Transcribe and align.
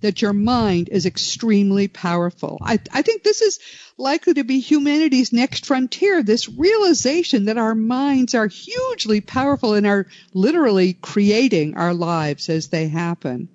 that 0.00 0.22
your 0.22 0.32
mind 0.32 0.88
is 0.90 1.06
extremely 1.06 1.88
powerful. 1.88 2.58
I, 2.62 2.78
I 2.92 3.02
think 3.02 3.22
this 3.22 3.42
is 3.42 3.58
likely 3.96 4.34
to 4.34 4.44
be 4.44 4.60
humanity's 4.60 5.32
next 5.32 5.66
frontier, 5.66 6.22
this 6.22 6.48
realization 6.48 7.46
that 7.46 7.58
our 7.58 7.74
minds 7.74 8.34
are 8.34 8.46
hugely 8.46 9.20
powerful 9.20 9.74
and 9.74 9.86
are 9.86 10.06
literally 10.32 10.92
creating 10.92 11.76
our 11.76 11.94
lives 11.94 12.48
as 12.48 12.68
they 12.68 12.88
happen. 12.88 13.48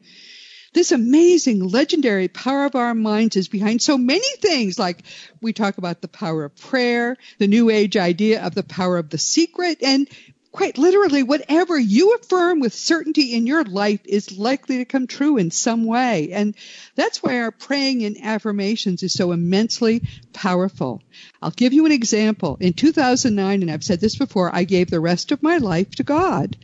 This 0.73 0.91
amazing, 0.91 1.59
legendary 1.59 2.27
power 2.27 2.65
of 2.65 2.75
our 2.75 2.95
minds 2.95 3.35
is 3.35 3.47
behind 3.47 3.81
so 3.81 3.95
many 3.95 4.27
things, 4.37 4.79
like 4.79 5.03
we 5.39 5.53
talk 5.53 5.77
about 5.77 6.01
the 6.01 6.07
power 6.07 6.45
of 6.45 6.55
prayer, 6.55 7.15
the 7.37 7.47
new 7.47 7.69
age 7.69 7.95
idea 7.95 8.43
of 8.43 8.55
the 8.55 8.63
power 8.63 8.97
of 8.97 9.09
the 9.09 9.19
secret, 9.19 9.83
and 9.83 10.09
quite 10.53 10.77
literally, 10.77 11.23
whatever 11.23 11.77
you 11.77 12.13
affirm 12.13 12.59
with 12.59 12.75
certainty 12.75 13.33
in 13.33 13.47
your 13.47 13.63
life 13.63 14.01
is 14.05 14.37
likely 14.37 14.77
to 14.77 14.85
come 14.85 15.07
true 15.07 15.37
in 15.37 15.49
some 15.49 15.83
way. 15.83 16.29
And 16.31 16.55
that's 16.95 17.23
why 17.23 17.39
our 17.39 17.49
praying 17.49 18.05
and 18.05 18.17
affirmations 18.21 19.01
is 19.01 19.13
so 19.13 19.31
immensely 19.31 20.03
powerful. 20.31 21.01
I'll 21.41 21.49
give 21.49 21.73
you 21.73 21.87
an 21.87 21.91
example. 21.91 22.57
In 22.59 22.73
2009, 22.73 23.63
and 23.63 23.71
I've 23.71 23.83
said 23.83 23.99
this 23.99 24.15
before, 24.15 24.55
I 24.55 24.63
gave 24.63 24.91
the 24.91 24.99
rest 24.99 25.31
of 25.31 25.41
my 25.41 25.57
life 25.57 25.89
to 25.95 26.03
God. 26.03 26.55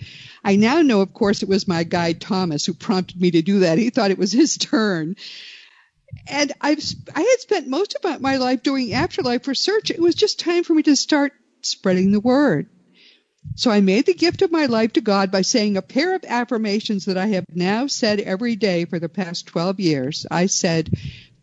I 0.43 0.55
now 0.55 0.83
know, 0.83 1.01
of 1.01 1.11
course, 1.11 1.41
it 1.41 1.49
was 1.49 1.67
my 1.67 1.83
guide 1.83 2.21
Thomas 2.21 2.67
who 2.67 2.75
prompted 2.75 3.19
me 3.19 3.31
to 3.31 3.41
do 3.41 3.59
that. 3.61 3.79
He 3.79 3.89
thought 3.89 4.11
it 4.11 4.19
was 4.19 4.31
his 4.31 4.55
turn. 4.57 5.15
And 6.27 6.53
I've, 6.61 6.79
I 7.15 7.21
had 7.21 7.39
spent 7.39 7.67
most 7.67 7.95
of 7.95 8.21
my 8.21 8.37
life 8.37 8.61
doing 8.61 8.93
afterlife 8.93 9.47
research. 9.47 9.89
It 9.89 9.99
was 9.99 10.13
just 10.13 10.39
time 10.39 10.63
for 10.63 10.75
me 10.75 10.83
to 10.83 10.95
start 10.95 11.33
spreading 11.61 12.11
the 12.11 12.19
word. 12.19 12.69
So 13.55 13.71
I 13.71 13.81
made 13.81 14.05
the 14.05 14.13
gift 14.13 14.41
of 14.41 14.51
my 14.51 14.67
life 14.67 14.93
to 14.93 15.01
God 15.01 15.31
by 15.31 15.41
saying 15.41 15.75
a 15.75 15.81
pair 15.81 16.15
of 16.15 16.23
affirmations 16.25 17.05
that 17.05 17.17
I 17.17 17.27
have 17.27 17.45
now 17.53 17.87
said 17.87 18.19
every 18.19 18.55
day 18.55 18.85
for 18.85 18.99
the 18.99 19.09
past 19.09 19.47
12 19.47 19.79
years. 19.79 20.25
I 20.31 20.45
said, 20.45 20.89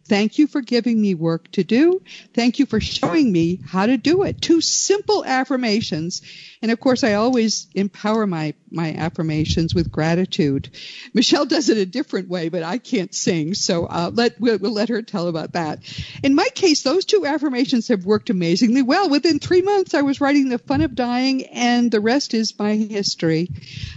Thank 0.08 0.38
you 0.38 0.46
for 0.46 0.60
giving 0.60 1.00
me 1.00 1.14
work 1.14 1.50
to 1.52 1.64
do. 1.64 2.00
Thank 2.32 2.60
you 2.60 2.66
for 2.66 2.80
showing 2.80 3.32
me 3.32 3.60
how 3.66 3.86
to 3.86 3.96
do 3.96 4.22
it. 4.22 4.40
Two 4.40 4.60
simple 4.60 5.24
affirmations. 5.24 6.22
And 6.62 6.70
of 6.70 6.80
course, 6.80 7.04
I 7.04 7.14
always 7.14 7.68
empower 7.74 8.26
my, 8.26 8.54
my 8.70 8.94
affirmations 8.94 9.74
with 9.74 9.92
gratitude. 9.92 10.70
Michelle 11.14 11.46
does 11.46 11.68
it 11.68 11.78
a 11.78 11.86
different 11.86 12.28
way, 12.28 12.48
but 12.48 12.62
I 12.62 12.78
can't 12.78 13.14
sing. 13.14 13.54
So, 13.54 13.86
uh, 13.86 14.10
let, 14.12 14.40
we'll, 14.40 14.58
we'll 14.58 14.72
let 14.72 14.88
her 14.88 15.02
tell 15.02 15.28
about 15.28 15.52
that. 15.52 15.80
In 16.22 16.34
my 16.34 16.48
case, 16.54 16.82
those 16.82 17.04
two 17.04 17.26
affirmations 17.26 17.88
have 17.88 18.04
worked 18.04 18.30
amazingly 18.30 18.82
well. 18.82 19.08
Within 19.08 19.38
three 19.38 19.62
months, 19.62 19.94
I 19.94 20.02
was 20.02 20.20
writing 20.20 20.48
The 20.48 20.58
Fun 20.58 20.80
of 20.80 20.94
Dying 20.94 21.46
and 21.46 21.90
the 21.90 22.00
rest 22.00 22.34
is 22.34 22.58
my 22.58 22.74
history. 22.74 23.48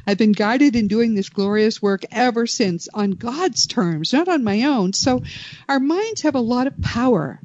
I've 0.06 0.18
been 0.18 0.32
guided 0.32 0.76
in 0.76 0.88
doing 0.88 1.16
this 1.16 1.30
glorious 1.30 1.82
work 1.82 2.04
ever 2.12 2.48
since 2.48 2.88
on 2.94 3.12
God's 3.12 3.68
terms, 3.68 4.14
not 4.14 4.28
on 4.28 4.44
my 4.44 4.64
own. 4.64 4.94
So 4.94 5.24
our 5.68 5.80
minds 5.80 6.22
have 6.22 6.36
a 6.36 6.40
lot 6.40 6.68
of 6.68 6.82
power. 6.82 7.40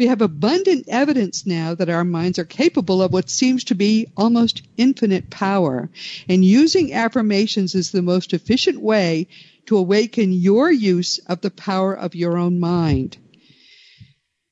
We 0.00 0.06
have 0.06 0.22
abundant 0.22 0.86
evidence 0.88 1.44
now 1.44 1.74
that 1.74 1.90
our 1.90 2.04
minds 2.04 2.38
are 2.38 2.46
capable 2.46 3.02
of 3.02 3.12
what 3.12 3.28
seems 3.28 3.64
to 3.64 3.74
be 3.74 4.06
almost 4.16 4.62
infinite 4.78 5.28
power. 5.28 5.90
And 6.26 6.42
using 6.42 6.94
affirmations 6.94 7.74
is 7.74 7.90
the 7.90 8.00
most 8.00 8.32
efficient 8.32 8.80
way 8.80 9.28
to 9.66 9.76
awaken 9.76 10.32
your 10.32 10.70
use 10.70 11.18
of 11.26 11.42
the 11.42 11.50
power 11.50 11.92
of 11.92 12.14
your 12.14 12.38
own 12.38 12.58
mind. 12.58 13.18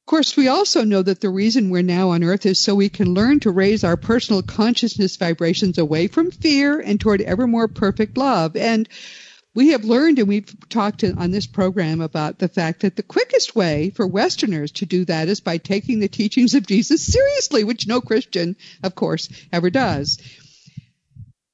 Of 0.03 0.05
course, 0.05 0.37
we 0.37 0.49
also 0.49 0.85
know 0.85 1.01
that 1.01 1.23
the 1.23 1.31
reason 1.31 1.71
we're 1.71 1.81
now 1.81 2.11
on 2.11 2.25
earth 2.25 2.45
is 2.45 2.59
so 2.59 2.75
we 2.75 2.91
can 2.91 3.15
learn 3.15 3.41
to 3.41 3.51
raise 3.51 3.85
our 3.85 3.97
personal 3.97 4.43
consciousness 4.43 5.17
vibrations 5.17 5.79
away 5.79 6.09
from 6.09 6.31
fear 6.31 6.79
and 6.79 7.01
toward 7.01 7.23
ever 7.23 7.47
more 7.47 7.69
perfect 7.69 8.19
love. 8.19 8.55
And 8.55 8.87
we 9.55 9.69
have 9.69 9.85
learned 9.85 10.19
and 10.19 10.29
we've 10.29 10.55
talked 10.69 11.03
on 11.03 11.31
this 11.31 11.47
program 11.47 12.01
about 12.01 12.39
the 12.39 12.49
fact 12.49 12.81
that 12.81 12.97
the 12.97 13.03
quickest 13.03 13.57
way 13.57 13.91
for 13.91 14.07
Westerners 14.07 14.73
to 14.73 14.87
do 14.87 15.05
that 15.07 15.29
is 15.29 15.41
by 15.41 15.59
taking 15.59 16.01
the 16.01 16.09
teachings 16.09 16.55
of 16.55 16.67
Jesus 16.67 17.05
seriously, 17.05 17.65
which 17.65 17.87
no 17.87 18.01
Christian, 18.01 18.57
of 18.83 18.95
course, 18.95 19.29
ever 19.53 19.71
does. 19.71 20.19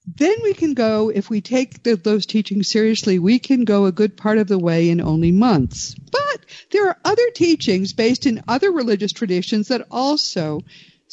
Then 0.06 0.36
we 0.42 0.52
can 0.52 0.74
go, 0.74 1.08
if 1.08 1.30
we 1.30 1.40
take 1.40 1.82
the, 1.82 1.96
those 1.96 2.26
teachings 2.26 2.68
seriously, 2.68 3.18
we 3.18 3.38
can 3.38 3.64
go 3.64 3.86
a 3.86 3.92
good 3.92 4.16
part 4.16 4.38
of 4.38 4.48
the 4.48 4.58
way 4.58 4.90
in 4.90 5.00
only 5.00 5.32
months. 5.32 5.94
But 5.94 6.44
there 6.72 6.88
are 6.88 6.98
other 7.04 7.30
teachings 7.30 7.94
based 7.94 8.26
in 8.26 8.44
other 8.46 8.70
religious 8.70 9.12
traditions 9.12 9.68
that 9.68 9.86
also 9.90 10.60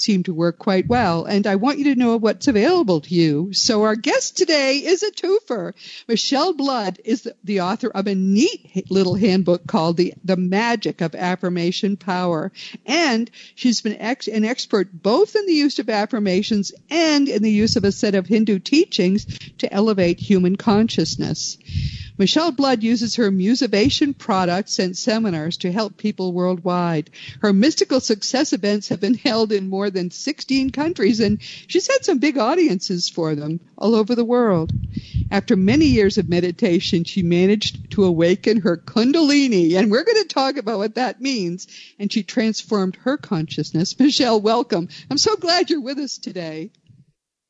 seem 0.02 0.24
to 0.24 0.34
work 0.34 0.58
quite 0.58 0.88
well. 0.88 1.26
And 1.26 1.46
I 1.46 1.56
want 1.56 1.78
you 1.78 1.86
to 1.86 1.96
know 1.96 2.18
what's 2.18 2.48
available 2.48 3.02
to 3.02 3.14
you. 3.14 3.54
So 3.54 3.84
our 3.84 3.96
guest 3.96 4.38
today 4.38 4.78
is 4.78 5.04
a 5.04 5.12
twofer. 5.12 5.74
Michelle 6.08 6.54
Blood 6.54 7.00
is 7.06 7.24
the, 7.24 7.36
the 7.44 7.62
author 7.62 7.90
of 7.90 8.08
a 8.08 8.16
neat 8.16 8.90
little 8.90 9.16
handbook 9.16 9.68
called 9.68 9.98
the, 9.98 10.14
the 10.24 10.38
Magic 10.38 11.02
of 11.02 11.14
Affirmation 11.14 11.98
Power. 11.98 12.52
And 12.86 13.30
she's 13.56 13.82
been 13.82 13.98
ex, 13.98 14.28
an 14.28 14.44
expert 14.44 14.90
both 14.92 15.36
in 15.36 15.46
the 15.46 15.54
use 15.54 15.80
of 15.80 15.90
affirmations 15.90 16.72
and 16.90 17.30
in 17.30 17.44
the 17.44 17.52
use 17.52 17.76
of 17.76 17.84
a 17.84 17.92
set 17.92 18.16
of 18.16 18.26
Hindu 18.26 18.60
teachings 18.60 19.26
to 19.60 19.72
elevate 19.72 20.20
human 20.20 20.56
consciousness. 20.56 21.58
Michelle 22.22 22.52
Blood 22.52 22.84
uses 22.84 23.16
her 23.16 23.32
musivation 23.32 24.16
products 24.16 24.78
and 24.78 24.96
seminars 24.96 25.58
to 25.58 25.72
help 25.72 25.98
people 25.98 26.34
worldwide. 26.34 27.10
Her 27.42 27.52
mystical 27.52 28.00
success 28.00 28.54
events 28.54 28.90
have 28.90 29.00
been 29.00 29.16
held 29.16 29.52
in 29.52 29.68
more 29.68 29.90
than 29.90 30.12
16 30.12 30.70
countries 30.70 31.20
and 31.20 31.42
she's 31.42 31.88
had 31.88 32.06
some 32.06 32.20
big 32.20 32.38
audiences 32.38 33.10
for 33.10 33.34
them 33.34 33.60
all 33.76 33.96
over 33.96 34.14
the 34.14 34.24
world. 34.24 34.72
After 35.32 35.56
many 35.56 35.88
years 35.88 36.20
of 36.20 36.30
meditation, 36.30 37.06
she 37.06 37.24
managed 37.24 37.90
to 37.94 38.04
awaken 38.04 38.62
her 38.62 38.78
kundalini 38.78 39.74
and 39.74 39.90
we're 39.90 40.04
going 40.04 40.22
to 40.22 40.28
talk 40.28 40.58
about 40.58 40.78
what 40.78 40.94
that 40.94 41.22
means. 41.22 41.66
And 41.98 42.14
she 42.14 42.22
transformed 42.22 42.98
her 42.98 43.18
consciousness. 43.18 44.00
Michelle, 44.00 44.40
welcome. 44.40 44.90
I'm 45.10 45.18
so 45.18 45.38
glad 45.38 45.72
you're 45.72 45.82
with 45.82 45.98
us 45.98 46.20
today. 46.20 46.70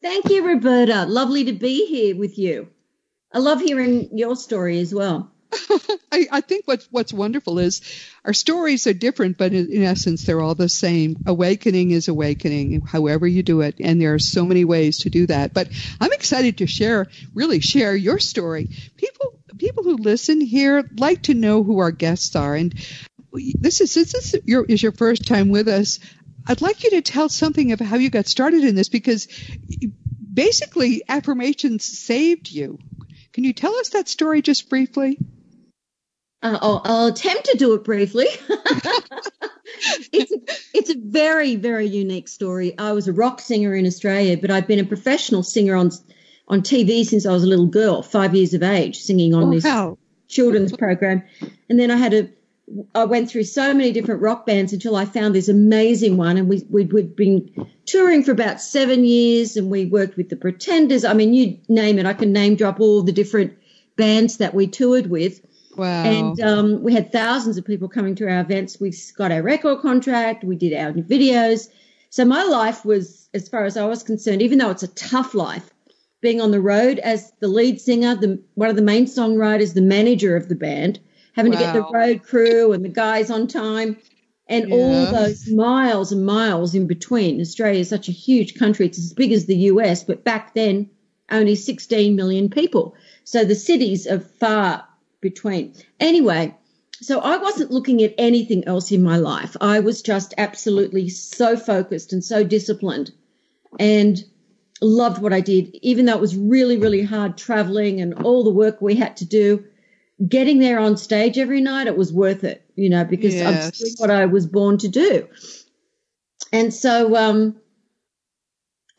Thank 0.01 0.29
you, 0.29 0.47
Roberta. 0.47 1.03
Lovely 1.07 1.43
to 1.43 1.51
be 1.51 1.87
here 1.87 2.15
with 2.15 2.37
you. 2.39 2.69
I 3.33 3.39
love 3.39 3.61
hearing 3.61 4.17
your 4.17 4.35
story 4.35 4.79
as 4.79 4.93
well. 4.93 5.31
I, 6.11 6.27
I, 6.31 6.41
think 6.41 6.65
what's 6.65 6.87
what's 6.91 7.11
wonderful 7.11 7.59
is 7.59 7.81
our 8.23 8.33
stories 8.33 8.87
are 8.87 8.93
different, 8.93 9.37
but 9.37 9.53
in, 9.53 9.71
in, 9.71 9.83
essence, 9.83 10.23
they're 10.23 10.39
all 10.39 10.55
the 10.55 10.69
same. 10.69 11.17
Awakening 11.25 11.91
is 11.91 12.07
awakening, 12.07 12.81
however 12.81 13.27
you 13.27 13.43
do 13.43 13.61
it, 13.61 13.75
and 13.79 14.01
there 14.01 14.13
are 14.13 14.19
so 14.19 14.45
many 14.45 14.63
ways 14.63 14.99
to 14.99 15.09
do 15.09 15.27
that. 15.27 15.53
But 15.53 15.69
I'm 15.99 16.13
excited 16.13 16.59
to 16.59 16.67
share, 16.67 17.07
really 17.33 17.59
share 17.59 17.95
your 17.95 18.19
story. 18.19 18.69
People 18.95 19.39
people 19.57 19.83
who 19.83 19.97
listen 19.97 20.39
here 20.39 20.89
like 20.97 21.23
to 21.23 21.33
know 21.33 21.63
who 21.63 21.79
our 21.79 21.91
guests 21.91 22.35
are, 22.37 22.55
and 22.55 22.73
this 23.33 23.81
is 23.81 23.93
this 23.93 24.13
is 24.13 24.41
your 24.45 24.63
is 24.65 24.81
your 24.81 24.93
first 24.93 25.27
time 25.27 25.49
with 25.49 25.67
us. 25.67 25.99
I'd 26.47 26.61
like 26.61 26.83
you 26.83 26.91
to 26.91 27.01
tell 27.01 27.27
something 27.27 27.71
of 27.73 27.79
how 27.79 27.97
you 27.97 28.09
got 28.09 28.27
started 28.27 28.63
in 28.63 28.75
this 28.75 28.89
because 28.89 29.27
basically 30.33 31.03
affirmations 31.09 31.85
saved 31.85 32.49
you 32.49 32.79
can 33.33 33.43
you 33.43 33.53
tell 33.53 33.75
us 33.75 33.89
that 33.89 34.07
story 34.07 34.41
just 34.41 34.69
briefly? 34.69 35.17
Uh, 36.43 36.57
I'll, 36.59 36.81
I'll, 36.83 37.07
attempt 37.07 37.45
to 37.45 37.57
do 37.57 37.75
it 37.75 37.83
briefly. 37.83 38.25
it's, 40.11 40.31
a, 40.31 40.37
it's 40.73 40.89
a 40.89 40.95
very, 40.97 41.55
very 41.55 41.85
unique 41.85 42.27
story. 42.27 42.77
I 42.77 42.93
was 42.93 43.07
a 43.07 43.13
rock 43.13 43.41
singer 43.41 43.75
in 43.75 43.85
Australia, 43.85 44.37
but 44.37 44.49
I've 44.49 44.67
been 44.67 44.79
a 44.79 44.85
professional 44.85 45.43
singer 45.43 45.75
on 45.75 45.91
on 46.47 46.61
TV 46.61 47.05
since 47.05 47.25
I 47.25 47.31
was 47.31 47.43
a 47.43 47.47
little 47.47 47.67
girl, 47.67 48.01
five 48.01 48.35
years 48.35 48.53
of 48.53 48.61
age, 48.61 48.99
singing 48.99 49.33
on 49.33 49.43
oh, 49.43 49.51
this 49.51 49.65
children's 50.27 50.75
program. 50.75 51.23
And 51.69 51.79
then 51.79 51.89
I 51.89 51.95
had 51.95 52.13
a 52.13 52.29
I 52.93 53.05
went 53.05 53.29
through 53.29 53.43
so 53.43 53.73
many 53.73 53.91
different 53.91 54.21
rock 54.21 54.45
bands 54.45 54.73
until 54.73 54.95
I 54.95 55.05
found 55.05 55.35
this 55.35 55.49
amazing 55.49 56.17
one. 56.17 56.37
And 56.37 56.47
we, 56.47 56.65
we, 56.69 56.85
we'd 56.85 57.15
been 57.15 57.67
touring 57.85 58.23
for 58.23 58.31
about 58.31 58.61
seven 58.61 59.03
years 59.03 59.57
and 59.57 59.69
we 59.69 59.85
worked 59.85 60.17
with 60.17 60.29
the 60.29 60.35
Pretenders. 60.35 61.05
I 61.05 61.13
mean, 61.13 61.33
you 61.33 61.59
name 61.67 61.99
it. 61.99 62.05
I 62.05 62.13
can 62.13 62.33
name 62.33 62.55
drop 62.55 62.79
all 62.79 63.03
the 63.03 63.11
different 63.11 63.57
bands 63.95 64.37
that 64.37 64.53
we 64.53 64.67
toured 64.67 65.07
with. 65.07 65.41
Wow. 65.75 66.03
And 66.03 66.41
um, 66.41 66.83
we 66.83 66.93
had 66.93 67.11
thousands 67.11 67.57
of 67.57 67.65
people 67.65 67.87
coming 67.87 68.15
to 68.15 68.27
our 68.27 68.41
events. 68.41 68.79
We 68.79 68.93
got 69.15 69.31
our 69.31 69.41
record 69.41 69.81
contract. 69.81 70.43
We 70.43 70.55
did 70.55 70.73
our 70.73 70.91
videos. 70.93 71.69
So 72.09 72.25
my 72.25 72.43
life 72.43 72.83
was, 72.83 73.29
as 73.33 73.47
far 73.47 73.63
as 73.63 73.77
I 73.77 73.85
was 73.85 74.03
concerned, 74.03 74.41
even 74.41 74.57
though 74.57 74.69
it's 74.69 74.83
a 74.83 74.87
tough 74.87 75.33
life, 75.33 75.69
being 76.19 76.41
on 76.41 76.51
the 76.51 76.61
road 76.61 76.99
as 76.99 77.31
the 77.39 77.47
lead 77.47 77.81
singer, 77.81 78.15
the, 78.15 78.43
one 78.53 78.69
of 78.69 78.75
the 78.75 78.81
main 78.81 79.05
songwriters, 79.05 79.73
the 79.73 79.81
manager 79.81 80.35
of 80.35 80.47
the 80.47 80.55
band– 80.55 80.99
having 81.33 81.53
wow. 81.53 81.59
to 81.59 81.63
get 81.65 81.73
the 81.73 81.91
road 81.93 82.23
crew 82.23 82.73
and 82.73 82.83
the 82.83 82.89
guys 82.89 83.29
on 83.29 83.47
time 83.47 83.97
and 84.47 84.69
yeah. 84.69 84.75
all 84.75 85.05
those 85.05 85.49
miles 85.49 86.11
and 86.11 86.25
miles 86.25 86.75
in 86.75 86.87
between. 86.87 87.39
Australia 87.39 87.79
is 87.79 87.89
such 87.89 88.09
a 88.09 88.13
huge 88.13 88.55
country. 88.55 88.85
It's 88.85 88.99
as 88.99 89.13
big 89.13 89.31
as 89.31 89.45
the 89.45 89.55
US, 89.55 90.03
but 90.03 90.23
back 90.23 90.53
then, 90.53 90.89
only 91.29 91.55
16 91.55 92.15
million 92.15 92.49
people. 92.49 92.95
So 93.23 93.45
the 93.45 93.55
cities 93.55 94.07
are 94.07 94.19
far 94.19 94.85
between. 95.21 95.73
Anyway, 95.99 96.55
so 97.01 97.19
I 97.19 97.37
wasn't 97.37 97.71
looking 97.71 98.03
at 98.03 98.13
anything 98.17 98.67
else 98.67 98.91
in 98.91 99.01
my 99.01 99.17
life. 99.17 99.55
I 99.61 99.79
was 99.79 100.01
just 100.01 100.33
absolutely 100.37 101.09
so 101.09 101.55
focused 101.55 102.13
and 102.13 102.23
so 102.23 102.43
disciplined 102.43 103.11
and 103.79 104.23
loved 104.81 105.21
what 105.21 105.33
I 105.33 105.39
did, 105.39 105.75
even 105.81 106.05
though 106.05 106.15
it 106.15 106.21
was 106.21 106.35
really, 106.35 106.77
really 106.77 107.03
hard 107.03 107.37
traveling 107.37 108.01
and 108.01 108.13
all 108.23 108.43
the 108.43 108.49
work 108.49 108.81
we 108.81 108.95
had 108.95 109.17
to 109.17 109.25
do. 109.25 109.63
Getting 110.27 110.59
there 110.59 110.79
on 110.79 110.97
stage 110.97 111.37
every 111.37 111.61
night, 111.61 111.87
it 111.87 111.97
was 111.97 112.13
worth 112.13 112.43
it, 112.43 112.63
you 112.75 112.89
know, 112.89 113.03
because 113.03 113.33
yes. 113.33 113.65
I'm 113.65 113.71
doing 113.71 113.93
what 113.97 114.11
I 114.11 114.25
was 114.25 114.45
born 114.45 114.77
to 114.79 114.87
do. 114.87 115.27
And 116.53 116.73
so, 116.73 117.15
um, 117.15 117.55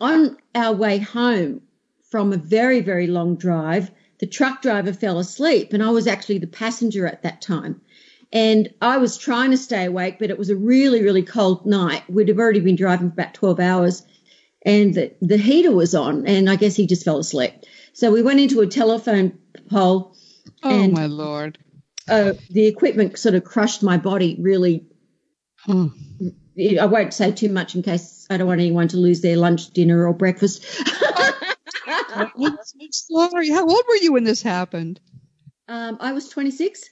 on 0.01 0.37
our 0.55 0.75
way 0.75 0.99
home 0.99 1.63
from 2.11 2.33
a 2.33 2.37
very, 2.37 2.81
very 2.81 3.07
long 3.07 3.37
drive, 3.37 3.91
the 4.19 4.27
truck 4.27 4.61
driver 4.61 4.93
fell 4.93 5.19
asleep 5.19 5.73
and 5.73 5.83
I 5.83 5.91
was 5.91 6.07
actually 6.07 6.39
the 6.39 6.47
passenger 6.47 7.07
at 7.07 7.23
that 7.23 7.41
time. 7.41 7.81
And 8.33 8.73
I 8.81 8.99
was 8.99 9.19
trying 9.19 9.51
to 9.51 9.57
stay 9.57 9.85
awake, 9.85 10.19
but 10.19 10.31
it 10.31 10.39
was 10.39 10.51
a 10.51 10.57
really, 10.57 11.03
really 11.03 11.23
cold 11.23 11.67
night. 11.67 12.03
We'd 12.09 12.29
have 12.29 12.39
already 12.39 12.61
been 12.61 12.77
driving 12.77 13.11
for 13.11 13.15
about 13.15 13.35
12 13.35 13.61
hours 13.61 14.03
and 14.65 14.95
the, 14.95 15.13
the 15.21 15.37
heater 15.37 15.73
was 15.73 15.95
on 15.95 16.27
and 16.27 16.49
I 16.49 16.57
guess 16.57 16.77
he 16.77 16.87
just 16.87 17.05
fell 17.05 17.19
asleep. 17.19 17.53
So 17.93 18.11
we 18.11 18.23
went 18.23 18.41
into 18.41 18.61
a 18.61 18.67
telephone 18.67 19.39
pole. 19.71 20.17
Oh 20.63 20.71
and, 20.71 20.93
my 20.93 21.07
lord. 21.07 21.59
Uh, 22.09 22.35
the 22.51 22.67
equipment 22.67 23.19
sort 23.19 23.35
of 23.35 23.45
crushed 23.45 23.83
my 23.83 23.97
body 23.97 24.37
really. 24.41 24.87
Hmm. 25.59 25.89
I 26.59 26.85
won't 26.87 27.15
say 27.15 27.33
too 27.33 27.49
much 27.49 27.75
in 27.75 27.83
case 27.83 28.27
I 28.29 28.37
don't 28.37 28.47
want 28.47 28.61
anyone 28.61 28.89
to 28.89 28.97
lose 28.99 29.23
their 29.23 29.37
lunch, 29.37 29.71
dinner, 29.71 30.07
or 30.07 30.13
breakfast. 30.13 30.65
I'm 32.15 32.31
sorry. 32.91 33.49
How 33.49 33.67
old 33.67 33.85
were 33.89 33.97
you 33.97 34.13
when 34.13 34.25
this 34.25 34.43
happened? 34.43 35.01
Um, 35.69 35.97
I 36.01 36.13
was 36.13 36.29
26. 36.29 36.91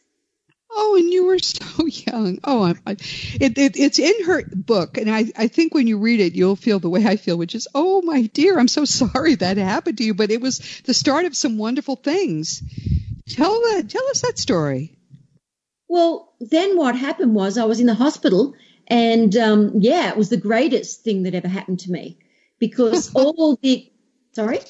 Oh, 0.73 0.97
and 0.97 1.13
you 1.13 1.27
were 1.27 1.39
so 1.43 1.87
young. 1.87 2.39
Oh, 2.45 2.65
I, 2.65 2.75
I, 2.87 2.93
it, 2.93 3.59
it, 3.59 3.77
it's 3.77 3.99
in 3.99 4.25
her 4.25 4.43
book, 4.45 4.97
and 4.97 5.11
I, 5.11 5.27
I 5.37 5.49
think 5.49 5.75
when 5.75 5.87
you 5.87 5.99
read 5.99 6.21
it, 6.21 6.35
you'll 6.35 6.57
feel 6.57 6.79
the 6.79 6.89
way 6.89 7.07
I 7.07 7.17
feel, 7.17 7.37
which 7.37 7.55
is, 7.55 7.69
oh 7.75 8.03
my 8.03 8.23
dear, 8.23 8.59
I'm 8.59 8.69
so 8.69 8.85
sorry 8.87 9.35
that 9.37 9.57
happened 9.57 9.99
to 9.99 10.05
you, 10.05 10.15
but 10.15 10.31
it 10.31 10.41
was 10.41 10.81
the 10.85 10.95
start 10.95 11.25
of 11.25 11.37
some 11.37 11.59
wonderful 11.59 11.97
things. 11.97 12.63
Tell 13.35 13.53
that, 13.53 13.89
tell 13.89 14.07
us 14.09 14.23
that 14.23 14.39
story. 14.39 14.97
Well, 15.89 16.33
then 16.41 16.77
what 16.77 16.97
happened 16.97 17.35
was 17.35 17.59
I 17.59 17.65
was 17.65 17.81
in 17.81 17.87
the 17.87 17.95
hospital, 17.95 18.55
and 18.87 19.35
um, 19.37 19.73
yeah, 19.81 20.11
it 20.11 20.17
was 20.17 20.29
the 20.29 20.37
greatest 20.37 21.03
thing 21.03 21.25
that 21.25 21.35
ever 21.35 21.49
happened 21.49 21.81
to 21.81 21.91
me 21.91 22.19
because 22.59 23.13
all 23.15 23.59
the 23.63 23.91
sorry. 24.33 24.61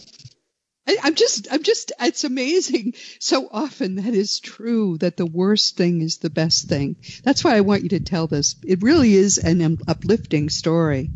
I, 0.87 0.97
I'm 1.03 1.15
just, 1.15 1.49
I'm 1.51 1.63
just, 1.63 1.93
it's 2.01 2.25
amazing. 2.25 2.95
So 3.19 3.49
often 3.51 3.97
that 3.97 4.15
is 4.15 4.41
true 4.41 4.99
that 4.99 5.17
the 5.17 5.27
worst 5.27 5.77
thing 5.77 6.01
is 6.01 6.19
the 6.19 6.31
best 6.31 6.69
thing. 6.69 6.97
That's 7.23 7.45
why 7.45 7.57
I 7.57 7.61
want 7.61 7.83
you 7.83 7.91
to 7.91 8.01
tell 8.01 8.27
this. 8.27 8.57
It 8.65 8.83
really 8.83 9.15
is 9.15 9.39
an 9.39 9.79
uplifting 9.87 10.49
story. 10.49 11.11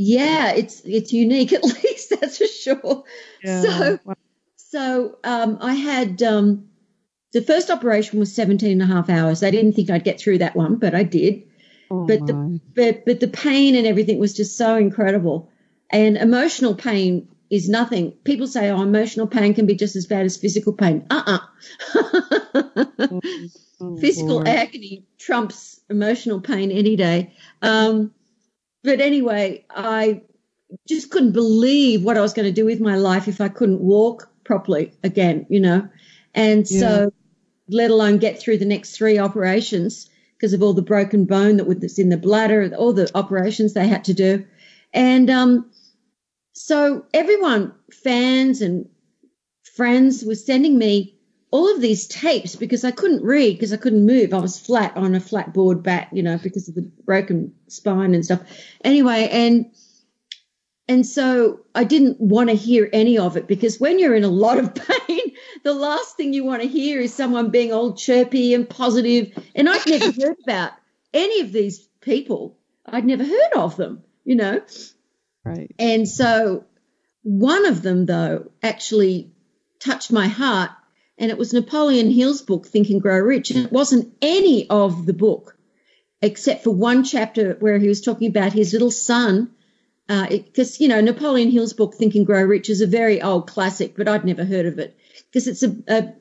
Yeah, 0.00 0.52
it's 0.52 0.82
it's 0.84 1.12
unique 1.12 1.52
at 1.52 1.64
least 1.64 2.10
that's 2.10 2.38
for 2.38 2.46
sure. 2.46 3.04
Yeah. 3.42 3.62
So 3.62 3.98
so 4.70 5.16
um, 5.24 5.58
I 5.62 5.74
had 5.74 6.22
um, 6.22 6.68
the 7.32 7.40
first 7.40 7.70
operation 7.70 8.18
was 8.18 8.34
17 8.34 8.70
and 8.70 8.82
a 8.82 8.86
half 8.94 9.08
hours. 9.08 9.42
I 9.42 9.50
didn't 9.50 9.72
think 9.72 9.88
I'd 9.88 10.04
get 10.04 10.20
through 10.20 10.38
that 10.38 10.54
one, 10.54 10.76
but 10.76 10.94
I 10.94 11.04
did. 11.04 11.44
Oh 11.90 12.06
but 12.06 12.26
the 12.26 12.60
but 12.76 13.06
but 13.06 13.20
the 13.20 13.28
pain 13.28 13.74
and 13.74 13.86
everything 13.86 14.18
was 14.18 14.34
just 14.34 14.58
so 14.58 14.76
incredible. 14.76 15.50
And 15.90 16.18
emotional 16.18 16.74
pain 16.74 17.28
is 17.48 17.66
nothing. 17.66 18.12
People 18.24 18.46
say, 18.46 18.68
oh, 18.68 18.82
emotional 18.82 19.26
pain 19.26 19.54
can 19.54 19.64
be 19.64 19.74
just 19.74 19.96
as 19.96 20.04
bad 20.04 20.26
as 20.26 20.36
physical 20.36 20.74
pain. 20.74 21.06
Uh 21.08 21.22
uh 21.26 21.38
oh, 23.80 23.96
physical 24.00 24.46
agony 24.46 25.06
trumps 25.16 25.80
emotional 25.88 26.42
pain 26.42 26.70
any 26.70 26.94
day. 26.94 27.32
Um, 27.62 28.12
but 28.84 29.00
anyway, 29.00 29.64
I 29.70 30.24
just 30.86 31.10
couldn't 31.10 31.32
believe 31.32 32.04
what 32.04 32.18
I 32.18 32.20
was 32.20 32.34
going 32.34 32.46
to 32.46 32.52
do 32.52 32.66
with 32.66 32.80
my 32.80 32.96
life 32.96 33.28
if 33.28 33.40
I 33.40 33.48
couldn't 33.48 33.80
walk 33.80 34.30
properly 34.48 34.90
again, 35.04 35.46
you 35.48 35.60
know. 35.60 35.88
And 36.34 36.68
yeah. 36.68 36.80
so, 36.80 37.12
let 37.68 37.90
alone 37.90 38.16
get 38.16 38.40
through 38.40 38.58
the 38.58 38.64
next 38.64 38.96
three 38.96 39.18
operations 39.18 40.08
because 40.36 40.54
of 40.54 40.62
all 40.62 40.72
the 40.72 40.82
broken 40.82 41.26
bone 41.26 41.58
that 41.58 41.66
was 41.66 41.98
in 41.98 42.08
the 42.08 42.16
bladder, 42.16 42.72
all 42.76 42.94
the 42.94 43.10
operations 43.14 43.74
they 43.74 43.86
had 43.86 44.04
to 44.04 44.14
do. 44.14 44.44
And 44.94 45.28
um, 45.28 45.70
so 46.54 47.04
everyone, 47.12 47.74
fans 47.92 48.62
and 48.62 48.88
friends, 49.76 50.24
was 50.24 50.46
sending 50.46 50.78
me 50.78 51.14
all 51.50 51.74
of 51.74 51.82
these 51.82 52.06
tapes 52.06 52.56
because 52.56 52.84
I 52.84 52.90
couldn't 52.90 53.22
read 53.22 53.56
because 53.56 53.74
I 53.74 53.76
couldn't 53.76 54.06
move. 54.06 54.32
I 54.32 54.38
was 54.38 54.58
flat 54.58 54.96
on 54.96 55.14
a 55.14 55.20
flat 55.20 55.52
board 55.52 55.82
back, 55.82 56.08
you 56.12 56.22
know, 56.22 56.38
because 56.38 56.68
of 56.68 56.74
the 56.74 56.90
broken 57.04 57.52
spine 57.66 58.14
and 58.14 58.24
stuff. 58.24 58.40
Anyway, 58.82 59.28
and 59.30 59.66
and 60.88 61.06
so 61.06 61.60
I 61.74 61.84
didn't 61.84 62.18
want 62.18 62.48
to 62.48 62.56
hear 62.56 62.88
any 62.92 63.18
of 63.18 63.36
it 63.36 63.46
because 63.46 63.78
when 63.78 63.98
you're 63.98 64.14
in 64.14 64.24
a 64.24 64.28
lot 64.28 64.58
of 64.58 64.74
pain, 65.06 65.32
the 65.62 65.74
last 65.74 66.16
thing 66.16 66.32
you 66.32 66.44
want 66.44 66.62
to 66.62 66.68
hear 66.68 66.98
is 67.00 67.12
someone 67.12 67.50
being 67.50 67.72
all 67.72 67.92
chirpy 67.92 68.54
and 68.54 68.68
positive. 68.68 69.32
And 69.54 69.68
I'd 69.68 69.86
never 69.86 70.12
heard 70.22 70.36
about 70.42 70.72
any 71.12 71.40
of 71.40 71.52
these 71.52 71.80
people. 72.00 72.56
I'd 72.86 73.04
never 73.04 73.24
heard 73.24 73.52
of 73.54 73.76
them, 73.76 74.02
you 74.24 74.36
know. 74.36 74.62
Right. 75.44 75.74
And 75.78 76.08
so 76.08 76.64
one 77.22 77.66
of 77.66 77.82
them, 77.82 78.06
though, 78.06 78.50
actually 78.62 79.32
touched 79.80 80.10
my 80.10 80.28
heart, 80.28 80.70
and 81.18 81.30
it 81.30 81.36
was 81.36 81.52
Napoleon 81.52 82.10
Hill's 82.10 82.42
book, 82.42 82.66
Think 82.66 82.88
and 82.88 83.02
Grow 83.02 83.18
Rich. 83.18 83.50
And 83.50 83.66
it 83.66 83.72
wasn't 83.72 84.14
any 84.22 84.68
of 84.70 85.04
the 85.04 85.12
book, 85.12 85.56
except 86.22 86.64
for 86.64 86.70
one 86.70 87.04
chapter 87.04 87.56
where 87.60 87.78
he 87.78 87.88
was 87.88 88.00
talking 88.00 88.28
about 88.28 88.54
his 88.54 88.72
little 88.72 88.90
son. 88.90 89.50
Because, 90.08 90.74
uh, 90.74 90.76
you 90.80 90.88
know, 90.88 91.00
Napoleon 91.00 91.50
Hill's 91.50 91.74
book, 91.74 91.94
Think 91.94 92.14
and 92.14 92.24
Grow 92.24 92.42
Rich, 92.42 92.70
is 92.70 92.80
a 92.80 92.86
very 92.86 93.20
old 93.20 93.46
classic, 93.46 93.94
but 93.96 94.08
I'd 94.08 94.24
never 94.24 94.44
heard 94.44 94.66
of 94.66 94.78
it 94.78 94.96
because 95.26 95.46
it's 95.46 95.62
a, 95.62 95.76
a, 95.86 96.12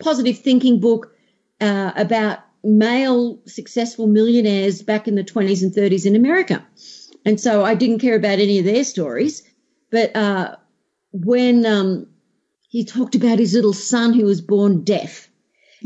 positive 0.00 0.38
thinking 0.38 0.80
book 0.80 1.14
uh, 1.60 1.92
about 1.94 2.40
male 2.64 3.38
successful 3.46 4.06
millionaires 4.06 4.82
back 4.82 5.06
in 5.06 5.14
the 5.14 5.22
20s 5.22 5.62
and 5.62 5.72
30s 5.72 6.06
in 6.06 6.16
America. 6.16 6.66
And 7.24 7.40
so 7.40 7.64
I 7.64 7.74
didn't 7.74 8.00
care 8.00 8.16
about 8.16 8.38
any 8.38 8.58
of 8.58 8.64
their 8.64 8.82
stories. 8.82 9.42
But 9.90 10.16
uh, 10.16 10.56
when 11.12 11.64
um, 11.64 12.08
he 12.68 12.84
talked 12.84 13.14
about 13.14 13.38
his 13.38 13.54
little 13.54 13.72
son 13.72 14.14
who 14.14 14.24
was 14.24 14.40
born 14.40 14.84
deaf, 14.84 15.28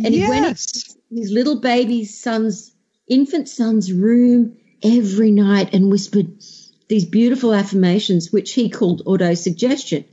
and 0.03 0.15
yes. 0.15 0.25
he 0.25 0.29
went 0.29 0.47
into 0.47 1.21
his 1.21 1.31
little 1.31 1.61
baby 1.61 2.05
son's 2.05 2.73
infant 3.09 3.49
son's 3.49 3.93
room 3.93 4.57
every 4.83 5.31
night 5.31 5.75
and 5.75 5.91
whispered 5.91 6.41
these 6.89 7.05
beautiful 7.05 7.55
affirmations, 7.55 8.33
which 8.33 8.53
he 8.53 8.71
called 8.71 9.05
autosuggestion. 9.05 10.05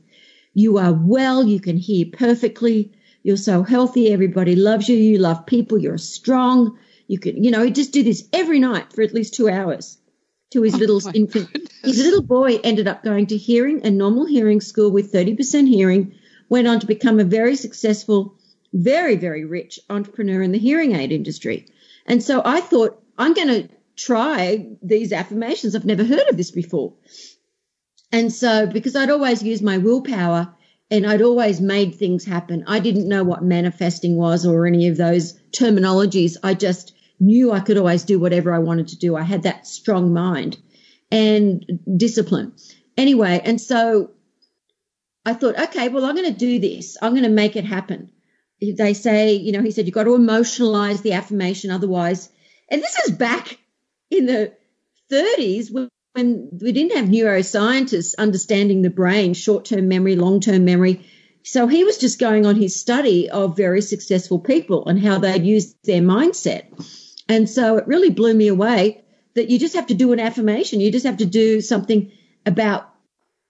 You 0.54 0.78
are 0.78 0.94
well, 0.94 1.44
you 1.46 1.60
can 1.60 1.78
hear 1.78 2.06
perfectly, 2.12 2.94
you're 3.24 3.38
so 3.38 3.64
healthy, 3.64 4.12
everybody 4.12 4.56
loves 4.56 4.88
you, 4.88 4.96
you 4.96 5.18
love 5.18 5.46
people, 5.46 5.78
you're 5.78 5.98
strong. 5.98 6.78
You 7.08 7.20
can, 7.20 7.44
you 7.44 7.52
know, 7.52 7.64
he 7.64 7.72
just 7.72 7.92
do 7.92 8.04
this 8.04 8.28
every 8.32 8.60
night 8.60 8.94
for 8.94 9.02
at 9.02 9.14
least 9.14 9.34
two 9.34 9.50
hours 9.50 9.98
to 10.52 10.62
his 10.62 10.76
oh 10.76 10.78
little 10.78 11.08
infant. 11.14 11.52
Goodness. 11.52 11.72
His 11.84 11.98
little 11.98 12.22
boy 12.22 12.60
ended 12.64 12.88
up 12.88 13.04
going 13.04 13.28
to 13.28 13.38
hearing 13.38 13.86
a 13.86 13.92
normal 13.92 14.26
hearing 14.26 14.62
school 14.62 14.92
with 14.92 15.12
30% 15.12 15.68
hearing, 15.68 16.16
went 16.50 16.68
on 16.68 16.80
to 16.80 16.88
become 16.88 17.20
a 17.20 17.24
very 17.24 17.56
successful, 17.56 18.36
very, 18.74 19.16
very 19.16 19.46
rich 19.46 19.80
entrepreneur 19.90 20.42
in 20.42 20.52
the 20.52 20.58
hearing 20.58 20.96
aid 20.96 21.12
industry. 21.12 21.68
And 22.06 22.22
so 22.24 22.42
I 22.44 22.62
thought, 22.62 23.02
I'm 23.18 23.34
going 23.34 23.48
to 23.48 23.70
try 23.96 24.68
these 24.82 25.12
affirmations. 25.12 25.76
I've 25.76 25.86
never 25.86 26.04
heard 26.04 26.28
of 26.30 26.38
this 26.38 26.52
before. 26.52 26.94
And 28.12 28.32
so, 28.32 28.68
because 28.68 28.96
I'd 28.96 29.10
always 29.10 29.44
used 29.44 29.64
my 29.64 29.78
willpower 29.78 30.54
and 30.92 31.06
I'd 31.06 31.22
always 31.22 31.60
made 31.60 31.96
things 31.96 32.24
happen, 32.24 32.64
I 32.68 32.80
didn't 32.80 33.10
know 33.10 33.24
what 33.24 33.44
manifesting 33.44 34.16
was 34.16 34.46
or 34.46 34.66
any 34.66 34.88
of 34.88 34.98
those 34.98 35.34
terminologies. 35.52 36.38
I 36.44 36.54
just 36.54 36.94
knew 37.20 37.52
I 37.52 37.60
could 37.60 37.78
always 37.78 38.04
do 38.04 38.20
whatever 38.20 38.54
I 38.54 38.60
wanted 38.60 38.90
to 38.90 38.98
do. 38.98 39.16
I 39.16 39.24
had 39.24 39.44
that 39.44 39.68
strong 39.68 40.14
mind 40.14 40.58
and 41.12 41.66
discipline. 41.98 42.54
Anyway, 42.98 43.42
and 43.44 43.60
so 43.60 44.12
I 45.26 45.34
thought, 45.34 45.60
okay, 45.60 45.90
well, 45.90 46.06
I'm 46.06 46.16
going 46.16 46.32
to 46.32 46.40
do 46.40 46.60
this. 46.60 46.98
I'm 47.02 47.14
going 47.14 47.24
to 47.24 47.30
make 47.30 47.56
it 47.56 47.66
happen. 47.66 48.12
They 48.62 48.94
say, 48.94 49.34
you 49.34 49.52
know, 49.52 49.62
he 49.62 49.72
said, 49.72 49.86
you've 49.86 49.96
got 49.96 50.06
to 50.06 50.12
emotionalize 50.12 51.02
the 51.02 51.14
affirmation 51.14 51.72
otherwise. 51.72 52.30
And 52.70 52.82
this 52.82 52.96
is 53.00 53.16
back 53.16 53.58
in 54.10 54.26
the 54.26 54.54
30s 55.12 55.72
when 55.72 56.50
we 56.62 56.72
didn't 56.72 56.96
have 56.96 57.08
neuroscientists 57.08 58.16
understanding 58.18 58.82
the 58.82 58.90
brain, 58.90 59.34
short 59.34 59.66
term 59.66 59.88
memory, 59.88 60.16
long 60.16 60.40
term 60.40 60.66
memory. 60.66 61.06
So 61.44 61.68
he 61.68 61.84
was 61.84 61.98
just 61.98 62.20
going 62.20 62.46
on 62.46 62.56
his 62.56 62.80
study 62.80 63.30
of 63.30 63.56
very 63.56 63.82
successful 63.82 64.40
people 64.40 64.88
and 64.88 65.00
how 65.00 65.20
they'd 65.20 65.46
used 65.46 65.76
their 65.84 66.02
mindset. 66.02 66.64
And 67.30 67.50
so 67.50 67.78
it 67.78 67.88
really 67.88 68.10
blew 68.10 68.34
me 68.34 68.48
away 68.48 69.04
that 69.36 69.50
you 69.50 69.60
just 69.60 69.76
have 69.76 69.88
to 69.88 69.94
do 69.94 70.12
an 70.14 70.20
affirmation. 70.20 70.82
You 70.82 70.92
just 70.92 71.06
have 71.06 71.18
to 71.18 71.26
do 71.26 71.62
something 71.62 72.12
about 72.46 72.90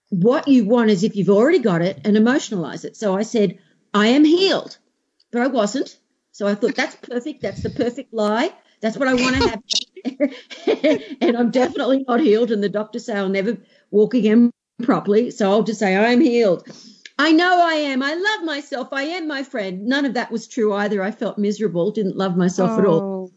what 0.10 0.48
you 0.48 0.66
want 0.66 0.90
as 0.90 1.04
if 1.04 1.16
you've 1.16 1.30
already 1.30 1.60
got 1.60 1.82
it 1.82 2.02
and 2.04 2.18
emotionalize 2.18 2.84
it. 2.86 2.98
So 2.98 3.16
I 3.16 3.24
said, 3.24 3.60
I 3.94 4.08
am 4.08 4.26
healed, 4.26 4.78
but 5.32 5.42
I 5.42 5.48
wasn't. 5.48 5.98
So 6.32 6.48
I 6.48 6.56
thought 6.56 6.76
that's 6.76 6.96
perfect. 6.96 7.42
That's 7.42 7.64
the 7.64 7.70
perfect 7.70 8.14
lie. 8.14 8.52
That's 8.86 8.98
what 8.98 9.08
I 9.08 9.16
want 9.16 9.36
to 9.36 9.50
have. 9.50 11.02
and 11.22 11.36
I'm 11.36 11.50
definitely 11.50 12.06
not 12.08 12.20
healed. 12.20 12.52
And 12.52 12.64
the 12.64 12.70
doctor 12.70 13.00
say 13.00 13.16
I'll 13.16 13.30
never 13.30 13.58
walk 13.90 14.14
again 14.14 14.52
properly. 14.84 15.32
So 15.32 15.50
I'll 15.50 15.64
just 15.64 15.80
say 15.80 15.96
I 15.96 16.12
am 16.12 16.22
healed. 16.22 16.68
I 17.18 17.32
know 17.32 17.66
I 17.66 17.74
am. 17.74 18.04
I 18.04 18.14
love 18.14 18.44
myself. 18.44 18.90
I 18.92 19.02
am 19.02 19.28
my 19.28 19.42
friend. 19.42 19.88
None 19.88 20.06
of 20.06 20.14
that 20.14 20.32
was 20.32 20.48
true 20.48 20.72
either. 20.72 21.02
I 21.02 21.10
felt 21.10 21.40
miserable, 21.40 21.90
didn't 21.90 22.16
love 22.16 22.38
myself 22.38 22.74
oh. 22.74 22.80
at 22.80 22.86
all. 22.86 23.02
Oh. 23.02 23.32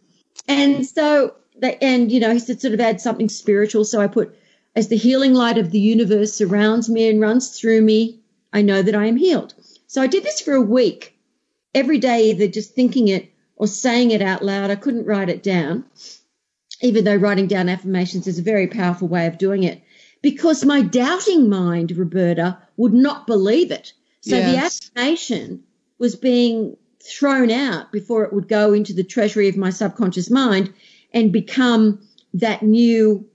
And 0.46 0.86
so, 0.86 1.36
and 1.62 2.12
you 2.12 2.20
know, 2.20 2.34
he 2.34 2.40
said 2.40 2.60
sort 2.60 2.74
of 2.74 2.80
add 2.80 3.00
something 3.00 3.30
spiritual. 3.30 3.86
So 3.86 4.02
I 4.02 4.06
put, 4.06 4.36
as 4.76 4.88
the 4.88 4.98
healing 4.98 5.32
light 5.32 5.56
of 5.56 5.70
the 5.70 5.80
universe 5.80 6.34
surrounds 6.34 6.90
me 6.90 7.08
and 7.08 7.22
runs 7.22 7.58
through 7.58 7.80
me, 7.80 8.20
I 8.52 8.60
know 8.60 8.82
that 8.82 8.94
I 8.94 9.06
am 9.06 9.16
healed. 9.16 9.54
So 9.86 10.02
I 10.02 10.08
did 10.08 10.24
this 10.24 10.42
for 10.42 10.52
a 10.52 10.60
week, 10.60 11.18
every 11.74 12.00
day, 12.00 12.32
either 12.32 12.48
just 12.48 12.74
thinking 12.74 13.08
it 13.08 13.32
or 13.58 13.66
saying 13.66 14.10
it 14.12 14.22
out 14.22 14.42
loud. 14.42 14.70
I 14.70 14.76
couldn't 14.76 15.06
write 15.06 15.28
it 15.28 15.42
down, 15.42 15.84
even 16.80 17.04
though 17.04 17.16
writing 17.16 17.46
down 17.46 17.68
affirmations 17.68 18.26
is 18.26 18.38
a 18.38 18.42
very 18.42 18.66
powerful 18.66 19.08
way 19.08 19.26
of 19.26 19.38
doing 19.38 19.64
it 19.64 19.82
because 20.22 20.64
my 20.64 20.82
doubting 20.82 21.48
mind, 21.48 21.92
Roberta, 21.92 22.58
would 22.76 22.94
not 22.94 23.26
believe 23.26 23.70
it. 23.70 23.92
So 24.20 24.36
yes. 24.36 24.80
the 24.80 25.00
affirmation 25.00 25.62
was 25.98 26.16
being 26.16 26.76
thrown 27.02 27.50
out 27.50 27.92
before 27.92 28.24
it 28.24 28.32
would 28.32 28.48
go 28.48 28.72
into 28.72 28.92
the 28.92 29.04
treasury 29.04 29.48
of 29.48 29.56
my 29.56 29.70
subconscious 29.70 30.30
mind 30.30 30.72
and 31.12 31.32
become 31.32 32.00
that 32.34 32.62
new 32.62 33.26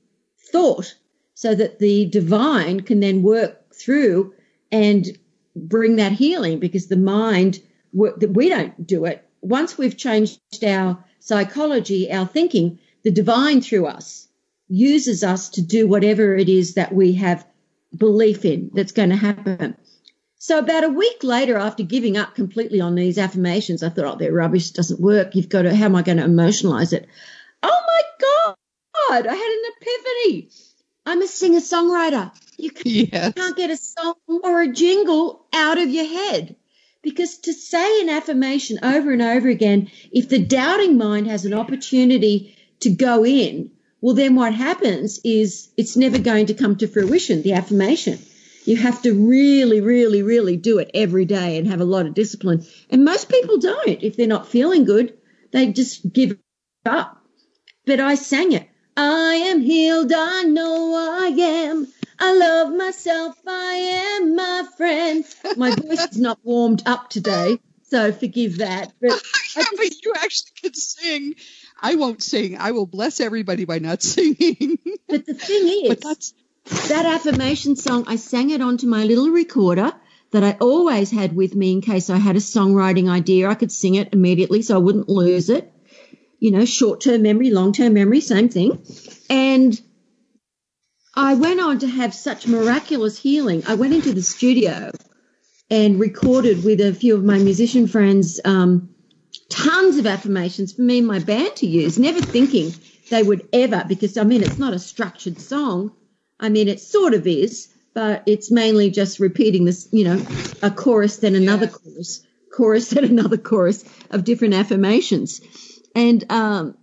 thought 0.51 0.95
so 1.33 1.55
that 1.55 1.79
the 1.79 2.05
divine 2.05 2.81
can 2.81 2.99
then 2.99 3.23
work 3.23 3.73
through 3.73 4.33
and 4.71 5.17
bring 5.55 5.95
that 5.95 6.11
healing 6.11 6.59
because 6.59 6.87
the 6.87 6.97
mind 6.97 7.61
that 7.93 8.31
we 8.33 8.49
don't 8.49 8.85
do 8.85 9.05
it 9.05 9.22
once 9.43 9.77
we've 9.77 9.97
changed 9.97 10.39
our 10.65 11.03
psychology 11.19 12.11
our 12.11 12.25
thinking 12.25 12.79
the 13.03 13.11
divine 13.11 13.61
through 13.61 13.85
us 13.85 14.27
uses 14.67 15.23
us 15.23 15.49
to 15.49 15.61
do 15.61 15.87
whatever 15.87 16.35
it 16.35 16.49
is 16.49 16.75
that 16.75 16.93
we 16.93 17.13
have 17.13 17.45
belief 17.95 18.45
in 18.45 18.71
that's 18.73 18.91
going 18.91 19.09
to 19.09 19.15
happen. 19.15 19.77
So 20.37 20.59
about 20.59 20.83
a 20.83 20.89
week 20.89 21.23
later, 21.23 21.57
after 21.57 21.83
giving 21.83 22.17
up 22.17 22.35
completely 22.35 22.81
on 22.81 22.95
these 22.95 23.17
affirmations, 23.17 23.83
I 23.83 23.89
thought, 23.89 24.05
oh, 24.05 24.17
they're 24.17 24.33
rubbish. 24.33 24.71
Doesn't 24.71 24.99
work. 24.99 25.35
You've 25.35 25.49
got 25.49 25.61
to, 25.61 25.75
how 25.75 25.85
am 25.85 25.95
I 25.95 26.01
going 26.01 26.17
to 26.17 26.25
emotionalize 26.25 26.91
it? 26.91 27.07
Oh 27.61 27.81
my 27.87 28.01
God. 28.19 29.27
I 29.27 29.35
had 29.35 29.51
an 29.51 29.71
epiphany. 29.77 30.49
I'm 31.05 31.21
a 31.21 31.27
singer 31.27 31.59
songwriter. 31.59 32.31
You 32.57 32.71
can't, 32.71 32.85
yes. 32.85 33.33
can't 33.33 33.55
get 33.55 33.69
a 33.69 33.77
song 33.77 34.15
or 34.43 34.61
a 34.61 34.71
jingle 34.71 35.45
out 35.53 35.77
of 35.77 35.89
your 35.89 36.05
head. 36.05 36.55
Because 37.03 37.37
to 37.39 37.53
say 37.53 38.01
an 38.01 38.09
affirmation 38.09 38.79
over 38.81 39.11
and 39.11 39.21
over 39.21 39.49
again, 39.49 39.91
if 40.11 40.29
the 40.29 40.39
doubting 40.39 40.97
mind 40.97 41.27
has 41.27 41.45
an 41.45 41.53
opportunity 41.53 42.57
to 42.79 42.89
go 42.89 43.23
in 43.25 43.71
well, 44.03 44.15
then 44.15 44.35
what 44.35 44.53
happens 44.53 45.21
is 45.23 45.69
it's 45.77 45.95
never 45.95 46.19
going 46.19 46.47
to 46.47 46.53
come 46.53 46.75
to 46.75 46.89
fruition, 46.89 47.41
the 47.41 47.53
affirmation. 47.53 48.19
You 48.65 48.75
have 48.75 49.01
to 49.03 49.13
really, 49.13 49.79
really, 49.79 50.21
really 50.21 50.57
do 50.57 50.79
it 50.79 50.91
every 50.93 51.23
day 51.23 51.57
and 51.57 51.67
have 51.67 51.79
a 51.79 51.85
lot 51.85 52.05
of 52.05 52.13
discipline. 52.13 52.65
And 52.89 53.05
most 53.05 53.29
people 53.29 53.59
don't. 53.59 54.03
If 54.03 54.17
they're 54.17 54.27
not 54.27 54.49
feeling 54.49 54.83
good, 54.83 55.17
they 55.51 55.71
just 55.71 56.11
give 56.11 56.37
up. 56.85 57.23
But 57.85 58.01
I 58.01 58.15
sang 58.15 58.51
it. 58.51 58.67
I 58.97 59.35
am 59.47 59.61
healed. 59.61 60.11
I 60.13 60.43
know 60.43 60.95
I 61.21 61.27
am. 61.27 61.87
I 62.19 62.35
love 62.35 62.73
myself. 62.73 63.35
I 63.47 64.19
am 64.19 64.35
my 64.35 64.67
friend. 64.77 65.25
My 65.57 65.71
voice 65.75 66.11
is 66.11 66.17
not 66.17 66.39
warmed 66.43 66.83
up 66.85 67.09
today, 67.09 67.59
so 67.83 68.11
forgive 68.11 68.57
that. 68.57 68.93
But, 69.01 69.21
yeah, 69.57 69.63
but 69.75 70.03
you 70.03 70.13
actually 70.15 70.51
can 70.61 70.73
sing. 70.73 71.35
I 71.81 71.95
won't 71.95 72.21
sing. 72.21 72.57
I 72.57 72.71
will 72.71 72.85
bless 72.85 73.19
everybody 73.19 73.65
by 73.65 73.79
not 73.79 74.01
singing. 74.15 74.77
but 75.07 75.25
the 75.25 75.33
thing 75.33 75.91
is, 75.91 76.33
that 76.89 77.05
affirmation 77.05 77.75
song, 77.75 78.05
I 78.07 78.15
sang 78.15 78.51
it 78.51 78.61
onto 78.61 78.87
my 78.87 79.03
little 79.03 79.29
recorder 79.29 79.91
that 80.31 80.43
I 80.43 80.57
always 80.59 81.11
had 81.11 81.35
with 81.35 81.55
me 81.55 81.73
in 81.73 81.81
case 81.81 82.09
I 82.09 82.17
had 82.17 82.35
a 82.35 82.39
songwriting 82.39 83.09
idea. 83.09 83.49
I 83.49 83.55
could 83.55 83.71
sing 83.71 83.95
it 83.95 84.13
immediately 84.13 84.61
so 84.61 84.75
I 84.75 84.79
wouldn't 84.79 85.09
lose 85.09 85.49
it. 85.49 85.71
You 86.39 86.51
know, 86.51 86.65
short 86.65 87.01
term 87.01 87.21
memory, 87.21 87.51
long 87.51 87.71
term 87.71 87.93
memory, 87.93 88.19
same 88.21 88.49
thing. 88.49 88.83
And 89.29 89.79
I 91.15 91.35
went 91.35 91.59
on 91.59 91.79
to 91.79 91.87
have 91.87 92.13
such 92.13 92.47
miraculous 92.47 93.17
healing. 93.17 93.63
I 93.67 93.75
went 93.75 93.93
into 93.93 94.13
the 94.13 94.23
studio 94.23 94.91
and 95.69 95.99
recorded 95.99 96.63
with 96.63 96.81
a 96.81 96.93
few 96.93 97.15
of 97.15 97.23
my 97.23 97.37
musician 97.37 97.87
friends 97.87 98.39
um, 98.43 98.89
tons 99.49 99.97
of 99.97 100.07
affirmations 100.07 100.73
for 100.73 100.81
me 100.81 100.99
and 100.99 101.07
my 101.07 101.19
band 101.19 101.55
to 101.57 101.67
use, 101.67 101.99
never 101.99 102.19
thinking 102.19 102.73
they 103.11 103.21
would 103.21 103.47
ever, 103.53 103.83
because 103.87 104.17
I 104.17 104.23
mean, 104.23 104.41
it's 104.41 104.57
not 104.57 104.73
a 104.73 104.79
structured 104.79 105.39
song. 105.39 105.91
I 106.39 106.49
mean, 106.49 106.67
it 106.67 106.81
sort 106.81 107.13
of 107.13 107.27
is, 107.27 107.69
but 107.93 108.23
it's 108.25 108.49
mainly 108.49 108.89
just 108.89 109.19
repeating 109.19 109.65
this, 109.65 109.87
you 109.91 110.05
know, 110.05 110.25
a 110.63 110.71
chorus, 110.71 111.17
then 111.17 111.35
another 111.35 111.67
yes. 111.67 111.77
chorus, 111.77 112.27
chorus, 112.51 112.89
then 112.89 113.03
another 113.05 113.37
chorus 113.37 113.85
of 114.09 114.23
different 114.23 114.55
affirmations. 114.55 115.41
And, 115.95 116.23
um, 116.31 116.75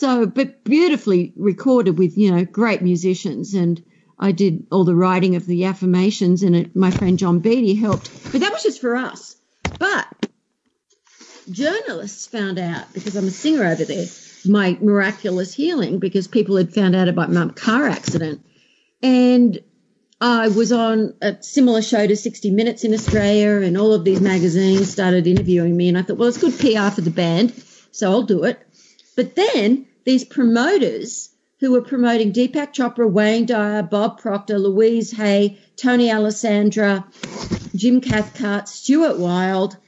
so, 0.00 0.24
but 0.24 0.64
beautifully 0.64 1.34
recorded 1.36 1.98
with, 1.98 2.16
you 2.16 2.30
know, 2.32 2.42
great 2.46 2.80
musicians. 2.80 3.52
And 3.52 3.84
I 4.18 4.32
did 4.32 4.66
all 4.72 4.84
the 4.84 4.94
writing 4.94 5.36
of 5.36 5.44
the 5.44 5.66
affirmations 5.66 6.42
and 6.42 6.56
it, 6.56 6.74
my 6.74 6.90
friend 6.90 7.18
John 7.18 7.40
Beatty 7.40 7.74
helped, 7.74 8.10
but 8.32 8.40
that 8.40 8.50
was 8.50 8.62
just 8.62 8.80
for 8.80 8.96
us. 8.96 9.36
But 9.78 10.06
journalists 11.50 12.26
found 12.26 12.58
out 12.58 12.90
because 12.94 13.14
I'm 13.14 13.26
a 13.26 13.30
singer 13.30 13.66
over 13.66 13.84
there 13.84 14.06
my 14.46 14.78
miraculous 14.80 15.52
healing 15.52 15.98
because 15.98 16.26
people 16.26 16.56
had 16.56 16.72
found 16.72 16.96
out 16.96 17.08
about 17.08 17.30
my 17.30 17.48
car 17.48 17.86
accident 17.86 18.42
and 19.02 19.58
I 20.18 20.48
was 20.48 20.72
on 20.72 21.14
a 21.20 21.42
similar 21.42 21.82
show 21.82 22.06
to 22.06 22.16
60 22.16 22.50
Minutes 22.50 22.84
in 22.84 22.94
Australia 22.94 23.66
and 23.66 23.76
all 23.76 23.92
of 23.92 24.04
these 24.04 24.22
magazines 24.22 24.90
started 24.90 25.26
interviewing 25.26 25.76
me 25.76 25.88
and 25.88 25.98
I 25.98 26.02
thought 26.02 26.16
well 26.16 26.28
it's 26.30 26.38
good 26.38 26.58
PR 26.58 26.88
for 26.94 27.02
the 27.02 27.10
band 27.10 27.52
so 27.90 28.10
I'll 28.10 28.22
do 28.22 28.44
it 28.44 28.66
but 29.14 29.36
then 29.36 29.86
these 30.10 30.24
promoters 30.24 31.30
who 31.60 31.72
were 31.72 31.82
promoting 31.82 32.32
Deepak 32.32 32.72
Chopra, 32.72 33.10
Wayne 33.10 33.46
Dyer, 33.46 33.82
Bob 33.82 34.20
Proctor, 34.20 34.58
Louise 34.58 35.12
Hay, 35.12 35.58
Tony 35.76 36.10
Alessandra, 36.10 37.04
Jim 37.74 38.00
Cathcart, 38.00 38.68
Stuart 38.68 39.18
Wilde– 39.18 39.76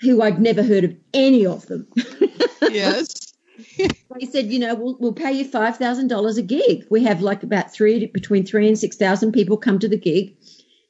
who 0.00 0.22
I'd 0.22 0.40
never 0.40 0.62
heard 0.62 0.84
of 0.84 0.96
any 1.12 1.46
of 1.46 1.66
them. 1.66 1.86
yes. 2.70 3.32
they 3.76 4.26
said, 4.26 4.52
you 4.52 4.58
know, 4.58 4.74
we'll, 4.74 4.96
we'll 4.98 5.12
pay 5.12 5.32
you 5.32 5.48
$5,000 5.48 6.38
a 6.38 6.42
gig. 6.42 6.86
We 6.90 7.04
have 7.04 7.20
like 7.20 7.42
about 7.42 7.72
three, 7.72 8.06
between 8.06 8.46
three 8.46 8.68
and 8.68 8.78
6,000 8.78 9.32
people 9.32 9.56
come 9.56 9.78
to 9.80 9.88
the 9.88 9.98
gig. 9.98 10.36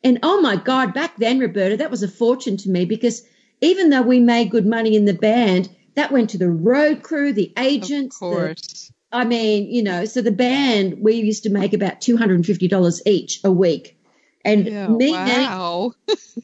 And 0.05 0.19
oh 0.23 0.41
my 0.41 0.57
God, 0.57 0.95
back 0.95 1.17
then, 1.17 1.39
Roberta, 1.39 1.79
that 1.79 1.91
was 1.91 2.03
a 2.03 2.09
fortune 2.09 2.57
to 2.59 2.71
me 2.71 2.85
because 2.85 3.23
even 3.61 3.91
though 3.91 4.03
we 4.03 4.21
made 4.21 4.51
good 4.51 4.67
money 4.67 4.95
in 4.95 5.07
the 5.07 5.15
band, 5.15 5.69
that 5.99 6.13
went 6.13 6.31
to 6.31 6.39
the 6.39 6.51
road 6.51 7.03
crew, 7.03 7.33
the 7.33 7.53
agents. 7.59 8.17
Of 8.17 8.21
course. 8.21 8.93
The, 9.11 9.19
I 9.19 9.25
mean, 9.25 9.73
you 9.73 9.83
know, 9.83 10.05
so 10.05 10.23
the 10.23 10.33
band, 10.33 10.99
we 11.01 11.15
used 11.15 11.43
to 11.45 11.51
make 11.51 11.73
about 11.73 12.01
$250 12.01 13.01
each 13.07 13.41
a 13.43 13.51
week. 13.51 13.99
And 14.45 14.67
yeah, 14.67 14.87
me, 14.87 15.13
wow. 15.13 15.93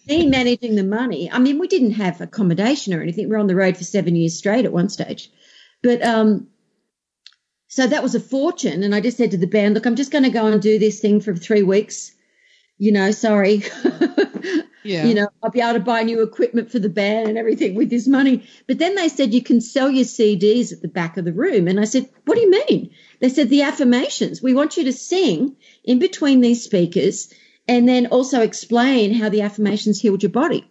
me 0.06 0.26
managing 0.26 0.74
the 0.74 0.84
money. 0.84 1.30
I 1.30 1.38
mean, 1.38 1.58
we 1.58 1.68
didn't 1.68 1.92
have 1.92 2.20
accommodation 2.20 2.94
or 2.94 3.02
anything. 3.02 3.28
We 3.28 3.36
are 3.36 3.38
on 3.38 3.46
the 3.46 3.54
road 3.54 3.76
for 3.76 3.84
seven 3.84 4.16
years 4.16 4.36
straight 4.36 4.64
at 4.64 4.72
one 4.72 4.88
stage. 4.88 5.30
But 5.82 6.02
um, 6.02 6.48
so 7.68 7.86
that 7.86 8.02
was 8.02 8.14
a 8.14 8.20
fortune. 8.20 8.82
And 8.82 8.94
I 8.94 9.00
just 9.00 9.16
said 9.16 9.30
to 9.30 9.36
the 9.36 9.46
band, 9.46 9.74
look, 9.74 9.86
I'm 9.86 9.96
just 9.96 10.10
going 10.10 10.24
to 10.24 10.30
go 10.30 10.46
and 10.46 10.60
do 10.60 10.78
this 10.78 11.00
thing 11.00 11.20
for 11.20 11.34
three 11.34 11.62
weeks. 11.62 12.12
You 12.78 12.92
know, 12.92 13.12
sorry. 13.12 13.62
yeah. 14.84 15.06
You 15.06 15.14
know, 15.14 15.28
I'll 15.42 15.50
be 15.50 15.60
able 15.60 15.74
to 15.74 15.80
buy 15.80 16.02
new 16.02 16.22
equipment 16.22 16.70
for 16.70 16.78
the 16.78 16.90
band 16.90 17.28
and 17.28 17.38
everything 17.38 17.74
with 17.74 17.88
this 17.88 18.06
money. 18.06 18.46
But 18.66 18.78
then 18.78 18.94
they 18.94 19.08
said, 19.08 19.32
you 19.32 19.42
can 19.42 19.60
sell 19.60 19.90
your 19.90 20.04
CDs 20.04 20.72
at 20.72 20.82
the 20.82 20.88
back 20.88 21.16
of 21.16 21.24
the 21.24 21.32
room. 21.32 21.68
And 21.68 21.80
I 21.80 21.84
said, 21.84 22.08
what 22.26 22.34
do 22.34 22.42
you 22.42 22.50
mean? 22.50 22.90
They 23.20 23.30
said, 23.30 23.48
the 23.48 23.62
affirmations. 23.62 24.42
We 24.42 24.52
want 24.52 24.76
you 24.76 24.84
to 24.84 24.92
sing 24.92 25.56
in 25.84 25.98
between 25.98 26.40
these 26.42 26.62
speakers 26.62 27.32
and 27.66 27.88
then 27.88 28.06
also 28.08 28.42
explain 28.42 29.14
how 29.14 29.30
the 29.30 29.40
affirmations 29.40 30.00
healed 30.00 30.22
your 30.22 30.30
body. 30.30 30.70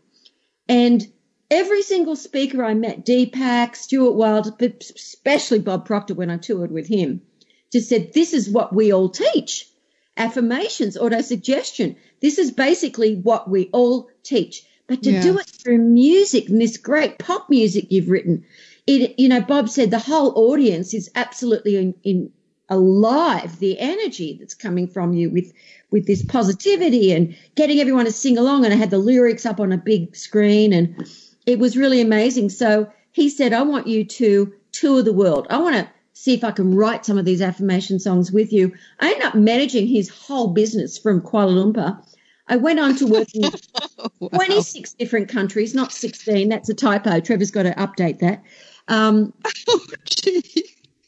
And 0.70 1.06
every 1.50 1.82
single 1.82 2.16
speaker 2.16 2.64
I 2.64 2.76
met, 2.76 3.06
Deepak, 3.06 3.76
Stuart 3.76 4.14
Wilde, 4.14 4.58
but 4.60 4.84
especially 4.96 5.60
Bob 5.60 5.86
Proctor 5.86 6.14
when 6.14 6.30
I 6.30 6.38
toured 6.38 6.72
with 6.72 6.88
him, 6.88 7.24
just 7.72 7.90
said, 7.90 8.14
this 8.14 8.34
is 8.34 8.48
what 8.48 8.76
we 8.76 8.94
all 8.94 9.10
teach. 9.10 9.68
Affirmations, 10.16 10.98
auto 10.98 11.22
suggestion. 11.22 11.96
This 12.22 12.38
is 12.38 12.52
basically 12.52 13.16
what 13.16 13.50
we 13.50 13.70
all 13.74 14.10
teach. 14.24 14.64
but 14.88 15.02
to 15.04 15.22
do 15.22 15.40
it 15.40 15.46
through 15.46 15.80
music 15.80 16.50
and 16.50 16.62
this 16.62 16.78
great 16.78 17.18
pop 17.18 17.50
music 17.50 17.88
you've 17.90 18.10
written, 18.10 18.46
it, 18.86 19.18
you 19.18 19.30
know, 19.30 19.42
Bob 19.42 19.70
said 19.70 19.90
the 19.90 20.00
whole 20.00 20.34
audience 20.36 20.94
is 20.94 21.10
absolutely 21.16 21.78
in, 21.78 21.96
in 22.04 22.32
alive. 22.70 23.60
The 23.60 23.80
energy 23.80 24.38
that's 24.40 24.54
coming 24.54 24.88
from 24.88 25.14
you 25.14 25.30
with, 25.30 25.54
with 25.90 26.06
this 26.06 26.24
positivity 26.24 27.12
and 27.14 27.36
getting 27.56 27.80
everyone 27.80 28.06
to 28.06 28.12
sing 28.12 28.38
along. 28.38 28.66
And 28.66 28.74
I 28.74 28.78
had 28.78 28.92
the 28.92 28.98
lyrics 28.98 29.46
up 29.46 29.60
on 29.60 29.72
a 29.72 29.78
big 29.78 30.16
screen 30.16 30.74
and 30.74 31.08
it 31.46 31.60
was 31.60 31.78
really 31.78 32.02
amazing. 32.02 32.50
So 32.50 32.92
he 33.12 33.30
said, 33.30 33.54
I 33.54 33.62
want 33.64 33.88
you 33.88 34.06
to 34.06 34.54
tour 34.72 35.02
the 35.02 35.14
world. 35.14 35.48
I 35.50 35.60
want 35.60 35.76
to 35.76 35.90
see 36.24 36.34
if 36.34 36.46
I 36.46 36.52
can 36.52 36.74
write 36.74 37.06
some 37.06 37.18
of 37.18 37.26
these 37.26 37.42
affirmation 37.42 38.00
songs 38.00 38.32
with 38.32 38.54
you. 38.54 38.72
I 38.98 39.08
ended 39.08 39.26
up 39.26 39.36
managing 39.36 39.88
his 39.88 40.08
whole 40.08 40.54
business 40.54 40.98
from 40.98 41.20
Kuala 41.20 41.52
Lumpur. 41.52 42.02
I 42.48 42.56
went 42.56 42.80
on 42.80 42.96
to 42.96 43.08
work 43.08 43.28
in 43.36 43.52
wow. 44.20 44.30
26 44.30 44.94
different 44.94 45.28
countries, 45.28 45.76
not 45.76 45.92
16. 45.92 46.48
That's 46.48 46.70
a 46.70 46.74
typo. 46.74 47.20
Trevor's 47.20 47.52
got 47.52 47.64
to 47.64 47.72
update 47.72 48.20
that. 48.20 48.42
Um, 48.88 49.34
oh, 49.68 49.82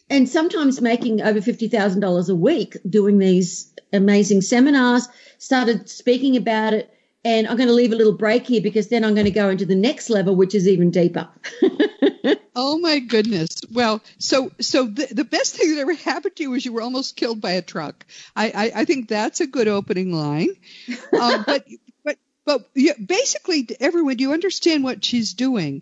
and 0.09 0.27
sometimes 0.27 0.81
making 0.81 1.21
over 1.21 1.39
$50,000 1.39 2.29
a 2.29 2.35
week 2.35 2.75
doing 2.89 3.17
these 3.17 3.73
amazing 3.93 4.41
seminars, 4.41 5.07
started 5.37 5.87
speaking 5.87 6.35
about 6.35 6.73
it. 6.73 6.93
And 7.23 7.47
I'm 7.47 7.55
going 7.55 7.69
to 7.69 7.73
leave 7.73 7.93
a 7.93 7.95
little 7.95 8.17
break 8.17 8.47
here 8.47 8.61
because 8.61 8.89
then 8.89 9.05
I'm 9.05 9.13
going 9.13 9.27
to 9.27 9.31
go 9.31 9.47
into 9.47 9.65
the 9.65 9.75
next 9.75 10.09
level, 10.09 10.35
which 10.35 10.53
is 10.53 10.67
even 10.67 10.91
deeper. 10.91 11.29
oh 12.55 12.77
my 12.79 12.99
goodness. 12.99 13.61
Well, 13.71 14.01
so 14.17 14.51
so 14.59 14.85
the, 14.85 15.07
the 15.11 15.25
best 15.25 15.55
thing 15.55 15.75
that 15.75 15.81
ever 15.81 15.93
happened 15.93 16.35
to 16.37 16.43
you 16.43 16.51
was 16.51 16.65
you 16.65 16.73
were 16.73 16.81
almost 16.81 17.15
killed 17.15 17.41
by 17.41 17.51
a 17.51 17.61
truck. 17.61 18.05
I 18.35 18.47
I, 18.47 18.81
I 18.81 18.85
think 18.85 19.07
that's 19.07 19.41
a 19.41 19.47
good 19.47 19.67
opening 19.67 20.11
line. 20.13 20.49
Um, 21.19 21.43
but 21.45 21.65
but 22.03 22.17
but 22.45 22.69
yeah, 22.75 22.93
basically, 23.03 23.67
everyone, 23.79 24.17
do 24.17 24.23
you 24.23 24.33
understand 24.33 24.83
what 24.83 25.03
she's 25.03 25.33
doing? 25.33 25.81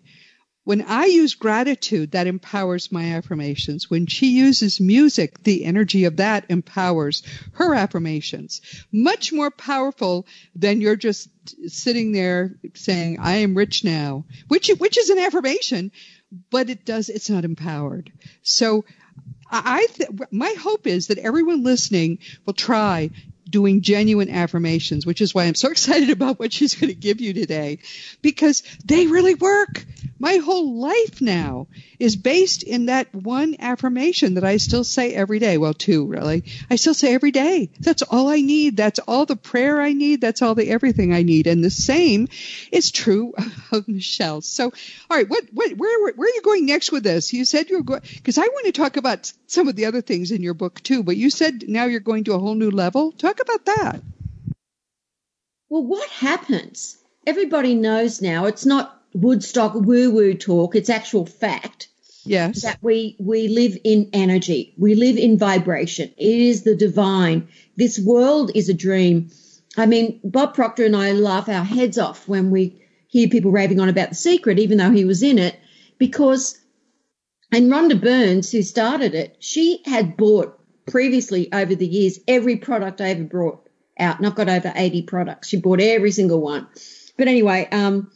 When 0.64 0.80
I 0.80 1.04
use 1.04 1.34
gratitude, 1.34 2.12
that 2.12 2.26
empowers 2.26 2.90
my 2.90 3.14
affirmations. 3.14 3.90
When 3.90 4.06
she 4.06 4.28
uses 4.28 4.80
music, 4.80 5.42
the 5.42 5.64
energy 5.66 6.04
of 6.04 6.16
that 6.16 6.46
empowers 6.48 7.22
her 7.52 7.74
affirmations. 7.74 8.62
Much 8.90 9.30
more 9.30 9.50
powerful 9.50 10.26
than 10.54 10.80
you're 10.80 10.96
just 10.96 11.28
sitting 11.66 12.12
there 12.12 12.54
saying, 12.72 13.18
I 13.20 13.36
am 13.38 13.54
rich 13.54 13.84
now, 13.84 14.24
which, 14.48 14.68
which 14.78 14.96
is 14.96 15.10
an 15.10 15.18
affirmation, 15.18 15.92
but 16.50 16.70
it 16.70 16.84
does, 16.84 17.08
it's 17.08 17.30
not 17.30 17.44
empowered. 17.44 18.12
So 18.42 18.84
I, 19.50 19.86
th- 19.92 20.10
my 20.30 20.54
hope 20.58 20.86
is 20.86 21.08
that 21.08 21.18
everyone 21.18 21.62
listening 21.62 22.18
will 22.44 22.54
try 22.54 23.10
doing 23.54 23.82
genuine 23.82 24.30
affirmations, 24.30 25.06
which 25.06 25.20
is 25.20 25.32
why 25.32 25.44
I'm 25.44 25.54
so 25.54 25.70
excited 25.74 26.10
about 26.10 26.40
what 26.40 26.52
she's 26.52 26.74
going 26.74 26.88
to 26.88 26.98
give 26.98 27.20
you 27.20 27.32
today 27.32 27.78
because 28.20 28.64
they 28.84 29.06
really 29.06 29.36
work. 29.36 29.86
My 30.18 30.38
whole 30.38 30.80
life 30.80 31.20
now 31.20 31.68
is 32.00 32.16
based 32.16 32.64
in 32.64 32.86
that 32.86 33.14
one 33.14 33.54
affirmation 33.60 34.34
that 34.34 34.44
I 34.44 34.56
still 34.56 34.82
say 34.82 35.14
every 35.14 35.38
day. 35.38 35.56
Well, 35.56 35.72
two 35.72 36.06
really. 36.06 36.44
I 36.68 36.76
still 36.76 36.94
say 36.94 37.14
every 37.14 37.30
day. 37.30 37.70
That's 37.78 38.02
all 38.02 38.28
I 38.28 38.40
need. 38.40 38.76
That's 38.76 38.98
all 38.98 39.24
the 39.24 39.36
prayer 39.36 39.80
I 39.80 39.92
need. 39.92 40.20
That's 40.20 40.42
all 40.42 40.56
the 40.56 40.68
everything 40.68 41.14
I 41.14 41.22
need. 41.22 41.46
And 41.46 41.62
the 41.62 41.70
same 41.70 42.28
is 42.72 42.90
true 42.90 43.34
of 43.72 43.86
Michelle. 43.86 44.40
So, 44.40 44.64
all 44.64 45.16
right, 45.16 45.28
what, 45.28 45.44
what, 45.52 45.72
where, 45.76 46.12
where 46.12 46.28
are 46.28 46.34
you 46.34 46.42
going 46.42 46.66
next 46.66 46.90
with 46.90 47.04
this? 47.04 47.32
You 47.32 47.44
said 47.44 47.70
you 47.70 47.76
were 47.76 47.84
going, 47.84 48.02
because 48.14 48.38
I 48.38 48.42
want 48.42 48.66
to 48.66 48.72
talk 48.72 48.96
about 48.96 49.32
some 49.46 49.68
of 49.68 49.76
the 49.76 49.86
other 49.86 50.00
things 50.00 50.32
in 50.32 50.42
your 50.42 50.54
book 50.54 50.82
too, 50.82 51.04
but 51.04 51.16
you 51.16 51.30
said 51.30 51.68
now 51.68 51.84
you're 51.84 52.00
going 52.00 52.24
to 52.24 52.32
a 52.32 52.38
whole 52.38 52.54
new 52.54 52.70
level. 52.70 53.12
Talk 53.12 53.40
about 53.44 53.64
that. 53.66 54.02
Well, 55.68 55.84
what 55.84 56.08
happens? 56.08 56.98
Everybody 57.26 57.74
knows 57.74 58.20
now 58.20 58.46
it's 58.46 58.66
not 58.66 59.00
Woodstock 59.14 59.74
woo 59.74 60.10
woo 60.10 60.34
talk, 60.34 60.74
it's 60.74 60.90
actual 60.90 61.24
fact. 61.24 61.88
Yes. 62.24 62.62
That 62.62 62.78
we, 62.82 63.16
we 63.20 63.48
live 63.48 63.76
in 63.84 64.10
energy. 64.12 64.74
We 64.78 64.94
live 64.94 65.16
in 65.16 65.38
vibration. 65.38 66.12
It 66.16 66.40
is 66.40 66.62
the 66.62 66.74
divine. 66.74 67.48
This 67.76 67.98
world 67.98 68.50
is 68.54 68.68
a 68.68 68.74
dream. 68.74 69.30
I 69.76 69.86
mean, 69.86 70.20
Bob 70.24 70.54
Proctor 70.54 70.86
and 70.86 70.96
I 70.96 71.12
laugh 71.12 71.48
our 71.48 71.64
heads 71.64 71.98
off 71.98 72.26
when 72.26 72.50
we 72.50 72.82
hear 73.08 73.28
people 73.28 73.50
raving 73.50 73.78
on 73.78 73.88
about 73.88 74.08
the 74.08 74.14
secret, 74.14 74.58
even 74.58 74.78
though 74.78 74.90
he 74.90 75.04
was 75.04 75.22
in 75.22 75.38
it, 75.38 75.56
because, 75.98 76.58
and 77.52 77.70
Rhonda 77.70 78.00
Burns, 78.00 78.50
who 78.50 78.62
started 78.62 79.14
it, 79.14 79.36
she 79.40 79.82
had 79.84 80.16
bought 80.16 80.58
previously 80.86 81.52
over 81.52 81.74
the 81.74 81.86
years 81.86 82.18
every 82.28 82.56
product 82.56 83.00
I 83.00 83.10
ever 83.10 83.24
brought 83.24 83.68
out, 83.98 84.18
and 84.18 84.26
I've 84.26 84.34
got 84.34 84.48
over 84.48 84.72
80 84.74 85.02
products. 85.02 85.48
She 85.48 85.60
bought 85.60 85.80
every 85.80 86.10
single 86.10 86.40
one. 86.40 86.66
But 87.16 87.28
anyway, 87.28 87.68
um, 87.70 88.10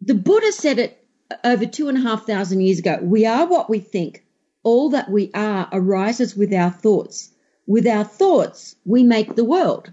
the 0.00 0.14
Buddha 0.14 0.52
said 0.52 0.78
it 0.78 1.04
over 1.44 1.66
two 1.66 1.88
and 1.88 1.98
a 1.98 2.00
half 2.00 2.26
thousand 2.26 2.60
years 2.60 2.78
ago. 2.78 2.98
We 3.02 3.26
are 3.26 3.46
what 3.46 3.70
we 3.70 3.78
think. 3.78 4.24
All 4.62 4.90
that 4.90 5.10
we 5.10 5.30
are 5.34 5.68
arises 5.72 6.36
with 6.36 6.52
our 6.52 6.70
thoughts. 6.70 7.30
With 7.66 7.86
our 7.86 8.04
thoughts, 8.04 8.76
we 8.84 9.02
make 9.02 9.34
the 9.34 9.44
world. 9.44 9.92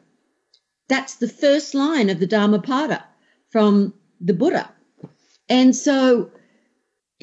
That's 0.90 1.16
the 1.16 1.28
first 1.28 1.74
line 1.74 2.10
of 2.10 2.20
the 2.20 2.28
Dhammapada 2.28 3.04
from 3.50 3.94
the 4.20 4.34
Buddha. 4.34 4.70
And 5.50 5.76
so 5.76 6.32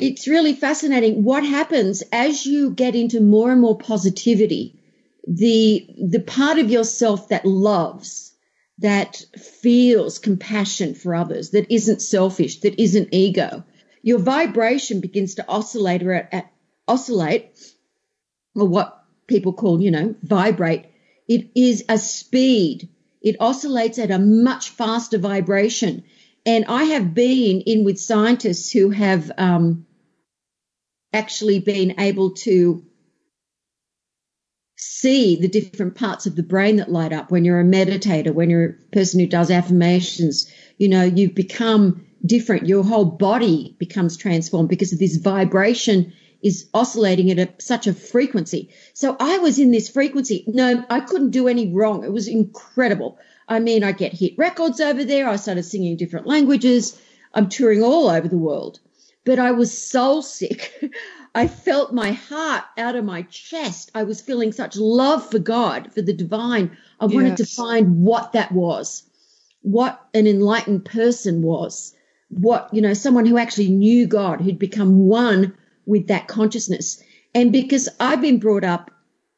it's 0.02 0.28
really 0.28 0.54
fascinating 0.54 1.24
what 1.24 1.44
happens 1.44 2.02
as 2.12 2.46
you 2.46 2.70
get 2.70 2.94
into 2.94 3.20
more 3.20 3.52
and 3.52 3.60
more 3.60 3.78
positivity. 3.78 4.80
The, 5.26 5.86
the 6.10 6.20
part 6.20 6.58
of 6.58 6.70
yourself 6.70 7.28
that 7.28 7.44
loves, 7.44 8.32
that 8.78 9.22
feels 9.60 10.18
compassion 10.18 10.94
for 10.94 11.14
others, 11.14 11.50
that 11.50 11.72
isn't 11.72 12.02
selfish, 12.02 12.60
that 12.60 12.80
isn't 12.80 13.10
ego, 13.12 13.64
your 14.02 14.18
vibration 14.18 15.00
begins 15.00 15.34
to 15.34 15.46
oscillate 15.46 16.02
or 16.02 16.14
at, 16.14 16.32
at, 16.32 16.52
oscillate, 16.88 17.58
or 18.54 18.66
what 18.66 19.04
people 19.26 19.52
call, 19.52 19.80
you 19.80 19.90
know, 19.90 20.14
vibrate. 20.22 20.86
It 21.28 21.50
is 21.54 21.84
a 21.88 21.98
speed. 21.98 22.88
It 23.22 23.36
oscillates 23.38 23.98
at 23.98 24.10
a 24.10 24.18
much 24.18 24.70
faster 24.70 25.18
vibration. 25.18 26.04
And 26.46 26.64
I 26.66 26.84
have 26.84 27.14
been 27.14 27.60
in 27.60 27.84
with 27.84 28.00
scientists 28.00 28.72
who 28.72 28.90
have 28.90 29.30
um, 29.36 29.86
actually 31.12 31.58
been 31.58 32.00
able 32.00 32.32
to 32.32 32.84
see 34.76 35.36
the 35.36 35.48
different 35.48 35.94
parts 35.94 36.26
of 36.26 36.36
the 36.36 36.42
brain 36.42 36.76
that 36.76 36.90
light 36.90 37.12
up 37.12 37.30
when 37.30 37.44
you're 37.44 37.60
a 37.60 37.64
meditator, 37.64 38.32
when 38.32 38.48
you're 38.48 38.64
a 38.64 38.74
person 38.92 39.20
who 39.20 39.26
does 39.26 39.50
affirmations. 39.50 40.50
You 40.78 40.88
know, 40.88 41.02
you've 41.02 41.34
become 41.34 42.06
different. 42.24 42.66
Your 42.66 42.82
whole 42.82 43.04
body 43.04 43.76
becomes 43.78 44.16
transformed 44.16 44.68
because 44.68 44.92
of 44.92 44.98
this 44.98 45.16
vibration 45.16 46.12
is 46.42 46.68
oscillating 46.72 47.30
at 47.30 47.38
a, 47.38 47.62
such 47.62 47.86
a 47.86 47.92
frequency. 47.92 48.70
So 48.94 49.16
I 49.20 49.38
was 49.38 49.58
in 49.58 49.70
this 49.70 49.88
frequency. 49.90 50.44
No, 50.46 50.84
I 50.88 51.00
couldn't 51.00 51.30
do 51.30 51.48
any 51.48 51.72
wrong. 51.72 52.04
It 52.04 52.12
was 52.12 52.28
incredible. 52.28 53.18
I 53.46 53.58
mean, 53.58 53.84
I 53.84 53.92
get 53.92 54.14
hit 54.14 54.38
records 54.38 54.80
over 54.80 55.04
there. 55.04 55.28
I 55.28 55.36
started 55.36 55.64
singing 55.64 55.96
different 55.96 56.26
languages. 56.26 56.98
I'm 57.34 57.48
touring 57.48 57.82
all 57.82 58.08
over 58.08 58.28
the 58.28 58.38
world, 58.38 58.80
but 59.30 59.38
I 59.38 59.52
was 59.52 59.70
soul 59.76 60.22
sick. 60.22 60.92
I 61.36 61.46
felt 61.46 61.94
my 61.94 62.10
heart 62.10 62.64
out 62.76 62.96
of 62.96 63.04
my 63.04 63.22
chest. 63.22 63.92
I 63.94 64.02
was 64.02 64.20
feeling 64.20 64.50
such 64.50 64.76
love 64.76 65.30
for 65.30 65.38
God, 65.38 65.92
for 65.92 66.02
the 66.02 66.12
divine. 66.12 66.76
I 66.98 67.06
wanted 67.06 67.36
to 67.36 67.46
find 67.46 68.02
what 68.02 68.32
that 68.32 68.50
was, 68.50 69.08
what 69.62 70.04
an 70.14 70.26
enlightened 70.26 70.84
person 70.84 71.42
was 71.42 71.94
what, 72.30 72.70
you 72.72 72.82
know, 72.82 72.92
someone 72.94 73.26
who 73.26 73.38
actually 73.38 73.68
knew 73.70 74.08
God, 74.08 74.40
who'd 74.40 74.58
become 74.58 75.06
one 75.06 75.54
with 75.86 76.08
that 76.08 76.26
consciousness. 76.26 77.00
And 77.32 77.52
because 77.52 77.88
I've 78.00 78.20
been 78.20 78.40
brought 78.40 78.64
up 78.64 78.90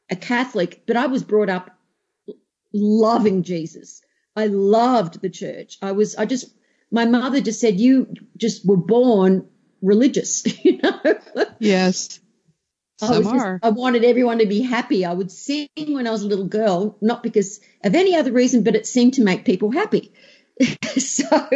a 0.09 0.15
Catholic, 0.15 0.83
but 0.87 0.97
I 0.97 1.05
was 1.05 1.23
brought 1.23 1.49
up 1.49 1.71
loving 2.73 3.43
Jesus. 3.43 4.01
I 4.35 4.47
loved 4.47 5.21
the 5.21 5.29
church. 5.29 5.77
I 5.83 5.91
was, 5.91 6.15
I 6.15 6.25
just, 6.25 6.51
my 6.91 7.05
mother 7.05 7.41
just 7.41 7.59
said, 7.59 7.79
you 7.79 8.13
just 8.37 8.67
were 8.67 8.77
born 8.77 9.47
religious, 9.83 10.43
you 10.65 10.79
know? 10.81 10.99
Yes. 11.59 12.19
Some 12.97 13.27
I, 13.27 13.29
are. 13.29 13.59
Just, 13.59 13.65
I 13.65 13.69
wanted 13.69 14.03
everyone 14.03 14.39
to 14.39 14.47
be 14.47 14.61
happy. 14.61 15.05
I 15.05 15.13
would 15.13 15.31
sing 15.31 15.67
when 15.75 16.07
I 16.07 16.11
was 16.11 16.23
a 16.23 16.27
little 16.27 16.47
girl, 16.47 16.97
not 17.01 17.21
because 17.21 17.59
of 17.83 17.93
any 17.93 18.15
other 18.15 18.31
reason, 18.31 18.63
but 18.63 18.75
it 18.75 18.87
seemed 18.87 19.15
to 19.15 19.23
make 19.23 19.45
people 19.45 19.71
happy. 19.71 20.13
so 20.97 21.49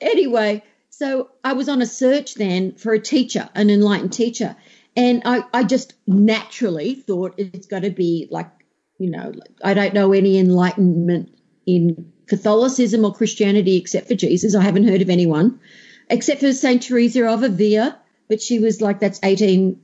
Anyway, 0.00 0.62
so 0.90 1.30
I 1.42 1.54
was 1.54 1.68
on 1.68 1.82
a 1.82 1.86
search 1.86 2.34
then 2.34 2.74
for 2.74 2.92
a 2.92 3.00
teacher, 3.00 3.48
an 3.54 3.70
enlightened 3.70 4.12
teacher. 4.12 4.56
And 4.96 5.22
I, 5.24 5.44
I 5.52 5.64
just 5.64 5.94
naturally 6.06 6.94
thought 6.94 7.34
it's 7.36 7.66
got 7.66 7.82
to 7.82 7.90
be 7.90 8.28
like, 8.30 8.50
you 8.98 9.10
know, 9.10 9.32
I 9.62 9.74
don't 9.74 9.94
know 9.94 10.12
any 10.12 10.38
enlightenment 10.38 11.36
in 11.66 12.12
Catholicism 12.26 13.04
or 13.04 13.14
Christianity 13.14 13.76
except 13.76 14.08
for 14.08 14.14
Jesus. 14.14 14.54
I 14.54 14.62
haven't 14.62 14.88
heard 14.88 15.02
of 15.02 15.10
anyone 15.10 15.60
except 16.10 16.40
for 16.40 16.52
St. 16.52 16.82
Teresa 16.82 17.26
of 17.26 17.42
Avila, 17.42 17.98
but 18.28 18.42
she 18.42 18.58
was 18.58 18.80
like, 18.80 19.00
that's 19.00 19.20
18, 19.22 19.80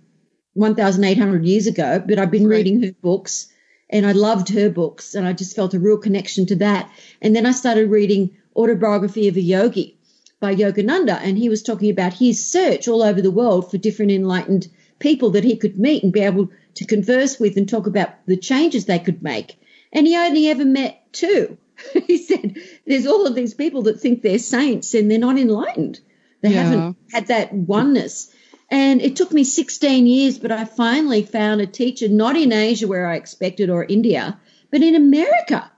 1,800 0.54 1.44
years 1.44 1.66
ago. 1.66 2.02
But 2.06 2.18
I've 2.18 2.30
been 2.30 2.48
right. 2.48 2.56
reading 2.56 2.82
her 2.82 2.92
books 3.02 3.48
and 3.90 4.06
I 4.06 4.12
loved 4.12 4.48
her 4.50 4.70
books 4.70 5.14
and 5.14 5.26
I 5.26 5.32
just 5.32 5.56
felt 5.56 5.74
a 5.74 5.78
real 5.78 5.98
connection 5.98 6.46
to 6.46 6.56
that. 6.56 6.90
And 7.20 7.34
then 7.34 7.46
I 7.46 7.52
started 7.52 7.90
reading 7.90 8.36
autobiography 8.56 9.28
of 9.28 9.36
a 9.36 9.40
yogi 9.40 9.98
by 10.40 10.54
Yogananda, 10.54 11.18
and 11.22 11.38
he 11.38 11.48
was 11.48 11.62
talking 11.62 11.90
about 11.90 12.12
his 12.12 12.50
search 12.50 12.86
all 12.86 13.02
over 13.02 13.22
the 13.22 13.30
world 13.30 13.70
for 13.70 13.78
different 13.78 14.12
enlightened 14.12 14.68
people 14.98 15.30
that 15.30 15.44
he 15.44 15.56
could 15.56 15.78
meet 15.78 16.02
and 16.02 16.12
be 16.12 16.20
able 16.20 16.50
to 16.74 16.84
converse 16.84 17.40
with 17.40 17.56
and 17.56 17.68
talk 17.68 17.86
about 17.86 18.10
the 18.26 18.36
changes 18.36 18.84
they 18.84 18.98
could 18.98 19.22
make. 19.22 19.56
And 19.92 20.06
he 20.06 20.16
only 20.16 20.48
ever 20.48 20.64
met 20.64 21.00
two. 21.12 21.56
he 22.06 22.18
said, 22.18 22.56
There's 22.86 23.06
all 23.06 23.26
of 23.26 23.34
these 23.34 23.54
people 23.54 23.82
that 23.82 24.00
think 24.00 24.22
they're 24.22 24.38
saints 24.38 24.92
and 24.92 25.10
they're 25.10 25.18
not 25.18 25.38
enlightened. 25.38 26.00
They 26.44 26.50
yeah. 26.50 26.62
haven't 26.62 26.96
had 27.10 27.28
that 27.28 27.54
oneness. 27.54 28.30
And 28.70 29.00
it 29.00 29.16
took 29.16 29.32
me 29.32 29.44
16 29.44 30.06
years, 30.06 30.38
but 30.38 30.52
I 30.52 30.66
finally 30.66 31.22
found 31.22 31.62
a 31.62 31.66
teacher, 31.66 32.06
not 32.06 32.36
in 32.36 32.52
Asia 32.52 32.86
where 32.86 33.06
I 33.06 33.16
expected 33.16 33.70
or 33.70 33.82
India, 33.82 34.38
but 34.70 34.82
in 34.82 34.94
America. 34.94 35.70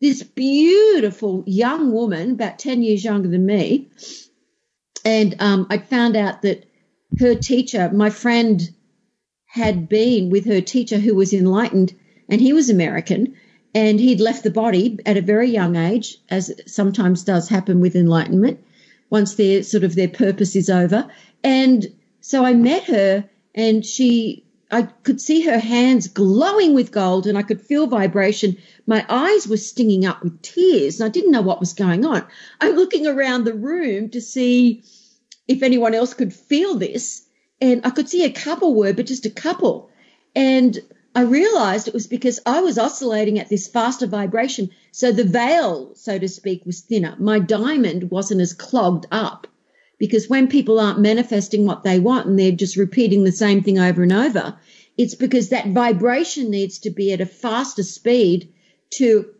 This 0.00 0.22
beautiful 0.22 1.44
young 1.46 1.92
woman, 1.92 2.30
about 2.32 2.58
10 2.58 2.82
years 2.82 3.04
younger 3.04 3.28
than 3.28 3.44
me. 3.44 3.90
And 5.04 5.36
um, 5.40 5.66
I 5.68 5.76
found 5.76 6.16
out 6.16 6.40
that 6.40 6.64
her 7.18 7.34
teacher, 7.34 7.90
my 7.92 8.08
friend, 8.08 8.62
had 9.44 9.90
been 9.90 10.30
with 10.30 10.46
her 10.46 10.62
teacher 10.62 10.98
who 10.98 11.14
was 11.14 11.34
enlightened, 11.34 11.94
and 12.30 12.40
he 12.40 12.54
was 12.54 12.70
American, 12.70 13.34
and 13.74 14.00
he'd 14.00 14.20
left 14.20 14.42
the 14.42 14.50
body 14.50 14.98
at 15.04 15.18
a 15.18 15.22
very 15.22 15.50
young 15.50 15.76
age, 15.76 16.16
as 16.30 16.50
sometimes 16.66 17.24
does 17.24 17.50
happen 17.50 17.80
with 17.80 17.94
enlightenment, 17.94 18.60
once 19.10 19.34
their 19.34 19.62
sort 19.62 19.84
of 19.84 19.94
their 19.94 20.08
purpose 20.08 20.56
is 20.56 20.70
over. 20.70 21.08
And 21.42 21.86
so 22.20 22.44
I 22.44 22.54
met 22.54 22.84
her, 22.84 23.28
and 23.54 23.84
she, 23.84 24.44
I 24.70 24.82
could 24.82 25.20
see 25.20 25.42
her 25.42 25.58
hands 25.58 26.08
glowing 26.08 26.74
with 26.74 26.92
gold, 26.92 27.26
and 27.26 27.38
I 27.38 27.42
could 27.42 27.60
feel 27.60 27.86
vibration. 27.86 28.56
My 28.86 29.04
eyes 29.08 29.48
were 29.48 29.56
stinging 29.56 30.04
up 30.04 30.22
with 30.22 30.42
tears, 30.42 31.00
and 31.00 31.06
I 31.06 31.10
didn't 31.10 31.32
know 31.32 31.42
what 31.42 31.60
was 31.60 31.72
going 31.72 32.04
on. 32.04 32.26
I'm 32.60 32.74
looking 32.76 33.06
around 33.06 33.44
the 33.44 33.54
room 33.54 34.10
to 34.10 34.20
see 34.20 34.82
if 35.46 35.62
anyone 35.62 35.94
else 35.94 36.14
could 36.14 36.34
feel 36.34 36.74
this. 36.74 37.24
And 37.60 37.80
I 37.84 37.90
could 37.90 38.08
see 38.08 38.24
a 38.24 38.30
couple 38.30 38.74
were, 38.74 38.92
but 38.92 39.06
just 39.06 39.26
a 39.26 39.30
couple. 39.30 39.90
And 40.36 40.78
I 41.18 41.22
realized 41.22 41.88
it 41.88 41.94
was 41.94 42.06
because 42.06 42.38
I 42.46 42.60
was 42.60 42.78
oscillating 42.78 43.40
at 43.40 43.48
this 43.48 43.66
faster 43.66 44.06
vibration. 44.06 44.70
So 44.92 45.10
the 45.10 45.24
veil, 45.24 45.96
so 45.96 46.16
to 46.16 46.28
speak, 46.28 46.64
was 46.64 46.80
thinner. 46.80 47.16
My 47.18 47.40
diamond 47.40 48.12
wasn't 48.12 48.40
as 48.40 48.52
clogged 48.52 49.06
up 49.10 49.48
because 49.98 50.28
when 50.28 50.46
people 50.46 50.78
aren't 50.78 51.00
manifesting 51.00 51.66
what 51.66 51.82
they 51.82 51.98
want 51.98 52.28
and 52.28 52.38
they're 52.38 52.52
just 52.52 52.76
repeating 52.76 53.24
the 53.24 53.32
same 53.32 53.64
thing 53.64 53.80
over 53.80 54.04
and 54.04 54.12
over, 54.12 54.60
it's 54.96 55.16
because 55.16 55.48
that 55.48 55.66
vibration 55.66 56.52
needs 56.52 56.78
to 56.78 56.90
be 56.90 57.12
at 57.12 57.20
a 57.20 57.26
faster 57.26 57.82
speed 57.82 58.52
to 58.90 59.34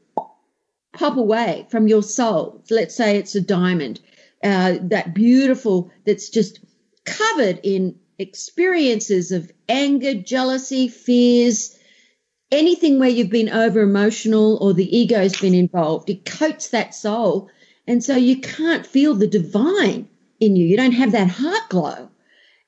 pop 0.93 1.17
away 1.17 1.65
from 1.71 1.87
your 1.87 2.03
soul. 2.03 2.61
Let's 2.71 2.97
say 2.97 3.19
it's 3.19 3.37
a 3.37 3.41
diamond 3.41 4.01
uh, 4.43 4.79
that 4.83 5.15
beautiful, 5.15 5.93
that's 6.05 6.29
just 6.29 6.59
covered 7.05 7.61
in 7.63 8.01
experiences 8.19 9.33
of 9.33 9.51
anger, 9.69 10.15
jealousy, 10.15 10.89
fears, 10.89 11.79
anything 12.51 12.99
where 12.99 13.09
you've 13.09 13.31
been 13.31 13.49
over 13.49 13.81
emotional 13.81 14.59
or 14.61 14.75
the 14.75 14.97
ego's 14.97 15.41
been 15.41 15.55
involved. 15.55 16.11
It 16.11 16.25
coats 16.25 16.69
that 16.71 16.95
soul. 16.95 17.49
And 17.87 18.03
so 18.03 18.17
you 18.17 18.41
can't 18.41 18.87
feel 18.87 19.15
the 19.15 19.27
divine 19.27 20.09
in 20.41 20.57
you. 20.57 20.67
You 20.67 20.77
don't 20.77 20.93
have 20.93 21.13
that 21.13 21.29
heart 21.29 21.69
glow. 21.69 22.11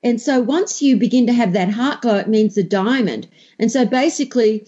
And 0.03 0.19
so 0.19 0.39
once 0.39 0.81
you 0.81 0.97
begin 0.97 1.27
to 1.27 1.33
have 1.33 1.53
that 1.53 1.69
heart 1.69 2.01
glow, 2.01 2.15
it 2.17 2.27
means 2.27 2.55
the 2.55 2.63
diamond. 2.63 3.27
And 3.59 3.71
so 3.71 3.85
basically, 3.85 4.67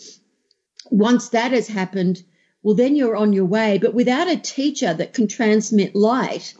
once 0.92 1.30
that 1.30 1.52
has 1.52 1.68
happened, 1.68 2.22
well, 2.62 2.76
then 2.76 2.96
you're 2.96 3.16
on 3.16 3.34
your 3.34 3.46
way. 3.46 3.80
But 3.80 3.96
without 3.96 4.30
a 4.30 4.38
teacher 4.38 4.94
that 4.94 5.14
can 5.14 5.28
transmit 5.28 5.96
light, 5.96 6.54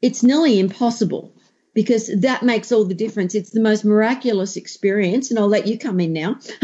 it's 0.00 0.22
nearly 0.22 0.58
impossible 0.58 1.34
because 1.78 2.10
that 2.22 2.42
makes 2.42 2.72
all 2.72 2.84
the 2.84 2.92
difference. 2.92 3.36
It's 3.36 3.50
the 3.50 3.60
most 3.60 3.84
miraculous 3.84 4.56
experience, 4.56 5.30
and 5.30 5.38
I'll 5.38 5.46
let 5.46 5.68
you 5.68 5.78
come 5.78 6.00
in 6.00 6.12
now. 6.12 6.40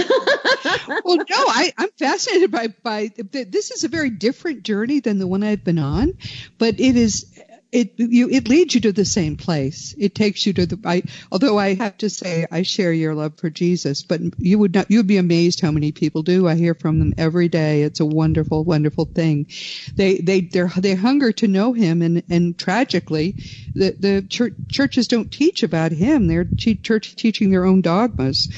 well, 1.05 1.19
no, 1.19 1.25
I, 1.31 1.73
I'm 1.79 1.91
fascinated 1.97 2.51
by 2.51 2.75
by 2.83 3.13
this 3.17 3.71
is 3.71 3.85
a 3.85 3.89
very 3.89 4.11
different 4.11 4.65
journey 4.65 4.99
than 4.99 5.21
the 5.21 5.29
one 5.29 5.45
I've 5.45 5.63
been 5.63 5.79
on, 5.79 6.15
but 6.59 6.81
it 6.81 6.97
is 6.97 7.33
it 7.75 7.95
you 7.97 8.31
it 8.31 8.49
leads 8.49 8.75
you 8.75 8.81
to 8.83 8.93
the 8.93 9.05
same 9.05 9.37
place. 9.37 9.95
It 9.99 10.15
takes 10.15 10.47
you 10.47 10.53
to 10.53 10.67
the. 10.67 10.79
I, 10.85 11.03
although 11.33 11.59
I 11.59 11.75
have 11.75 11.99
to 11.99 12.09
say 12.09 12.47
I 12.51 12.63
share 12.63 12.93
your 12.93 13.15
love 13.15 13.37
for 13.37 13.51
Jesus, 13.51 14.03
but 14.03 14.21
you 14.39 14.61
would 14.61 14.75
not. 14.75 14.91
You'd 14.91 15.09
be 15.09 15.17
amazed 15.17 15.61
how 15.61 15.73
many 15.73 15.91
people 15.91 16.23
do. 16.23 16.47
I 16.47 16.55
hear 16.55 16.75
from 16.75 17.01
them 17.01 17.15
every 17.19 17.49
day. 17.49 17.83
It's 17.83 17.99
a 17.99 18.07
wonderful, 18.07 18.63
wonderful 18.63 19.07
thing. 19.07 19.49
They 19.97 20.19
they 20.19 20.43
they 20.43 20.69
they 20.79 20.95
hunger 20.95 21.33
to 21.33 21.49
know 21.49 21.73
Him, 21.73 22.01
and 22.01 22.23
and 22.31 22.57
tragically, 22.57 23.37
the 23.75 23.97
the 23.99 24.23
church, 24.23 24.55
churches 24.69 25.09
don't 25.09 25.33
teach 25.33 25.65
about 25.65 25.91
Him. 25.91 26.29
They're 26.29 26.47
church 26.57 27.17
teaching 27.17 27.51
their 27.51 27.65
own 27.65 27.81
dogmas. 27.81 28.49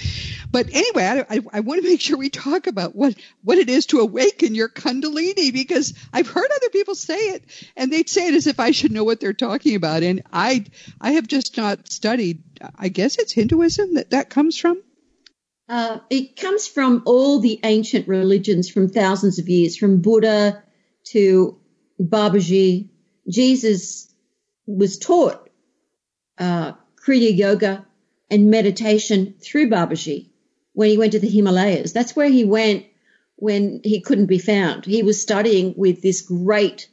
But 0.52 0.68
anyway, 0.72 1.04
I, 1.04 1.36
I, 1.36 1.40
I 1.54 1.60
want 1.60 1.82
to 1.82 1.88
make 1.88 2.02
sure 2.02 2.18
we 2.18 2.28
talk 2.28 2.66
about 2.66 2.94
what 2.94 3.14
what 3.42 3.56
it 3.56 3.70
is 3.70 3.86
to 3.86 4.00
awaken 4.00 4.54
your 4.54 4.68
Kundalini 4.68 5.54
because 5.54 5.94
I've 6.12 6.28
heard 6.28 6.50
other 6.54 6.68
people 6.68 6.94
say 6.94 7.16
it, 7.16 7.44
and 7.76 7.90
they'd 7.90 8.10
say 8.10 8.28
it 8.28 8.34
as 8.34 8.46
if 8.46 8.60
I 8.60 8.72
should 8.72 8.92
know 8.92 9.05
what 9.06 9.20
they're 9.20 9.32
talking 9.32 9.74
about. 9.74 10.02
And 10.02 10.22
I, 10.32 10.66
I 11.00 11.12
have 11.12 11.26
just 11.26 11.56
not 11.56 11.90
studied. 11.90 12.42
I 12.76 12.88
guess 12.88 13.18
it's 13.18 13.32
Hinduism 13.32 13.94
that 13.94 14.10
that 14.10 14.28
comes 14.28 14.58
from. 14.58 14.82
Uh, 15.68 15.98
it 16.10 16.36
comes 16.36 16.68
from 16.68 17.02
all 17.06 17.40
the 17.40 17.58
ancient 17.64 18.06
religions 18.06 18.68
from 18.68 18.88
thousands 18.88 19.38
of 19.38 19.48
years, 19.48 19.76
from 19.76 20.00
Buddha 20.00 20.62
to 21.06 21.58
Babaji. 22.00 22.90
Jesus 23.28 24.12
was 24.66 24.98
taught 24.98 25.48
uh, 26.38 26.72
Kriya 27.04 27.36
Yoga 27.36 27.86
and 28.30 28.50
meditation 28.50 29.34
through 29.40 29.70
Babaji 29.70 30.30
when 30.72 30.90
he 30.90 30.98
went 30.98 31.12
to 31.12 31.20
the 31.20 31.28
Himalayas. 31.28 31.92
That's 31.92 32.14
where 32.14 32.28
he 32.28 32.44
went 32.44 32.86
when 33.36 33.80
he 33.82 34.00
couldn't 34.00 34.26
be 34.26 34.38
found. 34.38 34.84
He 34.84 35.02
was 35.02 35.20
studying 35.20 35.74
with 35.76 36.02
this 36.02 36.22
great 36.22 36.88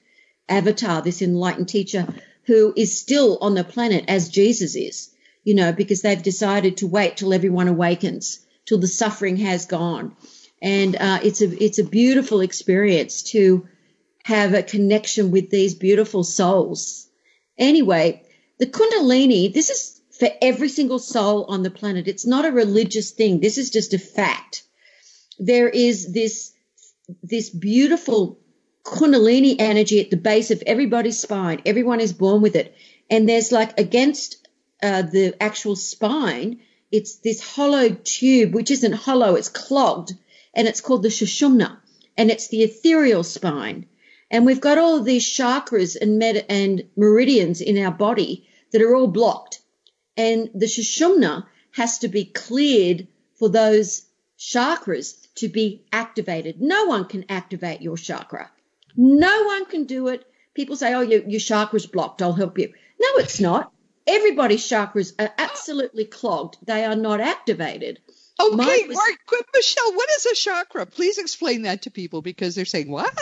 avatar, 0.50 1.02
this 1.02 1.22
enlightened 1.22 1.70
teacher 1.70 2.08
who 2.46 2.74
is 2.76 3.00
still 3.00 3.38
on 3.42 3.54
the 3.54 3.64
planet 3.64 4.06
as 4.08 4.30
Jesus 4.30 4.76
is, 4.76 5.10
you 5.44 5.56
know, 5.56 5.72
because 5.72 6.02
they've 6.02 6.22
decided 6.22 6.78
to 6.78 6.88
wait 6.88 7.18
till 7.18 7.34
everyone 7.34 7.68
awakens, 7.68 8.40
till 8.66 8.80
the 8.80 8.88
suffering 8.88 9.38
has 9.38 9.66
gone. 9.66 10.16
And 10.62 10.96
uh, 10.96 11.20
it's 11.24 11.42
a 11.42 11.64
it's 11.64 11.80
a 11.80 11.84
beautiful 11.84 12.42
experience 12.42 13.24
to 13.32 13.68
have 14.24 14.54
a 14.54 14.64
connection 14.64 15.32
with 15.32 15.50
these 15.50 15.76
beautiful 15.76 16.24
souls. 16.24 17.08
Anyway, 17.58 18.24
the 18.60 18.66
Kundalini, 18.66 19.54
this 19.54 19.70
is 19.70 20.02
for 20.18 20.30
every 20.42 20.70
single 20.70 21.00
soul 21.00 21.46
on 21.46 21.64
the 21.64 21.72
planet. 21.72 22.08
It's 22.08 22.26
not 22.26 22.46
a 22.46 22.52
religious 22.52 23.12
thing. 23.12 23.40
This 23.40 23.58
is 23.58 23.70
just 23.70 23.94
a 23.94 24.00
fact. 24.00 24.64
There 25.40 25.68
is 25.68 26.14
this 26.14 26.54
this 27.22 27.50
beautiful 27.50 28.40
kundalini 28.84 29.56
energy 29.60 30.00
at 30.02 30.10
the 30.10 30.18
base 30.18 30.52
of 30.52 30.64
everybody's 30.66 31.20
spine. 31.20 31.62
Everyone 31.66 32.00
is 32.00 32.14
born 32.14 32.42
with 32.42 32.56
it. 32.56 32.76
And 33.10 33.28
there's 33.28 33.52
like 33.52 33.80
against 33.80 34.48
uh, 34.82 35.04
the 35.04 35.36
actual 35.42 35.76
spine, 35.76 36.60
it's 36.92 37.16
this 37.16 37.42
hollow 37.42 37.90
tube, 37.90 38.54
which 38.54 38.70
isn't 38.70 38.94
hollow, 38.94 39.36
it's 39.36 39.50
clogged, 39.50 40.14
and 40.54 40.68
it's 40.68 40.82
called 40.82 41.04
the 41.04 41.10
Sushumna, 41.10 41.78
and 42.18 42.30
it's 42.30 42.50
the 42.50 42.64
ethereal 42.64 43.24
spine. 43.24 43.88
And 44.30 44.46
we've 44.46 44.62
got 44.62 44.78
all 44.78 44.98
of 44.98 45.06
these 45.06 45.26
chakras 45.26 45.96
and, 46.00 46.20
med- 46.20 46.46
and 46.50 46.84
meridians 46.96 47.62
in 47.62 47.78
our 47.78 47.92
body 47.92 48.48
that 48.72 48.82
are 48.82 48.96
all 48.96 49.08
blocked. 49.08 49.62
And 50.18 50.50
the 50.54 50.66
Sushumna 50.66 51.46
has 51.72 52.00
to 52.00 52.08
be 52.08 52.26
cleared 52.26 53.08
for 53.36 53.50
those 53.50 54.04
chakras 54.38 55.28
to 55.36 55.48
be 55.48 55.86
activated. 55.92 56.62
No 56.62 56.86
one 56.86 57.06
can 57.06 57.26
activate 57.30 57.82
your 57.82 57.98
chakra. 57.98 58.52
No 58.96 59.44
one 59.44 59.66
can 59.66 59.86
do 59.86 60.08
it. 60.08 60.26
People 60.54 60.76
say, 60.76 60.94
oh, 60.94 61.02
your, 61.02 61.22
your 61.24 61.40
chakra's 61.40 61.86
blocked. 61.86 62.22
I'll 62.22 62.34
help 62.34 62.58
you. 62.60 62.68
No, 63.00 63.08
it's 63.18 63.40
not. 63.40 63.72
Everybody's 64.06 64.68
chakras 64.68 65.14
are 65.18 65.32
absolutely 65.38 66.06
clogged. 66.06 66.58
They 66.64 66.86
are 66.86 66.96
not 66.96 67.22
activated. 67.22 68.00
Okay, 68.40 68.88
was, 68.88 68.96
Mark, 68.96 69.46
Michelle, 69.54 69.94
what 69.94 70.10
is 70.18 70.26
a 70.26 70.36
chakra? 70.36 70.86
Please 70.86 71.18
explain 71.18 71.64
that 71.64 71.84
to 71.84 71.92
people 71.92 72.22
because 72.22 72.56
they're 72.56 72.66
saying, 72.66 72.90
what? 72.90 73.14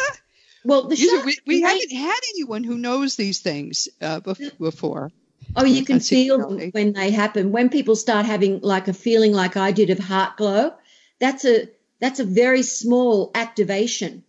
Well, 0.63 0.87
the 0.87 0.95
chakra, 0.95 1.25
we, 1.25 1.37
we 1.45 1.61
haven't 1.61 1.91
had 1.91 2.19
anyone 2.35 2.63
who 2.63 2.77
knows 2.77 3.15
these 3.15 3.39
things 3.39 3.89
uh, 4.01 4.19
before. 4.19 5.11
Oh, 5.55 5.65
you 5.65 5.83
can 5.83 5.99
feel 5.99 6.37
them 6.37 6.69
when 6.71 6.93
they 6.93 7.11
happen. 7.11 7.51
When 7.51 7.69
people 7.69 7.95
start 7.95 8.25
having 8.25 8.61
like 8.61 8.87
a 8.87 8.93
feeling 8.93 9.33
like 9.33 9.57
I 9.57 9.71
did 9.71 9.89
of 9.89 9.99
heart 9.99 10.37
glow, 10.37 10.73
that's 11.19 11.45
a 11.45 11.69
that's 11.99 12.19
a 12.19 12.25
very 12.25 12.63
small 12.63 13.31
activation 13.35 14.23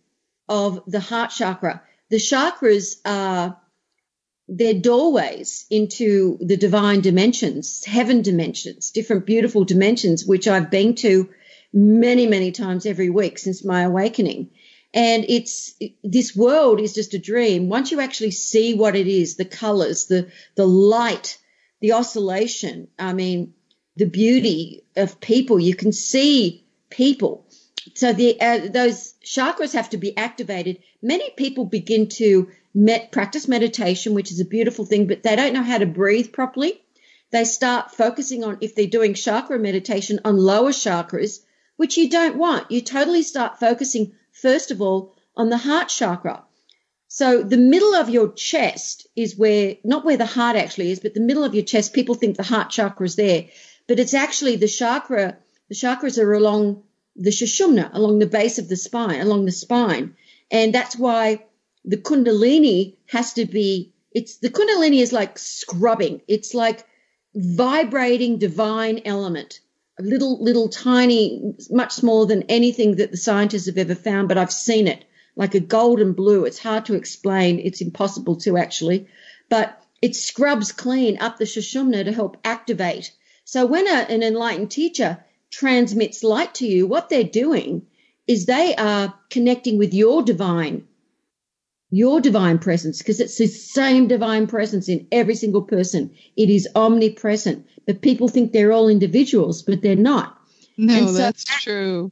of 0.53 0.83
the 0.85 0.99
heart 0.99 1.31
chakra. 1.31 1.81
The 2.11 2.17
chakras 2.17 2.97
are 3.05 3.57
they're 4.47 4.81
doorways 4.91 5.65
into 5.69 6.37
the 6.41 6.57
divine 6.57 7.01
dimensions, 7.01 7.83
heaven 7.85 8.21
dimensions, 8.21 8.91
different 8.91 9.25
beautiful 9.25 9.63
dimensions, 9.63 10.25
which 10.25 10.47
I've 10.47 10.69
been 10.69 10.93
to 10.95 11.29
many, 11.73 12.27
many 12.27 12.51
times 12.51 12.85
every 12.85 13.09
week 13.09 13.39
since 13.39 13.65
my 13.65 13.81
awakening. 13.81 14.51
And 14.93 15.25
it's, 15.27 15.73
this 16.03 16.35
world 16.35 16.79
is 16.79 16.93
just 16.93 17.15
a 17.15 17.19
dream. 17.31 17.67
Once 17.67 17.91
you 17.91 17.99
actually 17.99 18.31
see 18.31 18.75
what 18.75 18.95
it 18.95 19.07
is, 19.07 19.37
the 19.37 19.45
colors, 19.45 20.05
the, 20.05 20.29
the 20.55 20.67
light, 20.67 21.39
the 21.81 21.93
oscillation, 21.93 22.89
I 22.99 23.13
mean, 23.13 23.55
the 23.95 24.05
beauty 24.05 24.83
of 24.95 25.19
people, 25.19 25.59
you 25.59 25.75
can 25.75 25.93
see 25.93 26.67
people. 26.91 27.47
So 27.95 28.13
the, 28.13 28.39
uh, 28.39 28.67
those 28.69 29.13
chakras 29.23 29.73
have 29.73 29.89
to 29.91 29.97
be 29.97 30.15
activated. 30.15 30.79
Many 31.01 31.29
people 31.31 31.65
begin 31.65 32.09
to 32.09 32.49
met, 32.73 33.11
practice 33.11 33.47
meditation, 33.47 34.13
which 34.13 34.31
is 34.31 34.39
a 34.39 34.45
beautiful 34.45 34.85
thing, 34.85 35.07
but 35.07 35.23
they 35.23 35.35
don't 35.35 35.53
know 35.53 35.63
how 35.63 35.77
to 35.77 35.85
breathe 35.85 36.31
properly. 36.31 36.81
They 37.31 37.45
start 37.45 37.91
focusing 37.91 38.43
on, 38.43 38.59
if 38.61 38.75
they're 38.75 38.87
doing 38.87 39.15
chakra 39.15 39.59
meditation, 39.59 40.19
on 40.23 40.37
lower 40.37 40.71
chakras, 40.71 41.39
which 41.77 41.97
you 41.97 42.09
don't 42.09 42.37
want. 42.37 42.71
You 42.71 42.81
totally 42.81 43.23
start 43.23 43.59
focusing, 43.59 44.13
first 44.31 44.71
of 44.71 44.81
all, 44.81 45.15
on 45.35 45.49
the 45.49 45.57
heart 45.57 45.89
chakra. 45.89 46.43
So 47.07 47.43
the 47.43 47.57
middle 47.57 47.95
of 47.95 48.09
your 48.09 48.31
chest 48.33 49.07
is 49.15 49.37
where, 49.37 49.75
not 49.83 50.05
where 50.05 50.17
the 50.17 50.25
heart 50.25 50.55
actually 50.55 50.91
is, 50.91 50.99
but 50.99 51.13
the 51.13 51.19
middle 51.19 51.43
of 51.43 51.53
your 51.53 51.63
chest, 51.63 51.93
people 51.93 52.15
think 52.15 52.37
the 52.37 52.43
heart 52.43 52.69
chakra 52.69 53.05
is 53.05 53.15
there, 53.15 53.45
but 53.87 53.99
it's 53.99 54.13
actually 54.13 54.55
the 54.55 54.67
chakra, 54.67 55.37
the 55.69 55.75
chakras 55.75 56.21
are 56.21 56.33
along 56.33 56.83
the 57.15 57.29
sushumna, 57.29 57.89
along 57.93 58.19
the 58.19 58.25
base 58.25 58.59
of 58.59 58.69
the 58.69 58.75
spine, 58.75 59.21
along 59.21 59.45
the 59.45 59.51
spine. 59.51 60.15
And 60.51 60.73
that's 60.73 60.95
why 60.95 61.45
the 61.85 61.97
kundalini 61.97 62.95
has 63.07 63.33
to 63.33 63.45
be, 63.45 63.93
it's, 64.11 64.37
the 64.37 64.49
kundalini 64.49 65.01
is 65.01 65.13
like 65.13 65.37
scrubbing. 65.37 66.21
It's 66.27 66.53
like 66.53 66.85
vibrating 67.35 68.39
divine 68.39 69.01
element. 69.05 69.59
A 69.99 70.03
little, 70.03 70.43
little 70.43 70.69
tiny, 70.69 71.53
much 71.69 71.91
smaller 71.91 72.25
than 72.25 72.43
anything 72.43 72.95
that 72.95 73.11
the 73.11 73.17
scientists 73.17 73.67
have 73.67 73.77
ever 73.77 73.95
found, 73.95 74.27
but 74.27 74.37
I've 74.37 74.51
seen 74.51 74.87
it 74.87 75.05
like 75.35 75.55
a 75.55 75.59
golden 75.59 76.13
blue. 76.13 76.45
It's 76.45 76.59
hard 76.59 76.85
to 76.85 76.95
explain. 76.95 77.59
It's 77.59 77.81
impossible 77.81 78.37
to 78.37 78.57
actually, 78.57 79.07
but 79.49 79.83
it 80.01 80.15
scrubs 80.15 80.71
clean 80.71 81.17
up 81.19 81.37
the 81.37 81.45
sushumna 81.45 82.05
to 82.05 82.11
help 82.11 82.37
activate. 82.43 83.11
So 83.45 83.65
when 83.65 83.87
a, 83.87 84.01
an 84.09 84.23
enlightened 84.23 84.71
teacher 84.71 85.23
transmits 85.53 86.23
light 86.23 86.55
to 86.55 86.67
you, 86.67 86.87
what 86.87 87.09
they're 87.09 87.23
doing 87.23 87.85
is 88.27 88.45
they 88.45 88.75
are 88.75 89.13
connecting 89.29 89.77
with 89.77 89.93
your 89.93 90.23
divine 90.23 90.87
your 91.91 92.19
divine 92.19 92.57
presence 92.57 92.97
because 92.97 93.19
it's 93.19 93.37
the 93.37 93.45
same 93.45 94.07
divine 94.07 94.47
presence 94.47 94.89
in 94.89 95.05
every 95.11 95.35
single 95.35 95.61
person. 95.61 96.09
It 96.35 96.49
is 96.49 96.67
omnipresent, 96.73 97.67
but 97.85 98.01
people 98.01 98.27
think 98.27 98.51
they're 98.51 98.71
all 98.71 98.89
individuals, 98.89 99.61
but 99.61 99.83
they're 99.83 99.95
not. 99.95 100.35
No, 100.75 101.05
so, 101.05 101.13
that's 101.13 101.43
true. 101.43 102.11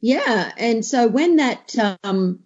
Yeah, 0.00 0.52
and 0.56 0.84
so 0.84 1.08
when 1.08 1.36
that 1.36 1.74
um, 2.04 2.38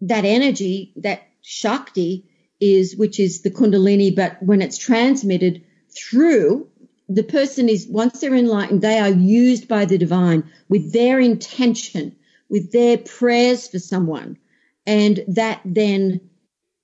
that 0.00 0.24
energy, 0.24 0.94
that 0.96 1.22
shakti, 1.42 2.24
is 2.60 2.96
which 2.96 3.20
is 3.20 3.42
the 3.42 3.52
kundalini, 3.52 4.16
but 4.16 4.42
when 4.42 4.62
it's 4.62 4.78
transmitted 4.78 5.62
through 5.96 6.68
the 7.08 7.22
person 7.22 7.68
is 7.68 7.86
once 7.86 8.20
they're 8.20 8.34
enlightened, 8.34 8.82
they 8.82 8.98
are 8.98 9.10
used 9.10 9.68
by 9.68 9.84
the 9.84 9.98
divine 9.98 10.50
with 10.68 10.92
their 10.92 11.20
intention, 11.20 12.16
with 12.48 12.72
their 12.72 12.98
prayers 12.98 13.68
for 13.68 13.78
someone. 13.78 14.38
And 14.86 15.24
that 15.28 15.60
then 15.64 16.20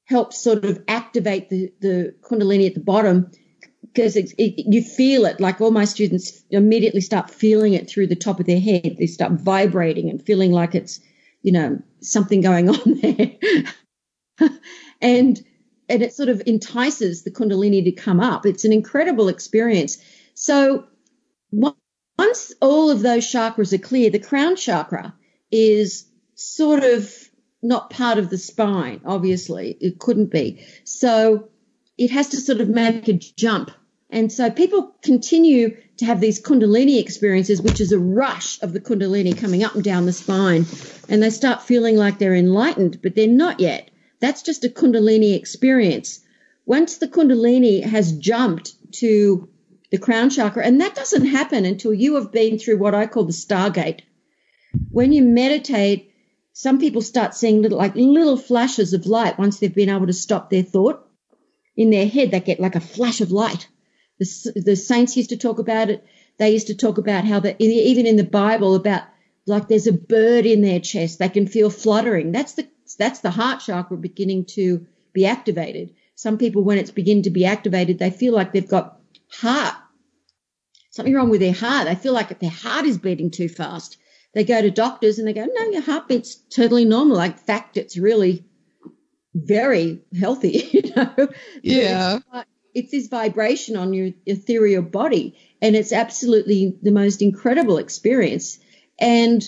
helps 0.05 0.43
sort 0.43 0.65
of 0.65 0.83
activate 0.89 1.49
the, 1.49 1.73
the 1.81 2.15
kundalini 2.23 2.67
at 2.67 2.75
the 2.75 2.81
bottom 2.81 3.31
because 3.83 4.17
it, 4.17 4.33
you 4.39 4.83
feel 4.83 5.25
it. 5.25 5.41
Like 5.41 5.61
all 5.61 5.71
my 5.71 5.85
students 5.85 6.43
immediately 6.51 7.01
start 7.01 7.31
feeling 7.31 7.75
it 7.75 7.89
through 7.89 8.09
the 8.09 8.17
top 8.17 8.41
of 8.41 8.47
their 8.47 8.61
head. 8.61 8.97
They 8.99 9.07
start 9.07 9.33
vibrating 9.33 10.11
and 10.11 10.23
feeling 10.25 10.53
like 10.53 10.75
it's 10.75 11.01
you 11.43 11.53
know 11.53 11.81
something 12.01 12.41
going 12.41 12.69
on 12.71 13.01
there. 13.01 13.33
And 15.03 15.43
and 15.91 16.03
it 16.03 16.15
sort 16.15 16.29
of 16.29 16.43
entices 16.47 17.25
the 17.25 17.31
kundalini 17.31 17.85
to 17.85 17.93
come 17.93 18.21
up 18.21 18.47
it's 18.47 18.65
an 18.65 18.73
incredible 18.73 19.29
experience 19.29 19.99
so 20.35 20.85
once 21.51 22.53
all 22.61 22.91
of 22.91 23.03
those 23.03 23.31
chakras 23.31 23.73
are 23.73 23.79
clear 23.79 24.11
the 24.11 24.19
crown 24.19 24.57
chakra 24.57 25.15
is 25.51 26.07
sort 26.35 26.83
of 26.83 27.13
not 27.63 27.91
part 27.91 28.19
of 28.19 28.31
the 28.31 28.39
spine, 28.39 29.01
obviously. 29.05 29.77
It 29.81 29.99
couldn't 29.99 30.31
be. 30.31 30.65
So 30.85 31.49
it 31.99 32.11
has 32.11 32.29
to 32.29 32.39
sort 32.39 32.61
of 32.61 32.69
make 32.69 33.09
a 33.09 33.15
jump. 33.15 33.71
And 34.09 34.33
so 34.33 34.51
people 34.51 34.95
continue 35.03 35.77
to 35.99 36.05
have 36.05 36.21
these 36.21 36.43
Kundalini 36.43 36.99
experiences, 36.99 37.63
which 37.63 37.81
is 37.81 37.93
a 37.93 37.99
rush 37.99 38.61
of 38.63 38.73
the 38.73 38.81
Kundalini 38.81 39.39
coming 39.39 39.63
up 39.63 39.75
and 39.75 39.85
down 39.85 40.07
the 40.07 40.13
spine. 40.13 40.67
And 41.09 41.23
they 41.23 41.31
start 41.31 41.63
feeling 41.63 41.97
like 41.97 42.19
they're 42.19 42.35
enlightened, 42.35 43.03
but 43.03 43.15
they're 43.15 43.29
not 43.29 43.61
yet. 43.61 43.91
That's 44.21 44.43
just 44.43 44.65
a 44.65 44.69
Kundalini 44.69 45.35
experience. 45.35 46.21
Once 46.67 46.99
the 46.99 47.09
Kundalini 47.09 47.83
has 47.83 48.13
jumped 48.13 48.75
to 48.93 49.49
the 49.91 49.99
crown 49.99 50.31
chakra, 50.31 50.65
and 50.65 50.81
that 50.81 50.95
doesn't 50.95 51.27
happen 51.27 51.65
until 51.65 51.93
you 51.93 52.15
have 52.15 52.31
been 52.31 52.59
through 52.59 52.79
what 52.79 52.95
I 52.95 53.07
call 53.07 53.25
the 53.25 53.33
stargate. 53.33 54.01
When 54.91 55.13
you 55.13 55.23
meditate, 55.23 56.13
some 56.53 56.79
people 56.79 57.03
start 57.03 57.35
seeing 57.35 57.63
little, 57.63 57.79
like 57.79 57.97
little 57.97 58.37
flashes 58.37 58.93
of 58.93 59.07
light 59.07 59.39
once 59.39 59.59
they've 59.59 59.75
been 59.75 59.89
able 59.89 60.07
to 60.07 60.13
stop 60.13 60.51
their 60.51 60.63
thought. 60.63 61.07
In 61.77 61.91
their 61.91 62.07
head, 62.07 62.31
they 62.31 62.41
get 62.41 62.61
like 62.61 62.77
a 62.77 62.81
flash 62.81 63.21
of 63.21 63.33
light. 63.33 63.67
The, 64.19 64.53
the 64.55 64.77
saints 64.77 65.17
used 65.17 65.31
to 65.31 65.39
talk 65.39 65.59
about 65.59 65.91
it. 65.91 66.05
They 66.37 66.51
used 66.51 66.67
to 66.67 66.75
talk 66.75 66.99
about 66.99 67.25
how 67.25 67.41
the, 67.41 67.61
even 67.63 68.07
in 68.07 68.17
the 68.17 68.25
Bible 68.25 68.75
about 68.75 69.05
like 69.47 69.69
there's 69.69 69.87
a 69.87 69.93
bird 69.93 70.47
in 70.47 70.61
their 70.61 70.81
chest. 70.81 71.19
They 71.19 71.29
can 71.29 71.47
feel 71.47 71.71
fluttering. 71.71 72.33
That's 72.33 72.55
the, 72.55 72.69
that's 72.95 73.21
the 73.21 73.31
heart 73.31 73.61
chakra 73.61 73.97
beginning 73.97 74.47
to 74.57 74.87
be 75.13 75.27
activated. 75.27 75.95
Some 76.15 76.39
people, 76.39 76.63
when 76.63 76.79
it's 76.79 76.91
beginning 76.91 77.25
to 77.25 77.31
be 77.31 77.45
activated, 77.45 77.99
they 77.99 78.11
feel 78.11 78.35
like 78.35 78.53
they've 78.53 78.69
got 78.69 79.01
heart, 79.33 79.75
something 80.91 81.15
wrong 81.15 81.31
with 81.31 81.41
their 81.41 81.53
heart. 81.53 81.87
They 81.87 81.95
feel 81.95 82.13
like 82.13 82.39
their 82.39 82.51
heart 82.51 82.87
is 82.87 82.99
beating 82.99 83.31
too 83.31 83.49
fast 83.49 83.97
they 84.35 84.45
go 84.45 84.61
to 84.63 84.71
doctors 84.71 85.19
and 85.19 85.27
they 85.27 85.33
go, 85.33 85.47
no, 85.47 85.71
your 85.71 85.83
heartbeat's 85.83 86.37
totally 86.37 86.85
normal. 86.85 87.17
Like, 87.17 87.39
fact, 87.39 87.77
it's 87.77 87.97
really 87.97 88.45
very 89.35 90.01
healthy, 90.19 90.69
you 90.73 90.95
know? 90.95 91.29
Yeah. 91.63 92.19
It's, 92.33 92.49
it's 92.75 92.91
this 92.93 93.09
vibration 93.09 93.77
on 93.77 93.93
your 93.93 94.11
ethereal 94.27 94.83
body. 94.83 95.37
And 95.61 95.75
it's 95.75 95.93
absolutely 95.93 96.79
the 96.83 96.93
most 96.93 97.23
incredible 97.23 97.79
experience. 97.79 98.59
And 98.99 99.43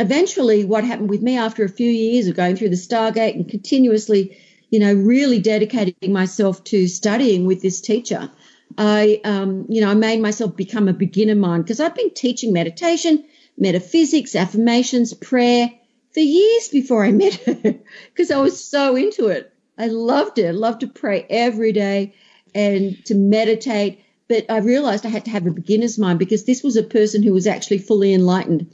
eventually, 0.00 0.64
what 0.64 0.84
happened 0.84 1.10
with 1.10 1.22
me 1.22 1.36
after 1.36 1.64
a 1.64 1.68
few 1.68 1.90
years 1.90 2.26
of 2.26 2.36
going 2.36 2.56
through 2.56 2.70
the 2.70 2.76
Stargate 2.76 3.34
and 3.34 3.48
continuously, 3.48 4.36
you 4.70 4.80
know, 4.80 4.92
really 4.92 5.38
dedicating 5.38 6.12
myself 6.12 6.64
to 6.64 6.88
studying 6.88 7.46
with 7.46 7.62
this 7.62 7.80
teacher, 7.80 8.30
I, 8.76 9.20
um, 9.24 9.66
you 9.68 9.80
know, 9.80 9.90
I 9.90 9.94
made 9.94 10.20
myself 10.20 10.56
become 10.56 10.88
a 10.88 10.92
beginner 10.92 11.34
mind 11.34 11.64
because 11.64 11.80
I've 11.80 11.94
been 11.94 12.14
teaching 12.14 12.52
meditation 12.52 13.24
metaphysics, 13.60 14.34
affirmations, 14.34 15.14
prayer 15.14 15.70
for 16.12 16.20
years 16.20 16.68
before 16.68 17.04
I 17.04 17.12
met 17.12 17.34
her 17.34 17.54
because 18.12 18.30
I 18.30 18.38
was 18.38 18.64
so 18.64 18.96
into 18.96 19.28
it. 19.28 19.52
I 19.78 19.86
loved 19.86 20.38
it. 20.38 20.46
I 20.46 20.50
loved 20.50 20.80
to 20.80 20.88
pray 20.88 21.24
every 21.28 21.72
day 21.72 22.14
and 22.54 23.04
to 23.06 23.14
meditate. 23.14 24.00
But 24.28 24.46
I 24.50 24.58
realized 24.58 25.06
I 25.06 25.10
had 25.10 25.26
to 25.26 25.30
have 25.30 25.46
a 25.46 25.50
beginner's 25.50 25.98
mind 25.98 26.18
because 26.18 26.44
this 26.44 26.62
was 26.62 26.76
a 26.76 26.82
person 26.82 27.22
who 27.22 27.32
was 27.32 27.46
actually 27.46 27.78
fully 27.78 28.14
enlightened. 28.14 28.72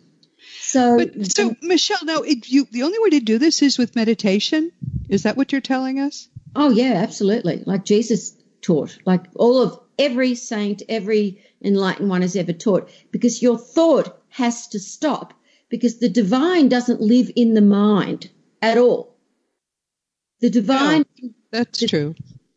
So, 0.76 0.98
but, 0.98 1.32
so 1.32 1.56
Michelle, 1.62 2.04
now 2.04 2.20
it, 2.20 2.46
you, 2.50 2.66
the 2.70 2.82
only 2.82 2.98
way 2.98 3.08
to 3.10 3.20
do 3.20 3.38
this 3.38 3.62
is 3.62 3.78
with 3.78 3.96
meditation. 3.96 4.72
Is 5.08 5.22
that 5.22 5.34
what 5.34 5.50
you're 5.50 5.62
telling 5.62 6.00
us? 6.00 6.28
Oh 6.54 6.68
yeah, 6.68 6.92
absolutely. 6.96 7.62
Like 7.64 7.86
Jesus 7.86 8.36
taught, 8.60 8.98
like 9.06 9.22
all 9.36 9.62
of 9.62 9.80
every 9.98 10.34
saint, 10.34 10.82
every 10.86 11.42
enlightened 11.62 12.10
one 12.10 12.20
has 12.20 12.36
ever 12.36 12.52
taught, 12.52 12.90
because 13.10 13.40
your 13.40 13.56
thought 13.56 14.20
has 14.28 14.68
to 14.68 14.78
stop 14.78 15.32
because 15.70 15.98
the 15.98 16.10
divine 16.10 16.68
doesn't 16.68 17.00
live 17.00 17.30
in 17.34 17.54
the 17.54 17.62
mind 17.62 18.28
at 18.60 18.76
all. 18.76 19.16
The 20.40 20.50
divine. 20.50 21.06
No, 21.22 21.30
that's 21.52 21.80
the, 21.80 21.86
true. 21.86 22.14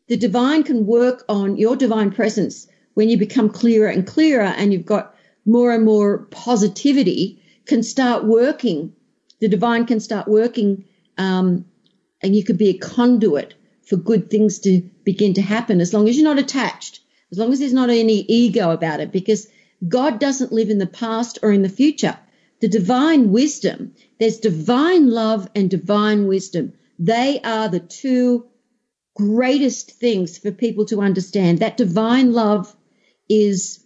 The 0.09 0.17
divine 0.17 0.63
can 0.63 0.85
work 0.85 1.23
on 1.29 1.55
your 1.55 1.77
divine 1.77 2.11
presence 2.11 2.67
when 2.95 3.07
you 3.07 3.17
become 3.17 3.49
clearer 3.49 3.87
and 3.87 4.05
clearer 4.05 4.43
and 4.43 4.73
you've 4.73 4.85
got 4.85 5.15
more 5.45 5.71
and 5.71 5.85
more 5.85 6.25
positivity 6.31 7.38
can 7.69 7.83
start 7.83 8.25
working. 8.25 8.93
The 9.39 9.47
divine 9.47 9.85
can 9.85 10.01
start 10.01 10.27
working, 10.27 10.83
um, 11.17 11.65
and 12.21 12.35
you 12.35 12.43
can 12.43 12.57
be 12.57 12.69
a 12.69 12.77
conduit 12.77 13.53
for 13.83 13.95
good 13.95 14.29
things 14.29 14.59
to 14.59 14.81
begin 15.05 15.35
to 15.35 15.41
happen 15.41 15.79
as 15.79 15.93
long 15.93 16.09
as 16.09 16.17
you're 16.17 16.33
not 16.35 16.43
attached, 16.43 16.99
as 17.31 17.37
long 17.37 17.53
as 17.53 17.59
there's 17.59 17.73
not 17.81 17.89
any 17.89 18.25
ego 18.27 18.71
about 18.71 18.99
it, 18.99 19.11
because 19.11 19.47
God 19.87 20.19
doesn't 20.19 20.51
live 20.51 20.69
in 20.69 20.79
the 20.79 20.87
past 20.87 21.39
or 21.41 21.51
in 21.53 21.61
the 21.61 21.69
future. 21.69 22.17
The 22.59 22.67
divine 22.67 23.31
wisdom, 23.31 23.93
there's 24.19 24.39
divine 24.39 25.09
love 25.09 25.49
and 25.55 25.69
divine 25.69 26.27
wisdom. 26.27 26.73
They 26.97 27.39
are 27.41 27.69
the 27.69 27.79
two 27.79 28.47
greatest 29.15 29.91
things 29.91 30.37
for 30.37 30.51
people 30.51 30.85
to 30.87 31.01
understand. 31.01 31.59
That 31.59 31.77
divine 31.77 32.33
love 32.33 32.75
is 33.29 33.79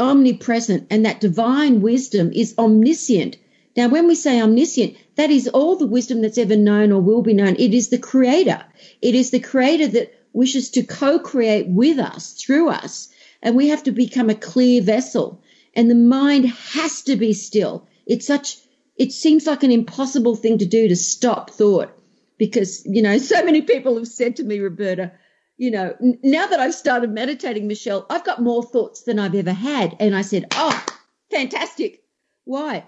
omnipresent 0.00 0.86
and 0.90 1.04
that 1.04 1.20
divine 1.20 1.80
wisdom 1.80 2.32
is 2.32 2.54
omniscient. 2.58 3.36
Now, 3.76 3.88
when 3.88 4.08
we 4.08 4.14
say 4.16 4.40
omniscient, 4.40 4.96
that 5.14 5.30
is 5.30 5.46
all 5.46 5.76
the 5.76 5.86
wisdom 5.86 6.22
that's 6.22 6.38
ever 6.38 6.56
known 6.56 6.90
or 6.90 7.00
will 7.00 7.22
be 7.22 7.34
known. 7.34 7.56
It 7.58 7.74
is 7.74 7.88
the 7.88 7.98
creator. 7.98 8.64
It 9.00 9.14
is 9.14 9.30
the 9.30 9.38
creator 9.40 9.86
that 9.86 10.14
wishes 10.32 10.70
to 10.70 10.82
co-create 10.82 11.68
with 11.68 11.98
us, 11.98 12.32
through 12.32 12.70
us. 12.70 13.08
And 13.42 13.56
we 13.56 13.68
have 13.68 13.84
to 13.84 13.92
become 13.92 14.30
a 14.30 14.34
clear 14.34 14.82
vessel. 14.82 15.42
And 15.74 15.90
the 15.90 15.94
mind 15.94 16.46
has 16.46 17.02
to 17.02 17.16
be 17.16 17.32
still. 17.32 17.86
It's 18.06 18.26
such, 18.26 18.58
it 18.96 19.12
seems 19.12 19.46
like 19.46 19.62
an 19.62 19.70
impossible 19.70 20.34
thing 20.34 20.58
to 20.58 20.66
do 20.66 20.88
to 20.88 20.96
stop 20.96 21.50
thought 21.50 21.96
because, 22.38 22.84
you 22.86 23.02
know, 23.02 23.18
so 23.32 23.44
many 23.44 23.62
people 23.62 23.96
have 23.96 24.08
said 24.08 24.36
to 24.36 24.44
me, 24.44 24.58
Roberta, 24.58 25.12
you 25.60 25.70
know, 25.70 25.94
now 26.22 26.46
that 26.46 26.58
I've 26.58 26.72
started 26.72 27.10
meditating, 27.10 27.66
Michelle, 27.66 28.06
I've 28.08 28.24
got 28.24 28.40
more 28.40 28.62
thoughts 28.62 29.02
than 29.02 29.18
I've 29.18 29.34
ever 29.34 29.52
had. 29.52 29.94
And 30.00 30.16
I 30.16 30.22
said, 30.22 30.46
oh, 30.52 30.86
fantastic. 31.30 32.02
Why? 32.44 32.84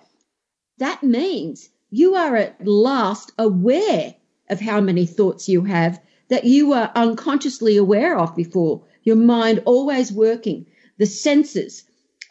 That 0.79 1.03
means 1.03 1.69
you 1.91 2.15
are 2.15 2.35
at 2.35 2.67
last 2.67 3.31
aware 3.39 4.15
of 4.49 4.59
how 4.59 4.81
many 4.81 5.05
thoughts 5.05 5.51
you 5.51 5.65
have 5.65 6.01
that 6.31 6.45
you 6.45 6.71
were 6.71 6.91
unconsciously 6.95 7.77
aware 7.77 8.19
of 8.19 8.35
before. 8.35 8.83
Your 9.03 9.17
mind 9.17 9.61
always 9.67 10.11
working. 10.11 10.65
The 10.97 11.05
senses. 11.05 11.85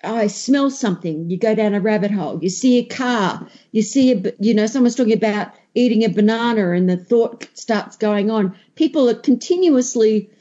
I 0.03 0.27
smell 0.27 0.69
something. 0.71 1.29
You 1.29 1.37
go 1.37 1.53
down 1.53 1.73
a 1.73 1.79
rabbit 1.79 2.11
hole. 2.11 2.39
You 2.41 2.49
see 2.49 2.79
a 2.79 2.85
car. 2.85 3.47
You 3.71 3.81
see 3.81 4.11
a, 4.11 4.33
you 4.39 4.53
know, 4.53 4.65
someone's 4.65 4.95
talking 4.95 5.13
about 5.13 5.53
eating 5.75 6.03
a 6.03 6.09
banana 6.09 6.71
and 6.71 6.89
the 6.89 6.97
thought 6.97 7.47
starts 7.53 7.97
going 7.97 8.31
on. 8.31 8.55
People 8.75 9.09
are 9.09 9.15
continuously 9.15 10.31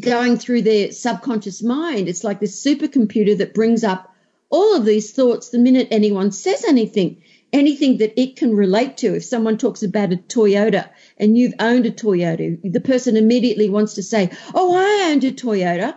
going 0.00 0.38
through 0.38 0.62
their 0.62 0.92
subconscious 0.92 1.62
mind. 1.62 2.08
It's 2.08 2.24
like 2.24 2.40
this 2.40 2.64
supercomputer 2.64 3.36
that 3.38 3.54
brings 3.54 3.84
up 3.84 4.14
all 4.48 4.76
of 4.76 4.84
these 4.84 5.12
thoughts 5.12 5.50
the 5.50 5.58
minute 5.58 5.88
anyone 5.90 6.32
says 6.32 6.64
anything, 6.64 7.22
anything 7.52 7.98
that 7.98 8.18
it 8.20 8.36
can 8.36 8.54
relate 8.56 8.96
to. 8.98 9.14
If 9.14 9.24
someone 9.24 9.58
talks 9.58 9.82
about 9.82 10.12
a 10.12 10.16
Toyota 10.16 10.88
and 11.18 11.36
you've 11.36 11.54
owned 11.58 11.86
a 11.86 11.90
Toyota, 11.90 12.58
the 12.62 12.80
person 12.80 13.16
immediately 13.16 13.68
wants 13.68 13.94
to 13.94 14.02
say, 14.02 14.30
Oh, 14.54 14.74
I 14.74 15.10
owned 15.10 15.24
a 15.24 15.32
Toyota 15.32 15.96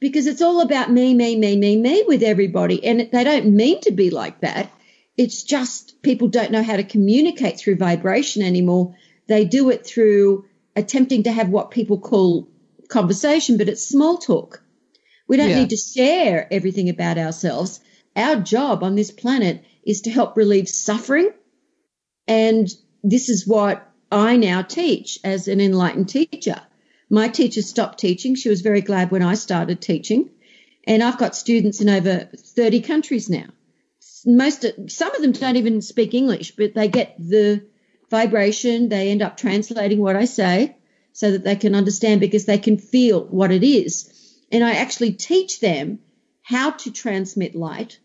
because 0.00 0.26
it's 0.26 0.42
all 0.42 0.60
about 0.60 0.90
me, 0.90 1.14
me, 1.14 1.36
me, 1.36 1.56
me, 1.56 1.76
me 1.76 2.04
with 2.06 2.22
everybody. 2.22 2.84
And 2.84 3.08
they 3.10 3.24
don't 3.24 3.56
mean 3.56 3.80
to 3.82 3.92
be 3.92 4.10
like 4.10 4.40
that. 4.40 4.70
It's 5.16 5.42
just 5.42 6.02
people 6.02 6.28
don't 6.28 6.52
know 6.52 6.62
how 6.62 6.76
to 6.76 6.84
communicate 6.84 7.58
through 7.58 7.76
vibration 7.76 8.42
anymore. 8.42 8.94
They 9.26 9.44
do 9.44 9.70
it 9.70 9.86
through 9.86 10.44
attempting 10.74 11.22
to 11.24 11.32
have 11.32 11.48
what 11.48 11.70
people 11.70 11.98
call 11.98 12.48
conversation, 12.88 13.56
but 13.56 13.68
it's 13.68 13.88
small 13.88 14.18
talk. 14.18 14.62
We 15.26 15.36
don't 15.36 15.50
yeah. 15.50 15.60
need 15.60 15.70
to 15.70 15.76
share 15.76 16.46
everything 16.52 16.88
about 16.88 17.18
ourselves. 17.18 17.80
Our 18.14 18.36
job 18.36 18.84
on 18.84 18.94
this 18.94 19.10
planet 19.10 19.64
is 19.84 20.02
to 20.02 20.10
help 20.10 20.36
relieve 20.36 20.68
suffering. 20.68 21.30
And 22.28 22.68
this 23.02 23.28
is 23.28 23.46
what 23.46 23.90
I 24.12 24.36
now 24.36 24.62
teach 24.62 25.18
as 25.24 25.48
an 25.48 25.60
enlightened 25.60 26.08
teacher. 26.08 26.60
My 27.08 27.28
teacher 27.28 27.62
stopped 27.62 27.98
teaching. 27.98 28.34
She 28.34 28.48
was 28.48 28.60
very 28.60 28.80
glad 28.80 29.10
when 29.10 29.22
I 29.22 29.34
started 29.34 29.80
teaching. 29.80 30.30
And 30.84 31.02
I've 31.02 31.18
got 31.18 31.34
students 31.34 31.80
in 31.80 31.88
over 31.88 32.28
30 32.36 32.80
countries 32.82 33.28
now 33.28 33.46
most 34.26 34.66
some 34.88 35.14
of 35.14 35.22
them 35.22 35.32
don't 35.32 35.56
even 35.56 35.80
speak 35.80 36.12
English, 36.12 36.56
but 36.56 36.74
they 36.74 36.88
get 36.88 37.14
the 37.18 37.64
vibration. 38.10 38.88
They 38.88 39.10
end 39.10 39.22
up 39.22 39.36
translating 39.36 40.00
what 40.00 40.16
I 40.16 40.24
say 40.24 40.76
so 41.12 41.30
that 41.30 41.44
they 41.44 41.56
can 41.56 41.74
understand 41.74 42.20
because 42.20 42.44
they 42.44 42.58
can 42.58 42.76
feel 42.76 43.24
what 43.24 43.52
it 43.52 43.62
is. 43.62 44.12
And 44.50 44.64
I 44.64 44.72
actually 44.72 45.12
teach 45.12 45.60
them 45.60 46.00
how 46.42 46.72
to 46.72 46.92
transmit 46.92 47.54
light, 47.54 47.98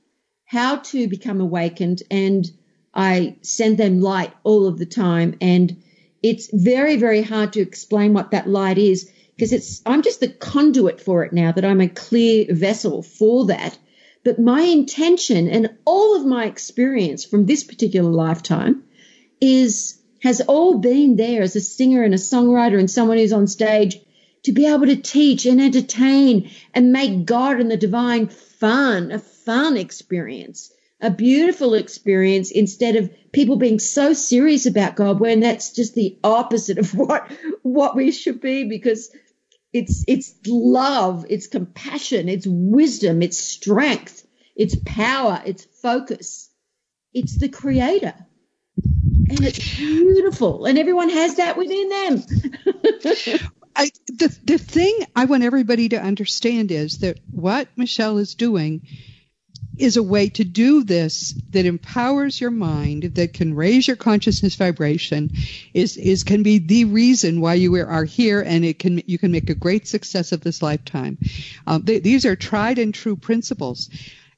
how 0.45 0.77
to 0.77 1.07
become 1.07 1.41
awakened, 1.41 2.03
and 2.09 2.49
I 2.93 3.37
send 3.41 3.77
them 3.77 4.01
light 4.01 4.33
all 4.43 4.67
of 4.67 4.77
the 4.77 4.85
time. 4.85 5.35
And 5.41 5.83
it's 6.21 6.49
very, 6.53 6.97
very 6.97 7.21
hard 7.21 7.53
to 7.53 7.61
explain 7.61 8.13
what 8.13 8.31
that 8.31 8.47
light 8.47 8.77
is 8.77 9.09
because 9.35 9.53
it's 9.53 9.81
I'm 9.85 10.03
just 10.03 10.19
the 10.19 10.27
conduit 10.27 11.01
for 11.01 11.23
it 11.23 11.33
now 11.33 11.51
that 11.51 11.65
I'm 11.65 11.81
a 11.81 11.89
clear 11.89 12.45
vessel 12.53 13.01
for 13.01 13.47
that. 13.47 13.77
But 14.23 14.39
my 14.39 14.61
intention 14.61 15.47
and 15.47 15.71
all 15.83 16.15
of 16.15 16.25
my 16.25 16.45
experience 16.45 17.25
from 17.25 17.45
this 17.45 17.63
particular 17.63 18.11
lifetime 18.11 18.83
is 19.39 19.99
has 20.21 20.41
all 20.41 20.77
been 20.77 21.15
there 21.15 21.41
as 21.41 21.55
a 21.55 21.61
singer 21.61 22.03
and 22.03 22.13
a 22.13 22.17
songwriter 22.17 22.77
and 22.77 22.91
someone 22.91 23.17
who's 23.17 23.33
on 23.33 23.47
stage 23.47 23.97
to 24.43 24.51
be 24.51 24.67
able 24.67 24.85
to 24.85 24.95
teach 24.95 25.47
and 25.47 25.59
entertain 25.59 26.51
and 26.73 26.91
make 26.91 27.25
God 27.25 27.59
and 27.59 27.71
the 27.71 27.77
divine 27.77 28.27
fun, 28.27 29.11
a 29.11 29.17
fun 29.17 29.77
experience, 29.77 30.71
a 31.01 31.09
beautiful 31.09 31.73
experience 31.73 32.51
instead 32.51 32.95
of 32.95 33.11
people 33.31 33.55
being 33.55 33.79
so 33.79 34.13
serious 34.13 34.65
about 34.65 34.95
God 34.95 35.19
when 35.19 35.39
that's 35.39 35.73
just 35.73 35.95
the 35.95 36.17
opposite 36.23 36.77
of 36.77 36.91
what, 36.95 37.29
what 37.63 37.95
we 37.95 38.11
should 38.11 38.39
be 38.39 38.65
because 38.65 39.11
it's, 39.73 40.03
it's 40.07 40.35
love, 40.45 41.25
it's 41.29 41.47
compassion, 41.47 42.29
it's 42.29 42.45
wisdom, 42.47 43.21
it's 43.21 43.37
strength, 43.37 44.25
it's 44.55 44.75
power, 44.85 45.41
it's 45.45 45.65
focus. 45.81 46.49
It's 47.13 47.37
the 47.37 47.49
creator. 47.49 48.13
And 48.75 49.41
it's 49.41 49.77
beautiful. 49.77 50.65
And 50.65 50.77
everyone 50.77 51.09
has 51.09 51.35
that 51.35 51.57
within 51.57 51.89
them. 51.89 52.15
I, 53.75 53.89
the, 54.07 54.37
the 54.43 54.57
thing 54.57 54.93
I 55.15 55.25
want 55.25 55.43
everybody 55.43 55.89
to 55.89 56.01
understand 56.01 56.71
is 56.71 56.99
that 56.99 57.19
what 57.31 57.69
Michelle 57.77 58.17
is 58.17 58.35
doing 58.35 58.81
is 59.81 59.97
a 59.97 60.03
way 60.03 60.29
to 60.29 60.43
do 60.43 60.83
this 60.83 61.33
that 61.51 61.65
empowers 61.65 62.39
your 62.39 62.51
mind, 62.51 63.15
that 63.15 63.33
can 63.33 63.53
raise 63.53 63.87
your 63.87 63.97
consciousness 63.97 64.55
vibration, 64.55 65.31
is, 65.73 65.97
is 65.97 66.23
can 66.23 66.43
be 66.43 66.59
the 66.59 66.85
reason 66.85 67.41
why 67.41 67.55
you 67.55 67.75
are 67.75 68.05
here, 68.05 68.41
and 68.41 68.63
it 68.63 68.79
can 68.79 69.01
you 69.05 69.17
can 69.17 69.31
make 69.31 69.49
a 69.49 69.55
great 69.55 69.87
success 69.87 70.31
of 70.31 70.41
this 70.41 70.61
lifetime. 70.61 71.17
Um, 71.65 71.83
these 71.83 72.25
are 72.25 72.35
tried 72.35 72.79
and 72.79 72.93
true 72.93 73.15
principles. 73.15 73.89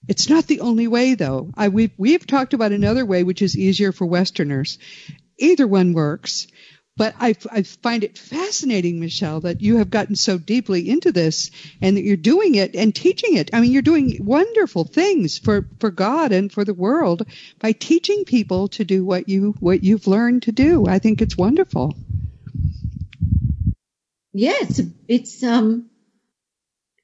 It's 0.08 0.29
not 0.29 0.47
the 0.47 0.62
only 0.62 0.88
way, 0.88 1.15
though. 1.15 1.51
I, 1.56 1.69
we've 1.69 1.91
we've 1.97 2.25
talked 2.25 2.53
about 2.53 2.71
another 2.71 3.06
way, 3.06 3.23
which 3.23 3.41
is 3.41 3.58
easier 3.58 3.91
for 3.91 4.06
Westerners. 4.06 4.77
Either 5.38 5.67
one 5.67 5.93
works. 5.93 6.47
But 6.95 7.15
I, 7.19 7.36
I 7.51 7.63
find 7.63 8.03
it 8.03 8.19
fascinating, 8.19 8.99
Michelle, 8.99 9.39
that 9.41 9.62
you 9.62 9.77
have 9.77 9.89
gotten 9.89 10.15
so 10.15 10.38
deeply 10.38 10.89
into 10.89 11.12
this 11.12 11.49
and 11.82 11.97
that 11.97 12.03
you're 12.03 12.17
doing 12.17 12.53
it 12.53 12.75
and 12.75 12.93
teaching 12.93 13.36
it. 13.36 13.49
I 13.51 13.62
mean, 13.62 13.71
you're 13.71 13.82
doing 13.82 14.17
wonderful 14.23 14.84
things 14.84 15.39
for, 15.39 15.67
for 15.79 15.89
God 15.89 16.32
and 16.32 16.51
for 16.51 16.63
the 16.63 16.73
world 16.73 17.25
by 17.60 17.71
teaching 17.71 18.25
people 18.25 18.67
to 18.69 18.86
do 18.86 19.03
what 19.03 19.27
you, 19.27 19.56
what 19.60 19.84
you've 19.84 20.06
learned 20.06 20.43
to 20.43 20.51
do. 20.51 20.86
I 20.88 20.99
think 20.99 21.21
it's 21.21 21.36
wonderful. 21.36 21.95
Yeah, 24.32 24.53
it's, 24.62 24.82
it's, 25.08 25.43
um, 25.43 25.89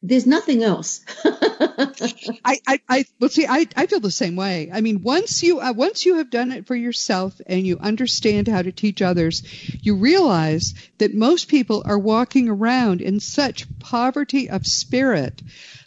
there's 0.01 0.25
nothing 0.25 0.63
else. 0.63 1.01
I, 1.25 2.57
I, 2.65 2.79
I, 2.88 3.05
well, 3.19 3.29
see, 3.29 3.45
I, 3.45 3.67
I 3.75 3.85
feel 3.88 3.99
the 3.99 4.12
same 4.12 4.35
way. 4.38 4.69
I 4.73 4.79
mean, 4.79 5.03
once 5.03 5.43
you, 5.43 5.59
uh, 5.59 5.73
once 5.73 6.05
you 6.05 6.15
have 6.15 6.29
done 6.29 6.51
it 6.51 6.67
for 6.67 6.75
yourself 6.75 7.39
and 7.45 7.67
you 7.67 7.77
understand 7.79 8.47
how 8.47 8.62
to 8.62 8.71
teach 8.71 9.01
others, 9.01 9.43
you 9.81 9.95
realize 9.95 10.73
that 10.99 11.13
most 11.13 11.49
people 11.49 11.83
are 11.85 11.99
walking 11.99 12.47
around 12.47 13.01
in 13.01 13.19
such 13.19 13.67
poverty 13.79 14.49
of 14.49 14.65
spirit 14.65 15.41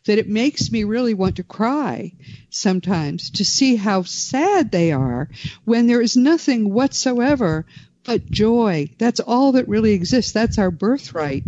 that 0.05 0.19
it 0.19 0.29
makes 0.29 0.71
me 0.71 0.85
really 0.85 1.15
want 1.15 1.37
to 1.37 1.45
cry 1.45 2.13
sometimes 2.51 3.31
to 3.31 3.45
see 3.45 3.77
how 3.77 4.03
sad 4.03 4.71
they 4.71 4.93
are 4.93 5.29
when 5.65 5.87
there 5.87 6.03
is 6.03 6.17
nothing 6.17 6.71
whatsoever 6.73 7.65
but 8.05 8.31
joy. 8.31 8.91
That's 8.99 9.21
all 9.21 9.53
that 9.53 9.69
really 9.69 9.93
exists. 9.93 10.33
That's 10.33 10.59
our 10.59 10.71
birthright. 10.71 11.45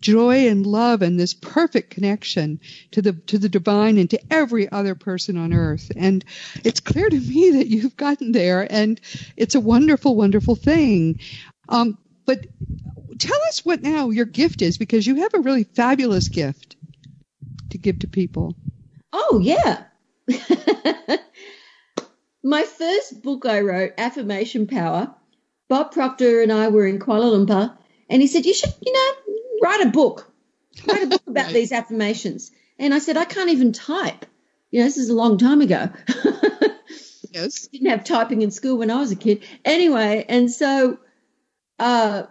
Joy 0.00 0.48
and 0.48 0.66
love 0.66 1.02
and 1.02 1.18
this 1.18 1.34
perfect 1.34 1.90
connection 1.90 2.60
to 2.92 3.02
the, 3.02 3.12
to 3.12 3.38
the 3.38 3.48
divine 3.48 3.98
and 3.98 4.10
to 4.10 4.20
every 4.32 4.70
other 4.70 4.94
person 4.94 5.36
on 5.36 5.52
earth. 5.52 5.90
And 5.96 6.24
it's 6.62 6.80
clear 6.80 7.08
to 7.08 7.20
me 7.20 7.52
that 7.52 7.68
you've 7.68 7.96
gotten 7.96 8.32
there 8.32 8.70
and 8.70 9.00
it's 9.36 9.54
a 9.54 9.60
wonderful, 9.60 10.14
wonderful 10.14 10.56
thing. 10.56 11.20
Um, 11.68 11.98
but 12.26 12.46
tell 13.18 13.38
us 13.48 13.64
what 13.64 13.82
now 13.82 14.10
your 14.10 14.26
gift 14.26 14.62
is 14.62 14.78
because 14.78 15.06
you 15.06 15.16
have 15.16 15.34
a 15.34 15.40
really 15.40 15.64
fabulous 15.64 16.28
gift 16.28 16.76
to 17.70 17.78
give 17.78 18.00
to 18.00 18.08
people. 18.08 18.54
Oh, 19.12 19.40
yeah. 19.42 19.84
My 22.42 22.64
first 22.64 23.22
book 23.22 23.46
I 23.46 23.60
wrote, 23.60 23.92
Affirmation 23.96 24.66
Power, 24.66 25.14
Bob 25.68 25.92
Proctor 25.92 26.42
and 26.42 26.52
I 26.52 26.68
were 26.68 26.86
in 26.86 26.98
Kuala 26.98 27.32
Lumpur, 27.32 27.76
and 28.10 28.20
he 28.20 28.28
said, 28.28 28.46
You 28.46 28.54
should, 28.54 28.74
you 28.80 28.92
know, 28.92 29.34
write 29.62 29.86
a 29.86 29.90
book. 29.90 30.30
Write 30.86 31.04
a 31.04 31.06
book 31.06 31.22
about 31.26 31.48
these 31.52 31.72
affirmations. 31.72 32.50
And 32.78 32.92
I 32.92 32.98
said, 32.98 33.16
I 33.16 33.24
can't 33.24 33.50
even 33.50 33.72
type. 33.72 34.26
You 34.70 34.80
know, 34.80 34.86
this 34.86 34.96
is 34.96 35.08
a 35.08 35.14
long 35.14 35.38
time 35.38 35.60
ago. 35.60 35.88
yes. 37.32 37.68
Didn't 37.68 37.90
have 37.90 38.04
typing 38.04 38.42
in 38.42 38.50
school 38.50 38.78
when 38.78 38.90
I 38.90 38.98
was 38.98 39.12
a 39.12 39.16
kid. 39.16 39.44
Anyway, 39.64 40.24
and 40.28 40.50
so 40.50 40.98
uh, 41.78 42.24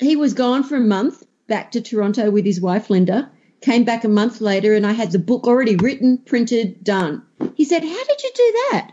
he 0.00 0.16
was 0.16 0.34
gone 0.34 0.64
for 0.64 0.76
a 0.76 0.80
month 0.80 1.22
back 1.46 1.72
to 1.72 1.80
Toronto 1.80 2.30
with 2.30 2.44
his 2.44 2.60
wife, 2.60 2.90
Linda. 2.90 3.30
Came 3.60 3.84
back 3.84 4.04
a 4.04 4.08
month 4.08 4.40
later, 4.40 4.74
and 4.74 4.86
I 4.86 4.92
had 4.92 5.12
the 5.12 5.18
book 5.18 5.46
already 5.46 5.76
written, 5.76 6.18
printed, 6.18 6.84
done. 6.84 7.22
He 7.54 7.64
said, 7.64 7.82
How 7.82 8.04
did 8.04 8.22
you 8.22 8.30
do 8.34 8.52
that? 8.70 8.92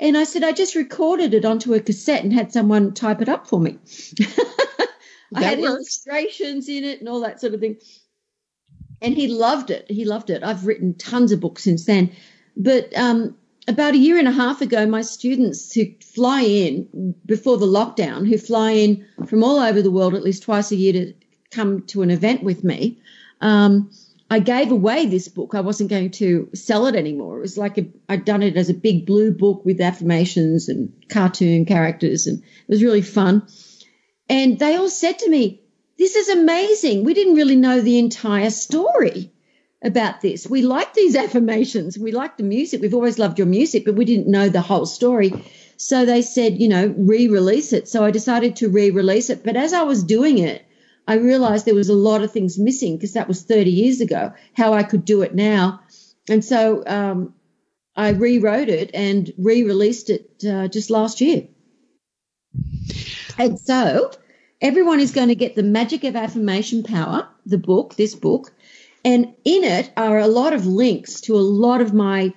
And 0.00 0.16
I 0.16 0.24
said, 0.24 0.44
I 0.44 0.52
just 0.52 0.74
recorded 0.74 1.34
it 1.34 1.44
onto 1.44 1.74
a 1.74 1.80
cassette 1.80 2.22
and 2.22 2.32
had 2.32 2.52
someone 2.52 2.94
type 2.94 3.20
it 3.20 3.28
up 3.28 3.48
for 3.48 3.60
me. 3.60 3.78
I 5.34 5.42
had 5.42 5.58
works. 5.58 5.72
illustrations 5.72 6.68
in 6.68 6.84
it 6.84 7.00
and 7.00 7.08
all 7.08 7.20
that 7.20 7.40
sort 7.40 7.54
of 7.54 7.60
thing. 7.60 7.76
And 9.02 9.14
he 9.14 9.28
loved 9.28 9.70
it. 9.70 9.90
He 9.90 10.04
loved 10.04 10.30
it. 10.30 10.42
I've 10.42 10.66
written 10.66 10.94
tons 10.94 11.32
of 11.32 11.40
books 11.40 11.64
since 11.64 11.84
then. 11.84 12.10
But 12.56 12.96
um, 12.96 13.36
about 13.66 13.94
a 13.94 13.98
year 13.98 14.18
and 14.18 14.28
a 14.28 14.32
half 14.32 14.60
ago, 14.60 14.86
my 14.86 15.02
students 15.02 15.72
who 15.72 15.86
fly 16.00 16.42
in 16.42 17.14
before 17.26 17.58
the 17.58 17.66
lockdown, 17.66 18.26
who 18.26 18.38
fly 18.38 18.70
in 18.72 19.06
from 19.26 19.44
all 19.44 19.58
over 19.58 19.82
the 19.82 19.90
world 19.90 20.14
at 20.14 20.22
least 20.22 20.44
twice 20.44 20.72
a 20.72 20.76
year 20.76 20.92
to 20.92 21.14
come 21.50 21.82
to 21.82 22.02
an 22.02 22.10
event 22.10 22.42
with 22.42 22.64
me, 22.64 23.00
um, 23.40 23.90
I 24.30 24.40
gave 24.40 24.70
away 24.70 25.06
this 25.06 25.28
book. 25.28 25.54
I 25.54 25.60
wasn't 25.60 25.90
going 25.90 26.10
to 26.12 26.50
sell 26.54 26.86
it 26.86 26.94
anymore. 26.94 27.38
It 27.38 27.42
was 27.42 27.56
like 27.56 27.78
i 27.78 27.86
had 28.10 28.24
done 28.26 28.42
it 28.42 28.56
as 28.56 28.68
a 28.68 28.74
big 28.74 29.06
blue 29.06 29.32
book 29.32 29.64
with 29.64 29.80
affirmations 29.80 30.68
and 30.68 30.92
cartoon 31.08 31.64
characters, 31.64 32.26
and 32.26 32.38
it 32.40 32.68
was 32.68 32.82
really 32.82 33.02
fun. 33.02 33.46
And 34.28 34.58
they 34.58 34.76
all 34.76 34.90
said 34.90 35.18
to 35.20 35.30
me, 35.30 35.62
This 35.96 36.14
is 36.14 36.28
amazing. 36.28 37.04
We 37.04 37.14
didn't 37.14 37.36
really 37.36 37.56
know 37.56 37.80
the 37.80 37.98
entire 37.98 38.50
story 38.50 39.32
about 39.82 40.20
this. 40.20 40.46
We 40.46 40.62
like 40.62 40.92
these 40.92 41.16
affirmations. 41.16 41.98
We 41.98 42.12
like 42.12 42.36
the 42.36 42.42
music. 42.42 42.82
We've 42.82 42.94
always 42.94 43.18
loved 43.18 43.38
your 43.38 43.46
music, 43.46 43.84
but 43.86 43.94
we 43.94 44.04
didn't 44.04 44.28
know 44.28 44.50
the 44.50 44.60
whole 44.60 44.86
story. 44.86 45.32
So 45.78 46.04
they 46.04 46.22
said, 46.22 46.60
you 46.60 46.68
know, 46.68 46.94
re 46.98 47.28
release 47.28 47.72
it. 47.72 47.88
So 47.88 48.04
I 48.04 48.10
decided 48.10 48.56
to 48.56 48.68
re 48.68 48.90
release 48.90 49.30
it. 49.30 49.42
But 49.42 49.56
as 49.56 49.72
I 49.72 49.84
was 49.84 50.02
doing 50.02 50.38
it, 50.38 50.66
I 51.08 51.14
realized 51.14 51.64
there 51.64 51.74
was 51.74 51.88
a 51.88 51.94
lot 51.94 52.22
of 52.22 52.30
things 52.30 52.58
missing 52.58 52.96
because 52.96 53.14
that 53.14 53.28
was 53.28 53.42
30 53.42 53.70
years 53.70 54.02
ago, 54.02 54.34
how 54.54 54.74
I 54.74 54.82
could 54.82 55.06
do 55.06 55.22
it 55.22 55.34
now. 55.34 55.80
And 56.28 56.44
so 56.44 56.84
um, 56.86 57.34
I 57.96 58.10
rewrote 58.10 58.68
it 58.68 58.90
and 58.92 59.32
re 59.38 59.62
released 59.62 60.10
it 60.10 60.44
uh, 60.46 60.68
just 60.68 60.90
last 60.90 61.22
year. 61.22 61.48
And 63.38 63.58
so 63.58 64.10
everyone 64.60 65.00
is 65.00 65.12
going 65.12 65.28
to 65.28 65.34
get 65.34 65.56
the 65.56 65.62
Magic 65.62 66.04
of 66.04 66.14
Affirmation 66.14 66.82
Power, 66.82 67.26
the 67.46 67.58
book, 67.58 67.96
this 67.96 68.14
book. 68.14 68.52
And 69.02 69.34
in 69.46 69.64
it 69.64 69.90
are 69.96 70.18
a 70.18 70.28
lot 70.28 70.52
of 70.52 70.66
links 70.66 71.22
to 71.22 71.36
a 71.36 71.40
lot 71.40 71.80
of 71.80 71.94
my 71.94 72.34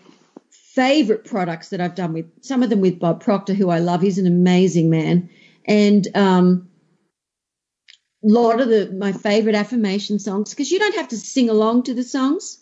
favorite 0.49 1.25
products 1.25 1.69
that 1.69 1.81
I've 1.81 1.95
done 1.95 2.13
with 2.13 2.27
some 2.39 2.63
of 2.63 2.69
them 2.69 2.79
with 2.79 2.99
Bob 2.99 3.21
Proctor, 3.21 3.53
who 3.53 3.69
I 3.69 3.79
love. 3.79 4.01
He's 4.01 4.17
an 4.17 4.27
amazing 4.27 4.89
man. 4.89 5.29
And 5.65 6.07
um, 6.15 6.70
lot 8.23 8.61
of 8.61 8.69
the 8.69 8.91
my 8.91 9.11
favorite 9.11 9.55
affirmation 9.55 10.19
songs 10.19 10.51
because 10.51 10.71
you 10.71 10.79
don't 10.79 10.95
have 10.95 11.09
to 11.09 11.17
sing 11.17 11.49
along 11.49 11.83
to 11.83 11.93
the 11.93 12.03
songs. 12.03 12.59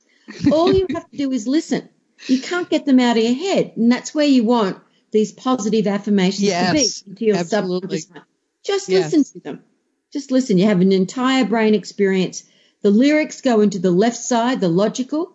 All 0.52 0.74
you 0.74 0.88
have 0.94 1.10
to 1.10 1.18
do 1.18 1.32
is 1.32 1.48
listen. 1.48 1.90
You 2.28 2.42
can't 2.42 2.70
get 2.70 2.86
them 2.86 3.00
out 3.00 3.18
of 3.18 3.24
your 3.24 3.34
head, 3.34 3.74
and 3.76 3.92
that's 3.92 4.14
where 4.14 4.26
you 4.26 4.44
want 4.44 4.80
these 5.12 5.32
positive 5.32 5.88
affirmations 5.88 6.44
yes, 6.44 7.00
to 7.00 7.06
be 7.06 7.12
into 7.12 7.26
your 7.26 7.38
absolutely. 7.38 8.00
subconscious 8.00 8.14
mind. 8.14 8.26
Just 8.64 8.90
yes. 8.90 9.14
listen 9.14 9.34
to 9.34 9.40
them. 9.44 9.64
Just 10.12 10.32
listen. 10.32 10.58
You 10.58 10.66
have 10.66 10.82
an 10.82 10.92
entire 10.92 11.46
brain 11.46 11.74
experience. 11.74 12.44
The 12.82 12.92
lyrics 12.92 13.42
go 13.42 13.62
into 13.62 13.80
the 13.80 13.92
left 13.92 14.18
side, 14.18 14.62
the 14.62 14.70
logical, 14.70 15.34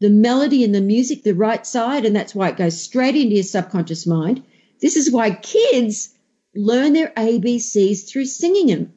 the 0.00 0.10
melody 0.10 0.64
and 0.64 0.74
the 0.74 0.80
music, 0.80 1.22
the 1.22 1.34
right 1.34 1.66
side, 1.66 2.04
and 2.04 2.14
that's 2.14 2.34
why 2.34 2.48
it 2.48 2.56
goes 2.56 2.80
straight 2.80 3.16
into 3.16 3.34
your 3.34 3.44
subconscious 3.44 4.06
mind. 4.06 4.42
This 4.80 4.96
is 4.96 5.10
why 5.10 5.32
kids 5.32 6.10
learn 6.54 6.92
their 6.92 7.12
ABCs 7.16 8.08
through 8.08 8.26
singing 8.26 8.68
them. 8.68 8.92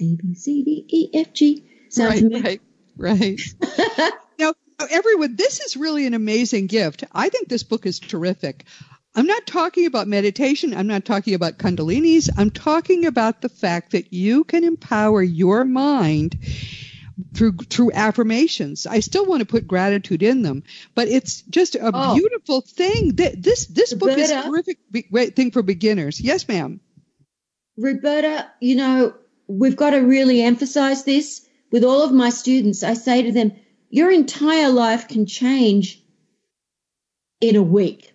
A 0.00 0.16
B 0.16 0.34
C 0.34 0.62
D 0.64 0.84
E 0.88 1.10
F 1.14 1.32
G. 1.32 1.64
Sounds 1.88 2.22
right, 2.22 2.60
right, 2.96 3.20
right. 3.20 3.40
now, 4.38 4.52
everyone, 4.90 5.36
this 5.36 5.60
is 5.60 5.76
really 5.76 6.06
an 6.06 6.14
amazing 6.14 6.66
gift. 6.66 7.04
I 7.12 7.28
think 7.28 7.48
this 7.48 7.62
book 7.62 7.86
is 7.86 8.00
terrific. 8.00 8.64
I'm 9.14 9.26
not 9.26 9.46
talking 9.46 9.86
about 9.86 10.08
meditation. 10.08 10.74
I'm 10.74 10.88
not 10.88 11.04
talking 11.04 11.34
about 11.34 11.58
kundalinis. 11.58 12.28
I'm 12.36 12.50
talking 12.50 13.06
about 13.06 13.40
the 13.40 13.48
fact 13.48 13.92
that 13.92 14.12
you 14.12 14.42
can 14.42 14.64
empower 14.64 15.22
your 15.22 15.64
mind 15.64 16.36
through 17.32 17.56
through 17.58 17.92
affirmations. 17.92 18.86
I 18.86 18.98
still 19.00 19.24
want 19.24 19.40
to 19.40 19.46
put 19.46 19.68
gratitude 19.68 20.24
in 20.24 20.42
them, 20.42 20.64
but 20.96 21.06
it's 21.06 21.42
just 21.42 21.76
a 21.76 21.92
oh. 21.94 22.14
beautiful 22.14 22.60
thing. 22.60 23.14
This 23.14 23.66
this 23.66 23.94
book 23.94 24.18
is 24.18 24.30
a 24.30 24.42
terrific 24.42 24.78
thing 25.36 25.52
for 25.52 25.62
beginners. 25.62 26.20
Yes, 26.20 26.48
ma'am. 26.48 26.80
Roberta, 27.76 28.50
you 28.60 28.76
know, 28.76 29.14
we've 29.46 29.76
got 29.76 29.90
to 29.90 29.98
really 29.98 30.42
emphasize 30.42 31.04
this 31.04 31.46
with 31.70 31.84
all 31.84 32.02
of 32.02 32.12
my 32.12 32.30
students. 32.30 32.82
I 32.82 32.94
say 32.94 33.22
to 33.22 33.32
them, 33.32 33.52
your 33.90 34.10
entire 34.10 34.70
life 34.70 35.08
can 35.08 35.26
change 35.26 36.02
in 37.40 37.56
a 37.56 37.62
week. 37.62 38.12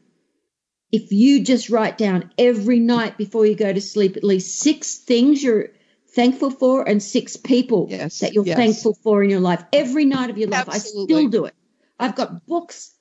If 0.92 1.12
you 1.12 1.44
just 1.44 1.70
write 1.70 1.98
down 1.98 2.32
every 2.38 2.80
night 2.80 3.18
before 3.18 3.46
you 3.46 3.56
go 3.56 3.72
to 3.72 3.82
sleep 3.82 4.18
at 4.18 4.24
least 4.24 4.60
six 4.60 4.98
things 4.98 5.44
you're 5.44 5.70
thankful 6.16 6.50
for 6.50 6.88
and 6.88 7.02
six 7.02 7.38
people 7.38 7.88
yes, 7.90 8.20
that 8.20 8.34
you're 8.34 8.46
yes. 8.46 8.58
thankful 8.58 8.96
for 9.04 9.24
in 9.24 9.30
your 9.30 9.40
life 9.40 9.64
every 9.72 10.06
night 10.06 10.32
of 10.32 10.38
your 10.38 10.50
life. 10.50 10.68
Absolutely. 10.68 11.16
I 11.16 11.20
still 11.20 11.30
do 11.30 11.46
it. 11.46 11.56
I've 12.00 12.16
got 12.16 12.46
books 12.48 12.92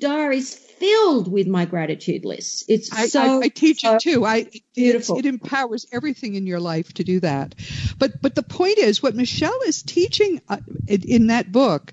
diaries 0.00 0.54
filled 0.54 1.30
with 1.30 1.46
my 1.46 1.64
gratitude 1.64 2.24
lists. 2.24 2.64
It's 2.68 2.92
I, 2.92 3.06
so 3.06 3.40
I, 3.40 3.44
I 3.44 3.48
teach 3.48 3.80
so 3.80 3.94
it 3.94 4.00
too. 4.00 4.24
I 4.24 4.50
beautiful. 4.74 5.18
It 5.18 5.26
empowers 5.26 5.86
everything 5.92 6.34
in 6.34 6.46
your 6.46 6.60
life 6.60 6.92
to 6.94 7.04
do 7.04 7.20
that. 7.20 7.54
But 7.98 8.20
but 8.20 8.34
the 8.34 8.42
point 8.42 8.78
is, 8.78 9.02
what 9.02 9.14
Michelle 9.14 9.60
is 9.66 9.82
teaching 9.82 10.40
uh, 10.48 10.58
in, 10.86 11.02
in 11.02 11.26
that 11.28 11.50
book, 11.50 11.92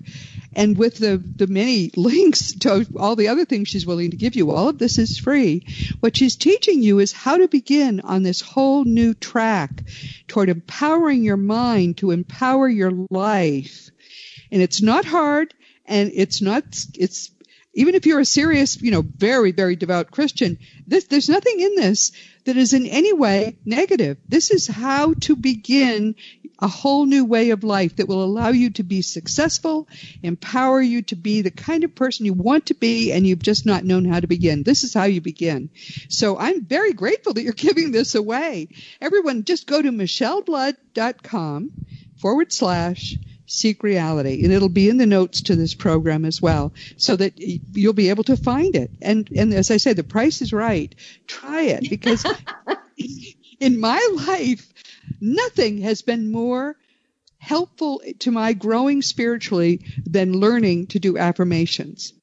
and 0.52 0.76
with 0.76 0.98
the 0.98 1.16
the 1.16 1.46
many 1.46 1.90
links 1.96 2.52
to 2.60 2.86
all 2.98 3.16
the 3.16 3.28
other 3.28 3.44
things 3.44 3.68
she's 3.68 3.86
willing 3.86 4.10
to 4.10 4.16
give 4.16 4.36
you, 4.36 4.50
all 4.50 4.68
of 4.68 4.78
this 4.78 4.98
is 4.98 5.18
free. 5.18 5.66
What 6.00 6.16
she's 6.16 6.36
teaching 6.36 6.82
you 6.82 6.98
is 6.98 7.12
how 7.12 7.38
to 7.38 7.48
begin 7.48 8.00
on 8.00 8.22
this 8.22 8.40
whole 8.40 8.84
new 8.84 9.14
track 9.14 9.82
toward 10.28 10.48
empowering 10.48 11.24
your 11.24 11.36
mind 11.36 11.98
to 11.98 12.10
empower 12.10 12.68
your 12.68 12.92
life. 13.10 13.90
And 14.50 14.62
it's 14.62 14.82
not 14.82 15.04
hard 15.04 15.54
and 15.86 16.10
it's 16.14 16.40
not 16.40 16.64
it's 16.96 17.30
even 17.74 17.94
if 17.94 18.06
you're 18.06 18.20
a 18.20 18.24
serious, 18.24 18.80
you 18.80 18.90
know, 18.90 19.02
very, 19.02 19.52
very 19.52 19.76
devout 19.76 20.10
Christian, 20.10 20.58
this, 20.86 21.04
there's 21.04 21.28
nothing 21.28 21.60
in 21.60 21.74
this 21.74 22.12
that 22.44 22.56
is 22.56 22.72
in 22.72 22.86
any 22.86 23.12
way 23.12 23.56
negative. 23.64 24.18
This 24.28 24.50
is 24.50 24.66
how 24.66 25.14
to 25.22 25.36
begin 25.36 26.14
a 26.60 26.68
whole 26.68 27.04
new 27.04 27.24
way 27.24 27.50
of 27.50 27.64
life 27.64 27.96
that 27.96 28.06
will 28.06 28.22
allow 28.22 28.48
you 28.48 28.70
to 28.70 28.82
be 28.82 29.02
successful, 29.02 29.88
empower 30.22 30.80
you 30.80 31.02
to 31.02 31.16
be 31.16 31.42
the 31.42 31.50
kind 31.50 31.84
of 31.84 31.94
person 31.94 32.26
you 32.26 32.32
want 32.32 32.66
to 32.66 32.74
be, 32.74 33.12
and 33.12 33.26
you've 33.26 33.42
just 33.42 33.66
not 33.66 33.84
known 33.84 34.04
how 34.04 34.20
to 34.20 34.26
begin. 34.26 34.62
This 34.62 34.84
is 34.84 34.94
how 34.94 35.04
you 35.04 35.20
begin. 35.20 35.70
So 36.08 36.38
I'm 36.38 36.64
very 36.64 36.92
grateful 36.92 37.34
that 37.34 37.42
you're 37.42 37.52
giving 37.54 37.90
this 37.90 38.14
away. 38.14 38.68
Everyone, 39.00 39.44
just 39.44 39.66
go 39.66 39.82
to 39.82 39.90
michelleblood.com 39.90 41.72
forward 42.20 42.52
slash 42.52 43.16
Seek 43.46 43.82
Reality. 43.82 44.44
And 44.44 44.52
it'll 44.52 44.68
be 44.68 44.88
in 44.88 44.96
the 44.96 45.06
notes 45.06 45.42
to 45.42 45.56
this 45.56 45.74
program 45.74 46.24
as 46.24 46.40
well 46.40 46.72
so 46.96 47.16
that 47.16 47.34
you'll 47.36 47.92
be 47.92 48.10
able 48.10 48.24
to 48.24 48.36
find 48.36 48.74
it. 48.74 48.90
And, 49.02 49.28
and 49.36 49.52
as 49.52 49.70
I 49.70 49.76
say, 49.76 49.92
the 49.92 50.04
price 50.04 50.42
is 50.42 50.52
right. 50.52 50.94
Try 51.26 51.62
it 51.62 51.90
because 51.90 52.24
in 53.60 53.80
my 53.80 54.06
life, 54.26 54.72
nothing 55.20 55.82
has 55.82 56.02
been 56.02 56.30
more 56.30 56.76
helpful 57.38 58.00
to 58.20 58.30
my 58.30 58.54
growing 58.54 59.02
spiritually 59.02 59.84
than 60.06 60.32
learning 60.32 60.86
to 60.88 60.98
do 60.98 61.18
affirmations. 61.18 62.14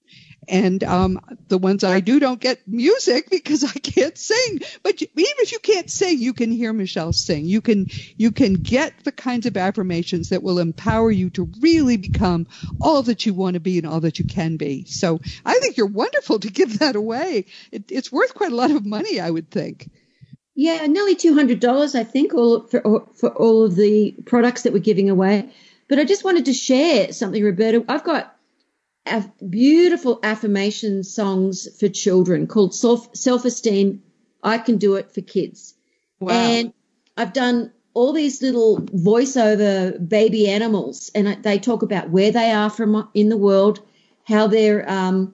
And 0.47 0.83
um, 0.83 1.19
the 1.49 1.57
ones 1.57 1.83
I 1.83 1.99
do 1.99 2.19
don't 2.19 2.41
get 2.41 2.67
music 2.67 3.29
because 3.29 3.63
I 3.63 3.79
can't 3.79 4.17
sing. 4.17 4.59
But 4.81 5.01
even 5.01 5.11
if 5.15 5.51
you 5.51 5.59
can't 5.59 5.89
sing, 5.89 6.19
you 6.19 6.33
can 6.33 6.51
hear 6.51 6.73
Michelle 6.73 7.13
sing. 7.13 7.45
You 7.45 7.61
can 7.61 7.87
you 8.17 8.31
can 8.31 8.55
get 8.55 9.03
the 9.03 9.11
kinds 9.11 9.45
of 9.45 9.55
affirmations 9.55 10.29
that 10.29 10.43
will 10.43 10.59
empower 10.59 11.11
you 11.11 11.29
to 11.31 11.49
really 11.61 11.97
become 11.97 12.47
all 12.81 13.03
that 13.03 13.25
you 13.25 13.33
want 13.33 13.53
to 13.53 13.59
be 13.59 13.77
and 13.77 13.87
all 13.87 13.99
that 13.99 14.17
you 14.17 14.25
can 14.25 14.57
be. 14.57 14.85
So 14.85 15.19
I 15.45 15.59
think 15.59 15.77
you're 15.77 15.87
wonderful 15.87 16.39
to 16.39 16.51
give 16.51 16.79
that 16.79 16.95
away. 16.95 17.45
It, 17.71 17.91
it's 17.91 18.11
worth 18.11 18.33
quite 18.33 18.51
a 18.51 18.55
lot 18.55 18.71
of 18.71 18.85
money, 18.85 19.19
I 19.19 19.29
would 19.29 19.51
think. 19.51 19.89
Yeah, 20.55 20.85
nearly 20.87 21.15
two 21.15 21.33
hundred 21.33 21.59
dollars, 21.59 21.95
I 21.95 22.03
think, 22.03 22.33
all 22.33 22.67
for 22.67 23.07
for 23.15 23.29
all 23.29 23.63
of 23.63 23.75
the 23.75 24.15
products 24.25 24.63
that 24.63 24.73
we're 24.73 24.79
giving 24.79 25.09
away. 25.09 25.49
But 25.87 25.99
I 25.99 26.03
just 26.03 26.23
wanted 26.23 26.45
to 26.45 26.53
share 26.53 27.13
something, 27.13 27.43
Roberta. 27.43 27.85
I've 27.87 28.03
got 28.03 28.35
beautiful 29.49 30.19
affirmation 30.23 31.03
songs 31.03 31.67
for 31.79 31.89
children 31.89 32.47
called 32.47 32.73
Self 32.75 33.15
Self 33.15 33.45
Esteem. 33.45 34.03
I 34.43 34.57
can 34.57 34.77
do 34.77 34.95
it 34.95 35.11
for 35.13 35.21
kids. 35.21 35.75
Wow. 36.19 36.33
And 36.33 36.73
I've 37.17 37.33
done 37.33 37.71
all 37.93 38.13
these 38.13 38.41
little 38.41 38.79
voiceover 38.79 40.07
baby 40.07 40.49
animals, 40.49 41.11
and 41.13 41.43
they 41.43 41.59
talk 41.59 41.83
about 41.83 42.09
where 42.09 42.31
they 42.31 42.51
are 42.51 42.69
from 42.69 43.09
in 43.13 43.29
the 43.29 43.37
world, 43.37 43.81
how 44.23 44.47
they're 44.47 44.89
um, 44.89 45.33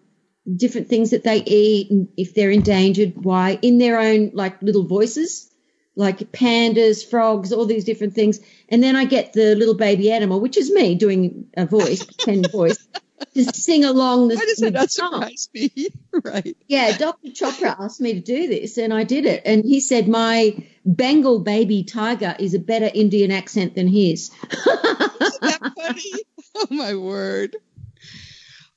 different 0.55 0.87
things 0.87 1.11
that 1.11 1.23
they 1.23 1.43
eat, 1.43 1.91
and 1.91 2.07
if 2.17 2.33
they're 2.33 2.51
endangered, 2.51 3.13
why, 3.15 3.59
in 3.61 3.77
their 3.77 3.99
own 3.99 4.31
like 4.33 4.61
little 4.61 4.85
voices, 4.85 5.51
like 5.95 6.31
pandas, 6.31 7.07
frogs, 7.07 7.51
all 7.51 7.65
these 7.65 7.83
different 7.83 8.13
things. 8.13 8.39
And 8.69 8.81
then 8.83 8.95
I 8.95 9.05
get 9.05 9.33
the 9.33 9.55
little 9.55 9.75
baby 9.75 10.11
animal, 10.11 10.39
which 10.39 10.55
is 10.55 10.71
me 10.71 10.95
doing 10.95 11.47
a 11.57 11.65
voice, 11.65 12.03
pen 12.25 12.43
voice, 12.51 12.87
to 13.33 13.43
sing 13.45 13.83
along. 13.85 14.29
The, 14.29 14.35
Why 14.35 14.45
does 14.45 14.57
that 14.57 14.73
not 14.73 14.91
surprise 14.91 15.49
me? 15.53 15.71
right. 16.23 16.55
Yeah, 16.67 16.97
Dr. 16.97 17.29
Chopra 17.29 17.75
asked 17.79 18.01
me 18.01 18.13
to 18.13 18.21
do 18.21 18.47
this, 18.47 18.77
and 18.77 18.93
I 18.93 19.03
did 19.03 19.25
it. 19.25 19.43
And 19.45 19.63
he 19.63 19.79
said 19.79 20.07
my 20.07 20.55
Bengal 20.85 21.39
baby 21.39 21.83
tiger 21.83 22.35
is 22.39 22.53
a 22.53 22.59
better 22.59 22.89
Indian 22.93 23.31
accent 23.31 23.75
than 23.75 23.87
his. 23.87 24.31
Isn't 24.51 25.41
that 25.41 25.73
funny? 25.75 26.11
Oh 26.55 26.67
my 26.71 26.95
word. 26.95 27.55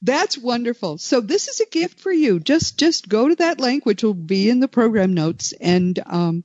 That's 0.02 0.38
wonderful. 0.38 0.96
So 0.96 1.20
this 1.20 1.48
is 1.48 1.60
a 1.60 1.66
gift 1.66 2.00
for 2.00 2.10
you. 2.10 2.40
Just 2.40 2.78
just 2.78 3.08
go 3.08 3.28
to 3.28 3.34
that 3.36 3.60
link, 3.60 3.84
which 3.84 4.02
will 4.02 4.14
be 4.14 4.48
in 4.48 4.60
the 4.60 4.68
program 4.68 5.12
notes, 5.12 5.52
and 5.52 5.98
um, 6.06 6.44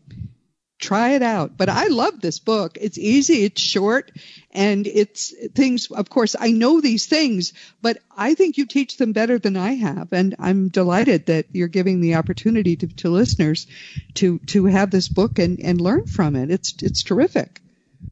try 0.79 1.11
it 1.11 1.21
out. 1.21 1.57
But 1.57 1.69
I 1.69 1.87
love 1.87 2.19
this 2.19 2.39
book. 2.39 2.77
It's 2.79 2.97
easy, 2.97 3.43
it's 3.43 3.61
short, 3.61 4.11
and 4.51 4.85
it's 4.87 5.33
things, 5.53 5.89
of 5.91 6.09
course, 6.09 6.35
I 6.37 6.51
know 6.51 6.81
these 6.81 7.05
things, 7.05 7.53
but 7.81 7.97
I 8.15 8.33
think 8.33 8.57
you 8.57 8.65
teach 8.65 8.97
them 8.97 9.13
better 9.13 9.39
than 9.39 9.57
I 9.57 9.75
have. 9.75 10.11
And 10.11 10.35
I'm 10.39 10.69
delighted 10.69 11.27
that 11.27 11.47
you're 11.51 11.67
giving 11.67 12.01
the 12.01 12.15
opportunity 12.15 12.75
to, 12.77 12.87
to 12.87 13.09
listeners 13.09 13.67
to, 14.15 14.39
to 14.47 14.65
have 14.65 14.91
this 14.91 15.07
book 15.07 15.39
and, 15.39 15.59
and 15.59 15.79
learn 15.79 16.05
from 16.05 16.35
it. 16.35 16.51
It's, 16.51 16.75
it's 16.83 17.03
terrific. 17.03 17.61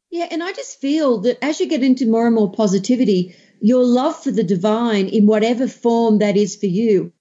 Yeah. 0.09 0.27
And 0.29 0.43
I 0.43 0.53
just 0.53 0.79
feel 0.79 1.21
that 1.21 1.43
as 1.43 1.59
you 1.59 1.67
get 1.67 1.83
into 1.83 2.07
more 2.07 2.27
and 2.27 2.35
more 2.35 2.51
positivity, 2.51 3.35
your 3.59 3.83
love 3.83 4.21
for 4.21 4.31
the 4.31 4.43
divine 4.43 5.07
in 5.07 5.25
whatever 5.25 5.67
form 5.67 6.19
that 6.19 6.37
is 6.37 6.55
for 6.55 6.67
you. 6.67 7.13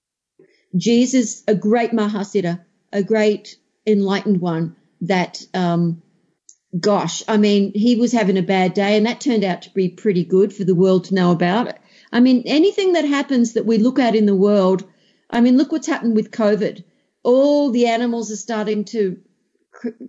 Jesus, 0.76 1.43
a 1.47 1.55
great 1.55 1.93
Mahasiddha, 1.93 2.64
a 2.93 3.03
great 3.03 3.57
enlightened 3.86 4.40
one 4.40 4.76
that, 5.03 5.42
um, 5.53 6.03
gosh, 6.78 7.22
I 7.28 7.36
mean, 7.36 7.72
he 7.74 7.96
was 7.96 8.12
having 8.12 8.38
a 8.38 8.42
bad 8.42 8.74
day 8.74 8.96
and 8.96 9.07
that 9.07 9.20
turned 9.20 9.44
out 9.44 9.62
to 9.62 9.74
be 9.74 9.88
pretty 9.88 10.24
good 10.24 10.53
for 10.53 10.64
the 10.64 10.74
world 10.74 11.05
to 11.05 11.14
know 11.14 11.32
about 11.32 11.68
it. 11.68 11.78
I 12.12 12.20
mean, 12.20 12.42
anything 12.46 12.94
that 12.94 13.05
happens 13.05 13.55
that 13.55 13.66
we 13.66 13.78
look 13.78 13.98
at 13.98 14.14
in 14.14 14.26
the 14.26 14.34
world, 14.34 14.84
I 15.30 15.40
mean, 15.40 15.57
look 15.57 15.72
what's 15.72 15.86
happened 15.86 16.14
with 16.14 16.30
COVID. 16.30 16.84
All 17.22 17.70
the 17.70 17.86
animals 17.86 18.30
are 18.30 18.36
starting 18.36 18.84
to 18.86 19.18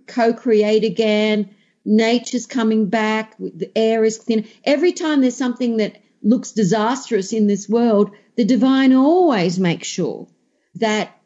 co-create 0.06 0.84
again. 0.84 1.54
Nature's 1.84 2.46
coming 2.46 2.88
back. 2.88 3.36
The 3.38 3.70
air 3.76 4.04
is 4.04 4.18
thin. 4.18 4.46
Every 4.64 4.92
time 4.92 5.20
there's 5.20 5.36
something 5.36 5.78
that 5.78 6.00
looks 6.22 6.52
disastrous 6.52 7.32
in 7.32 7.46
this 7.46 7.68
world, 7.68 8.10
the 8.36 8.44
divine 8.44 8.92
always 8.92 9.58
makes 9.58 9.86
sure 9.86 10.28
that 10.76 11.16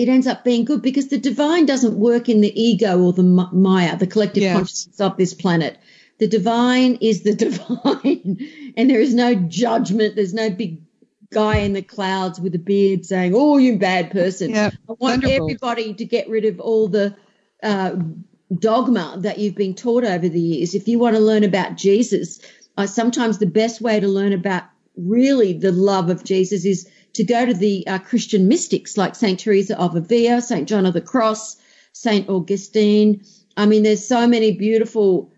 it 0.00 0.08
ends 0.08 0.26
up 0.26 0.44
being 0.44 0.64
good 0.64 0.80
because 0.80 1.08
the 1.08 1.18
divine 1.18 1.66
doesn't 1.66 1.94
work 1.94 2.30
in 2.30 2.40
the 2.40 2.60
ego 2.60 2.98
or 3.02 3.12
the 3.12 3.22
Maya, 3.22 3.98
the 3.98 4.06
collective 4.06 4.42
yes. 4.42 4.56
consciousness 4.56 4.98
of 4.98 5.18
this 5.18 5.34
planet. 5.34 5.78
The 6.18 6.26
divine 6.26 6.96
is 7.02 7.22
the 7.22 7.34
divine, 7.46 8.72
and 8.78 8.88
there 8.88 9.00
is 9.00 9.12
no 9.12 9.34
judgment. 9.34 10.16
There's 10.16 10.32
no 10.32 10.48
big 10.48 10.80
guy 11.30 11.58
in 11.58 11.74
the 11.74 11.82
clouds 11.82 12.40
with 12.40 12.54
a 12.54 12.58
beard 12.58 13.04
saying, 13.04 13.34
"Oh, 13.36 13.58
you 13.58 13.78
bad 13.78 14.10
person." 14.10 14.52
Yeah, 14.52 14.70
I 14.88 14.92
want 14.92 15.00
wonderful. 15.00 15.50
everybody 15.50 15.92
to 15.92 16.04
get 16.06 16.30
rid 16.30 16.46
of 16.46 16.60
all 16.60 16.88
the 16.88 17.14
uh, 17.62 17.96
dogma 18.58 19.16
that 19.18 19.38
you've 19.38 19.54
been 19.54 19.74
taught 19.74 20.04
over 20.04 20.30
the 20.30 20.40
years. 20.40 20.74
If 20.74 20.88
you 20.88 20.98
want 20.98 21.16
to 21.16 21.20
learn 21.20 21.44
about 21.44 21.76
Jesus, 21.76 22.40
uh, 22.78 22.86
sometimes 22.86 23.36
the 23.36 23.44
best 23.44 23.82
way 23.82 24.00
to 24.00 24.08
learn 24.08 24.32
about 24.32 24.64
really 24.96 25.52
the 25.52 25.72
love 25.72 26.08
of 26.08 26.24
Jesus 26.24 26.64
is 26.64 26.88
to 27.14 27.24
go 27.24 27.44
to 27.44 27.54
the 27.54 27.86
uh, 27.86 27.98
Christian 27.98 28.48
mystics 28.48 28.96
like 28.96 29.14
St. 29.14 29.38
Teresa 29.38 29.78
of 29.78 29.96
Avila, 29.96 30.40
St. 30.40 30.68
John 30.68 30.86
of 30.86 30.94
the 30.94 31.00
Cross, 31.00 31.56
St. 31.92 32.28
Augustine. 32.28 33.24
I 33.56 33.66
mean, 33.66 33.82
there's 33.82 34.06
so 34.06 34.26
many 34.26 34.52
beautiful 34.52 35.32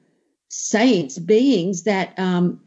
saints, 0.49 1.19
beings 1.19 1.85
that 1.85 2.19
um, 2.19 2.61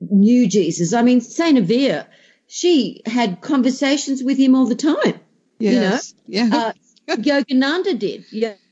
knew 0.00 0.48
Jesus. 0.48 0.92
I 0.92 1.02
mean, 1.02 1.20
St. 1.20 1.58
Avila, 1.58 2.06
she 2.46 3.02
had 3.06 3.40
conversations 3.40 4.22
with 4.22 4.36
him 4.36 4.54
all 4.54 4.66
the 4.66 4.74
time. 4.74 5.20
Yes. 5.58 6.14
You 6.26 6.44
know? 6.44 6.48
Yeah. 6.48 6.56
uh, 6.56 6.72
Yogananda 7.16 7.98
did. 7.98 8.24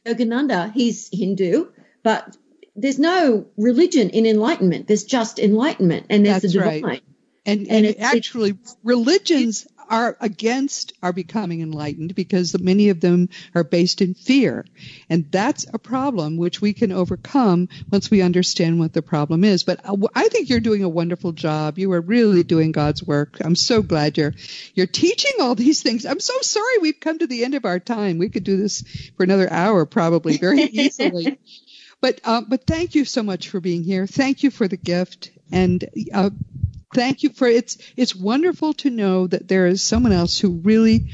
Yogananda, 0.07 0.73
he's 0.73 1.09
Hindu, 1.13 1.67
but 2.03 2.37
there's 2.77 2.99
no 2.99 3.47
religion 3.57 4.11
in 4.11 4.27
enlightenment. 4.27 4.87
There's 4.87 5.05
just 5.05 5.39
enlightenment, 5.39 6.07
and 6.11 6.25
there's 6.25 6.43
That's 6.43 6.55
the 6.55 6.61
divine. 6.61 6.83
Right. 6.83 7.03
And, 7.49 7.61
and, 7.61 7.71
and 7.71 7.87
it, 7.87 7.99
actually, 7.99 8.51
it, 8.51 8.57
religions 8.83 9.67
are 9.89 10.19
against 10.21 10.93
our 11.03 11.15
becoming 11.15 11.63
enlightened 11.63 12.15
because 12.15 12.59
many 12.61 12.91
of 12.91 13.01
them 13.01 13.31
are 13.55 13.65
based 13.65 14.03
in 14.03 14.13
fear. 14.13 14.67
And 15.09 15.33
that's 15.33 15.65
a 15.73 15.79
problem 15.79 16.37
which 16.37 16.61
we 16.61 16.75
can 16.75 16.93
overcome 16.93 17.71
once 17.91 18.11
we 18.11 18.21
understand 18.21 18.79
what 18.79 18.93
the 18.93 19.01
problem 19.01 19.45
is. 19.45 19.65
But 19.65 19.81
I 20.15 20.29
think 20.29 20.51
you're 20.51 20.61
doing 20.61 20.85
a 20.85 20.91
wonderful 20.91 21.33
job. 21.33 21.79
You 21.79 21.91
are 21.93 22.03
really 22.03 22.43
doing 22.43 22.71
God's 22.71 23.03
work. 23.03 23.39
I'm 23.41 23.57
so 23.57 23.81
glad 23.81 24.19
you're, 24.19 24.35
you're 24.75 24.87
teaching 24.87 25.41
all 25.41 25.55
these 25.55 25.83
things. 25.83 26.05
I'm 26.05 26.21
so 26.21 26.35
sorry 26.43 26.79
we've 26.83 27.01
come 27.01 27.19
to 27.21 27.27
the 27.27 27.45
end 27.45 27.55
of 27.55 27.65
our 27.65 27.79
time. 27.79 28.19
We 28.19 28.29
could 28.29 28.45
do 28.45 28.59
this 28.59 28.85
for 29.17 29.23
another 29.23 29.51
hour 29.51 29.87
probably 29.87 30.37
very 30.37 30.63
easily. 30.65 31.39
But 32.01 32.21
uh, 32.23 32.43
but 32.47 32.65
thank 32.65 32.95
you 32.95 33.05
so 33.05 33.25
much 33.25 33.49
for 33.49 33.59
being 33.59 33.83
here. 33.83 34.07
Thank 34.07 34.45
you 34.45 34.53
for 34.53 34.69
the 34.69 34.77
gift, 34.77 35.33
and 35.51 35.85
uh, 36.15 36.31
thank 36.95 37.23
you 37.23 37.31
for 37.31 37.47
it's 37.47 37.79
it's 37.97 38.15
wonderful 38.15 38.73
to 38.75 38.91
know 38.91 39.27
that 39.27 39.49
there 39.49 39.67
is 39.67 39.83
someone 39.83 40.13
else 40.13 40.39
who 40.39 40.61
really 40.63 41.07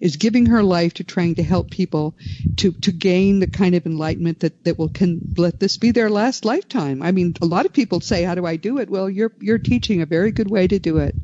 is 0.00 0.16
giving 0.16 0.46
her 0.46 0.62
life 0.62 0.94
to 0.94 1.04
trying 1.04 1.36
to 1.36 1.42
help 1.42 1.70
people 1.70 2.16
to 2.56 2.72
to 2.72 2.92
gain 2.92 3.38
the 3.38 3.46
kind 3.46 3.74
of 3.74 3.86
enlightenment 3.86 4.40
that 4.40 4.64
that 4.64 4.78
will 4.78 4.88
can 4.88 5.20
let 5.36 5.60
this 5.60 5.76
be 5.76 5.92
their 5.92 6.10
last 6.10 6.44
lifetime. 6.44 7.02
I 7.02 7.12
mean, 7.12 7.34
a 7.40 7.46
lot 7.46 7.66
of 7.66 7.72
people 7.72 8.00
say, 8.00 8.24
"How 8.24 8.34
do 8.34 8.44
I 8.44 8.56
do 8.56 8.78
it?" 8.78 8.90
Well, 8.90 9.08
you're 9.08 9.32
you're 9.40 9.58
teaching 9.58 10.02
a 10.02 10.06
very 10.06 10.32
good 10.32 10.50
way 10.50 10.66
to 10.66 10.78
do 10.78 10.98
it. 10.98 11.16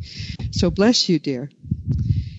So 0.51 0.71
bless 0.71 1.09
you, 1.09 1.19
dear. 1.19 1.51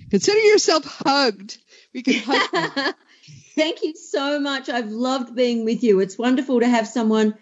Consider 0.10 0.40
yourself 0.40 0.86
hugged. 0.86 1.58
We 1.94 2.02
can 2.02 2.16
hug. 2.16 2.96
Thank 3.56 3.84
you 3.84 3.94
so 3.96 4.40
much. 4.40 4.70
I've 4.70 4.90
loved 4.90 5.36
being 5.36 5.66
with 5.66 5.84
you. 5.84 6.00
It's 6.00 6.18
wonderful 6.18 6.62
to 6.62 6.68
have 6.68 6.88
someone 6.88 7.36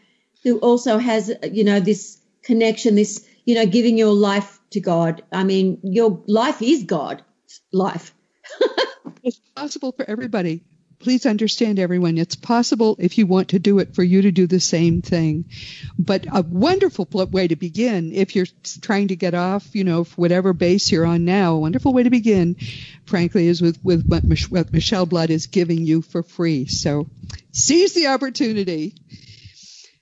who 0.43 0.57
also 0.59 0.97
has, 0.97 1.31
you 1.51 1.63
know, 1.63 1.79
this 1.79 2.17
connection, 2.43 2.95
this, 2.95 3.25
you 3.47 3.55
know, 3.55 3.65
giving 3.65 3.97
your 3.97 4.13
life 4.13 4.59
to 4.71 4.81
God. 4.81 5.23
I 5.31 5.45
mean, 5.45 5.79
your 5.81 6.21
life 6.27 6.61
is 6.61 6.83
God's 6.83 7.23
life. 7.71 8.13
it's 9.23 9.39
possible 9.55 9.93
for 9.93 10.07
everybody 10.07 10.63
please 10.99 11.25
understand 11.25 11.77
everyone 11.79 12.17
it's 12.17 12.35
possible 12.35 12.95
if 12.99 13.17
you 13.17 13.27
want 13.27 13.49
to 13.49 13.59
do 13.59 13.79
it 13.79 13.93
for 13.93 14.03
you 14.03 14.23
to 14.23 14.31
do 14.31 14.47
the 14.47 14.59
same 14.59 15.01
thing 15.01 15.45
but 15.99 16.25
a 16.31 16.41
wonderful 16.41 17.07
way 17.31 17.47
to 17.47 17.55
begin 17.55 18.11
if 18.13 18.35
you're 18.35 18.47
trying 18.81 19.09
to 19.09 19.15
get 19.15 19.33
off 19.33 19.75
you 19.75 19.83
know 19.83 20.03
whatever 20.15 20.53
base 20.53 20.91
you're 20.91 21.05
on 21.05 21.25
now 21.25 21.53
a 21.53 21.59
wonderful 21.59 21.93
way 21.93 22.03
to 22.03 22.09
begin 22.09 22.55
frankly 23.05 23.47
is 23.47 23.61
with 23.61 23.79
with 23.83 24.07
what 24.07 24.23
michelle 24.71 25.05
blood 25.05 25.29
is 25.29 25.47
giving 25.47 25.85
you 25.85 26.01
for 26.01 26.23
free 26.23 26.65
so 26.65 27.07
seize 27.51 27.93
the 27.93 28.07
opportunity 28.07 28.95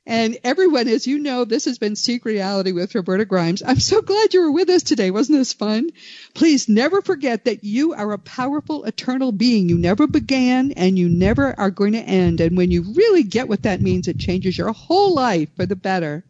and 0.06 0.38
everyone, 0.44 0.88
as 0.88 1.08
you 1.08 1.18
know, 1.18 1.46
this 1.46 1.66
has 1.66 1.80
been 1.80 1.96
Seek 1.96 2.26
Reality 2.26 2.72
with 2.72 2.94
Roberta 2.94 3.26
Grimes. 3.26 3.64
I'm 3.66 3.80
so 3.80 4.02
glad 4.02 4.34
you 4.34 4.42
were 4.42 4.52
with 4.52 4.70
us 4.70 4.84
today. 4.84 5.10
Wasn't 5.10 5.38
this 5.38 5.54
fun? 5.54 5.90
Please 6.36 6.70
never 6.70 7.02
forget 7.02 7.46
that 7.46 7.64
you 7.64 7.94
are 7.94 8.12
a 8.12 8.20
powerful, 8.20 8.84
eternal 8.84 9.32
being. 9.32 9.68
You 9.68 9.78
never 9.78 10.06
began 10.06 10.74
and 10.74 11.00
you 11.00 11.10
never 11.10 11.60
are 11.60 11.72
going 11.72 11.94
to 11.94 12.00
end. 12.00 12.40
And 12.40 12.56
when 12.56 12.70
you 12.70 12.94
really 12.94 13.24
get 13.24 13.50
what 13.50 13.64
that 13.64 13.82
means, 13.82 14.08
it 14.08 14.20
changes 14.20 14.58
your 14.58 14.72
whole 14.74 15.16
life 15.16 15.50
for 15.56 15.66
the 15.66 15.76
better. 15.76 16.24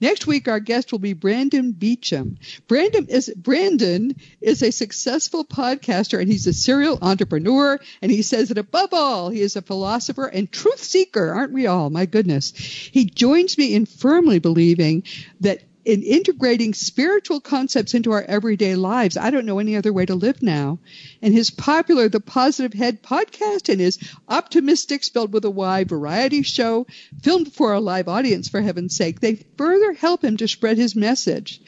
Next 0.00 0.26
week, 0.26 0.48
our 0.48 0.60
guest 0.60 0.92
will 0.92 0.98
be 0.98 1.12
Brandon 1.12 1.72
Beachum. 1.72 2.36
Brandon 2.66 3.06
is, 3.06 3.32
Brandon 3.36 4.14
is 4.40 4.62
a 4.62 4.70
successful 4.70 5.44
podcaster 5.44 6.20
and 6.20 6.30
he's 6.30 6.46
a 6.46 6.52
serial 6.52 6.98
entrepreneur. 7.00 7.78
And 8.02 8.10
he 8.10 8.22
says 8.22 8.48
that 8.48 8.58
above 8.58 8.92
all, 8.92 9.30
he 9.30 9.40
is 9.40 9.56
a 9.56 9.62
philosopher 9.62 10.26
and 10.26 10.50
truth 10.50 10.82
seeker. 10.82 11.32
Aren't 11.32 11.52
we 11.52 11.66
all? 11.66 11.90
My 11.90 12.06
goodness. 12.06 12.52
He 12.56 13.04
joins 13.04 13.56
me 13.56 13.74
in 13.74 13.86
firmly 13.86 14.38
believing 14.38 15.04
that 15.40 15.62
in 15.84 16.02
integrating 16.02 16.74
spiritual 16.74 17.40
concepts 17.40 17.94
into 17.94 18.12
our 18.12 18.22
everyday 18.22 18.74
lives. 18.74 19.16
I 19.16 19.30
don't 19.30 19.46
know 19.46 19.58
any 19.58 19.76
other 19.76 19.92
way 19.92 20.06
to 20.06 20.14
live 20.14 20.42
now. 20.42 20.78
And 21.20 21.34
his 21.34 21.50
popular 21.50 22.08
The 22.08 22.20
Positive 22.20 22.72
Head 22.72 23.02
podcast 23.02 23.68
and 23.68 23.80
his 23.80 23.98
optimistic 24.28 25.04
spelled 25.04 25.32
with 25.32 25.44
a 25.44 25.50
Y 25.50 25.84
variety 25.84 26.42
show 26.42 26.86
filmed 27.22 27.52
for 27.52 27.72
a 27.72 27.80
live 27.80 28.08
audience 28.08 28.48
for 28.48 28.60
heaven's 28.60 28.96
sake, 28.96 29.20
they 29.20 29.44
further 29.56 29.92
help 29.92 30.24
him 30.24 30.36
to 30.38 30.48
spread 30.48 30.78
his 30.78 30.96
message. 30.96 31.60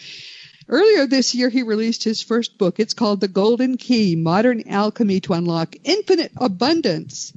Earlier 0.69 1.07
this 1.07 1.35
year, 1.35 1.49
he 1.49 1.63
released 1.63 2.03
his 2.03 2.23
first 2.23 2.59
book. 2.59 2.81
It's 2.81 2.95
called 2.95 3.21
The 3.21 3.29
Golden 3.29 3.77
Key, 3.77 4.17
Modern 4.17 4.69
Alchemy 4.69 5.21
to 5.21 5.35
Unlock 5.35 5.77
Infinite 5.85 6.33
Abundance. 6.37 7.33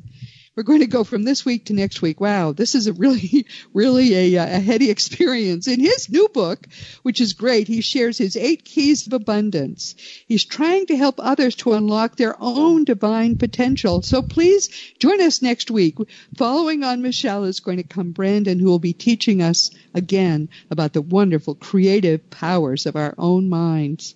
We're 0.59 0.63
going 0.63 0.81
to 0.81 0.87
go 0.87 1.05
from 1.05 1.23
this 1.23 1.45
week 1.45 1.67
to 1.67 1.73
next 1.73 2.01
week. 2.01 2.19
Wow, 2.19 2.51
this 2.51 2.75
is 2.75 2.87
a 2.87 2.91
really, 2.91 3.47
really 3.73 4.35
a, 4.35 4.39
uh, 4.39 4.57
a 4.57 4.59
heady 4.59 4.89
experience. 4.89 5.69
In 5.69 5.79
his 5.79 6.09
new 6.09 6.27
book, 6.27 6.67
which 7.01 7.21
is 7.21 7.31
great, 7.31 7.69
he 7.69 7.79
shares 7.79 8.17
his 8.17 8.35
eight 8.35 8.65
keys 8.65 9.07
of 9.07 9.13
abundance. 9.13 9.95
He's 10.27 10.43
trying 10.43 10.87
to 10.87 10.97
help 10.97 11.15
others 11.19 11.55
to 11.55 11.75
unlock 11.75 12.17
their 12.17 12.35
own 12.41 12.83
divine 12.83 13.37
potential. 13.37 14.01
So 14.01 14.21
please 14.21 14.67
join 14.99 15.21
us 15.21 15.41
next 15.41 15.71
week. 15.71 15.95
Following 16.35 16.83
on 16.83 17.01
Michelle 17.01 17.45
is 17.45 17.61
going 17.61 17.77
to 17.77 17.83
come 17.83 18.11
Brandon, 18.11 18.59
who 18.59 18.67
will 18.67 18.79
be 18.79 18.91
teaching 18.91 19.41
us 19.41 19.71
again 19.93 20.49
about 20.69 20.91
the 20.91 21.01
wonderful 21.01 21.55
creative 21.55 22.29
powers 22.31 22.85
of 22.85 22.97
our 22.97 23.15
own 23.17 23.47
minds. 23.47 24.13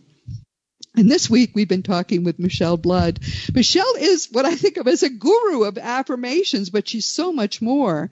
And 0.95 1.09
this 1.09 1.27
week 1.27 1.51
we've 1.55 1.67
been 1.67 1.81
talking 1.81 2.23
with 2.23 2.37
Michelle 2.37 2.77
Blood. 2.77 3.19
Michelle 3.51 3.95
is 3.97 4.27
what 4.31 4.45
I 4.45 4.55
think 4.55 4.77
of 4.77 4.87
as 4.87 5.01
a 5.01 5.09
guru 5.09 5.63
of 5.63 5.79
affirmations, 5.79 6.69
but 6.69 6.87
she's 6.87 7.07
so 7.07 7.33
much 7.33 7.63
more. 7.63 8.11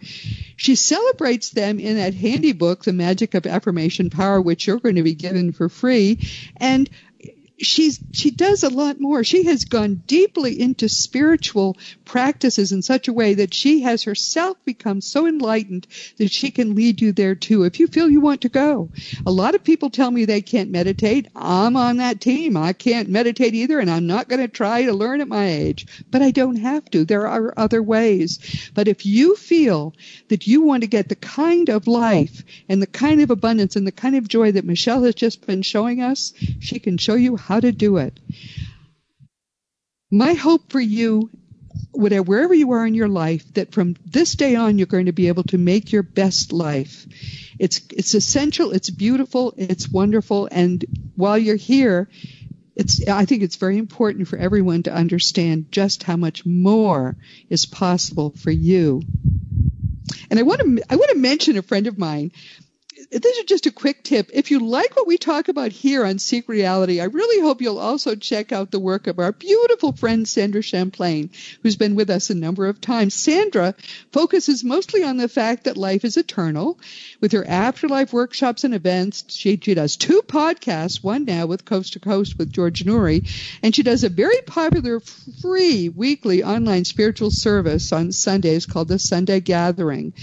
She 0.57 0.75
celebrates 0.75 1.51
them 1.51 1.79
in 1.79 1.97
that 1.97 2.15
handy 2.15 2.53
book, 2.53 2.83
The 2.83 2.93
Magic 2.93 3.35
of 3.35 3.45
Affirmation 3.45 4.09
Power, 4.09 4.41
which 4.41 4.65
you're 4.65 4.79
going 4.79 4.95
to 4.95 5.03
be 5.03 5.13
given 5.13 5.51
for 5.51 5.69
free. 5.69 6.27
And 6.57 6.89
she's 7.61 7.99
she 8.11 8.31
does 8.31 8.63
a 8.63 8.69
lot 8.69 8.99
more. 8.99 9.23
She 9.23 9.45
has 9.45 9.65
gone 9.65 9.95
deeply 10.05 10.59
into 10.59 10.89
spiritual 10.89 11.77
practices 12.05 12.71
in 12.71 12.81
such 12.81 13.07
a 13.07 13.13
way 13.13 13.35
that 13.35 13.53
she 13.53 13.81
has 13.81 14.03
herself 14.03 14.57
become 14.65 15.01
so 15.01 15.27
enlightened 15.27 15.87
that 16.17 16.31
she 16.31 16.51
can 16.51 16.75
lead 16.75 17.01
you 17.01 17.11
there 17.11 17.35
too 17.35 17.63
if 17.63 17.79
you 17.79 17.87
feel 17.87 18.09
you 18.09 18.21
want 18.21 18.41
to 18.41 18.49
go. 18.49 18.89
A 19.25 19.31
lot 19.31 19.55
of 19.55 19.63
people 19.63 19.89
tell 19.89 20.11
me 20.11 20.25
they 20.25 20.41
can't 20.41 20.71
meditate. 20.71 21.27
I'm 21.35 21.75
on 21.75 21.97
that 21.97 22.19
team. 22.21 22.57
I 22.57 22.73
can't 22.73 23.09
meditate 23.09 23.53
either 23.53 23.79
and 23.79 23.89
I'm 23.89 24.07
not 24.07 24.27
going 24.27 24.41
to 24.41 24.47
try 24.47 24.83
to 24.83 24.93
learn 24.93 25.21
at 25.21 25.27
my 25.27 25.47
age, 25.47 25.87
but 26.09 26.21
I 26.21 26.31
don't 26.31 26.57
have 26.57 26.85
to. 26.91 27.05
There 27.05 27.27
are 27.27 27.53
other 27.57 27.81
ways. 27.81 28.71
But 28.73 28.87
if 28.87 29.05
you 29.05 29.35
feel 29.35 29.93
that 30.29 30.47
you 30.47 30.61
want 30.61 30.83
to 30.83 30.87
get 30.87 31.09
the 31.09 31.15
kind 31.15 31.69
of 31.69 31.87
life 31.87 32.43
and 32.67 32.81
the 32.81 32.87
kind 32.87 33.21
of 33.21 33.31
abundance 33.31 33.75
and 33.75 33.85
the 33.85 33.91
kind 33.91 34.15
of 34.15 34.27
joy 34.27 34.51
that 34.53 34.65
Michelle 34.65 35.03
has 35.03 35.15
just 35.15 35.45
been 35.45 35.61
showing 35.61 36.01
us, 36.01 36.33
she 36.59 36.79
can 36.79 36.97
show 36.97 37.15
you 37.15 37.37
how 37.37 37.50
how 37.51 37.59
to 37.59 37.73
do 37.73 37.97
it. 37.97 38.17
My 40.09 40.35
hope 40.35 40.71
for 40.71 40.79
you, 40.79 41.29
whatever, 41.91 42.23
wherever 42.23 42.53
you 42.53 42.71
are 42.71 42.87
in 42.87 42.93
your 42.93 43.09
life, 43.09 43.53
that 43.55 43.73
from 43.73 43.97
this 44.05 44.35
day 44.35 44.55
on 44.55 44.77
you're 44.77 44.87
going 44.87 45.07
to 45.07 45.11
be 45.11 45.27
able 45.27 45.43
to 45.43 45.57
make 45.57 45.91
your 45.91 46.01
best 46.03 46.53
life. 46.53 47.05
It's 47.59 47.81
it's 47.91 48.13
essential, 48.13 48.71
it's 48.71 48.89
beautiful, 48.89 49.53
it's 49.57 49.89
wonderful, 49.89 50.47
and 50.49 50.85
while 51.17 51.37
you're 51.37 51.57
here, 51.57 52.07
it's 52.77 53.05
I 53.05 53.25
think 53.25 53.43
it's 53.43 53.57
very 53.57 53.77
important 53.77 54.29
for 54.29 54.37
everyone 54.37 54.83
to 54.83 54.93
understand 54.93 55.73
just 55.73 56.03
how 56.03 56.15
much 56.15 56.45
more 56.45 57.17
is 57.49 57.65
possible 57.65 58.29
for 58.29 58.51
you. 58.51 59.01
And 60.29 60.39
I 60.39 60.43
want 60.43 60.61
to 60.61 60.83
I 60.89 60.95
want 60.95 61.11
to 61.11 61.17
mention 61.17 61.57
a 61.57 61.61
friend 61.61 61.87
of 61.87 61.97
mine 61.97 62.31
this 63.09 63.37
is 63.37 63.45
just 63.45 63.65
a 63.65 63.71
quick 63.71 64.03
tip. 64.03 64.29
If 64.33 64.51
you 64.51 64.59
like 64.59 64.95
what 64.95 65.07
we 65.07 65.17
talk 65.17 65.47
about 65.47 65.71
here 65.71 66.05
on 66.05 66.19
Seek 66.19 66.47
Reality, 66.47 67.01
I 67.01 67.05
really 67.05 67.41
hope 67.41 67.61
you'll 67.61 67.79
also 67.79 68.15
check 68.15 68.51
out 68.51 68.71
the 68.71 68.79
work 68.79 69.07
of 69.07 69.19
our 69.19 69.31
beautiful 69.31 69.93
friend 69.93 70.27
Sandra 70.27 70.61
Champlain, 70.61 71.29
who's 71.63 71.75
been 71.75 71.95
with 71.95 72.09
us 72.09 72.29
a 72.29 72.35
number 72.35 72.67
of 72.67 72.81
times. 72.81 73.13
Sandra 73.13 73.75
focuses 74.11 74.63
mostly 74.63 75.03
on 75.03 75.17
the 75.17 75.27
fact 75.27 75.63
that 75.63 75.77
life 75.77 76.05
is 76.05 76.17
eternal. 76.17 76.79
With 77.19 77.31
her 77.31 77.47
afterlife 77.47 78.13
workshops 78.13 78.63
and 78.63 78.73
events, 78.73 79.25
she, 79.29 79.59
she 79.61 79.73
does 79.73 79.95
two 79.95 80.21
podcasts, 80.21 81.03
one 81.03 81.25
now 81.25 81.45
with 81.45 81.65
Coast 81.65 81.93
to 81.93 81.99
Coast 81.99 82.37
with 82.37 82.51
George 82.51 82.83
Noory, 82.83 83.27
and 83.63 83.75
she 83.75 83.83
does 83.83 84.03
a 84.03 84.09
very 84.09 84.41
popular 84.45 84.99
free 85.41 85.89
weekly 85.89 86.43
online 86.43 86.85
spiritual 86.85 87.31
service 87.31 87.91
on 87.91 88.11
Sundays 88.11 88.65
called 88.65 88.87
the 88.89 88.99
Sunday 88.99 89.39
Gathering. 89.39 90.13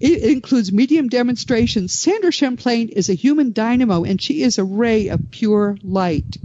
It 0.00 0.24
includes 0.24 0.72
medium 0.72 1.08
demonstrations. 1.08 1.92
Sandra 1.92 2.13
Champlain 2.30 2.88
is 2.88 3.08
a 3.08 3.14
human 3.14 3.52
dynamo 3.52 4.04
and 4.04 4.20
she 4.20 4.42
is 4.42 4.58
a 4.58 4.64
ray 4.64 5.08
of 5.08 5.30
pure 5.30 5.76
light. 5.82 6.38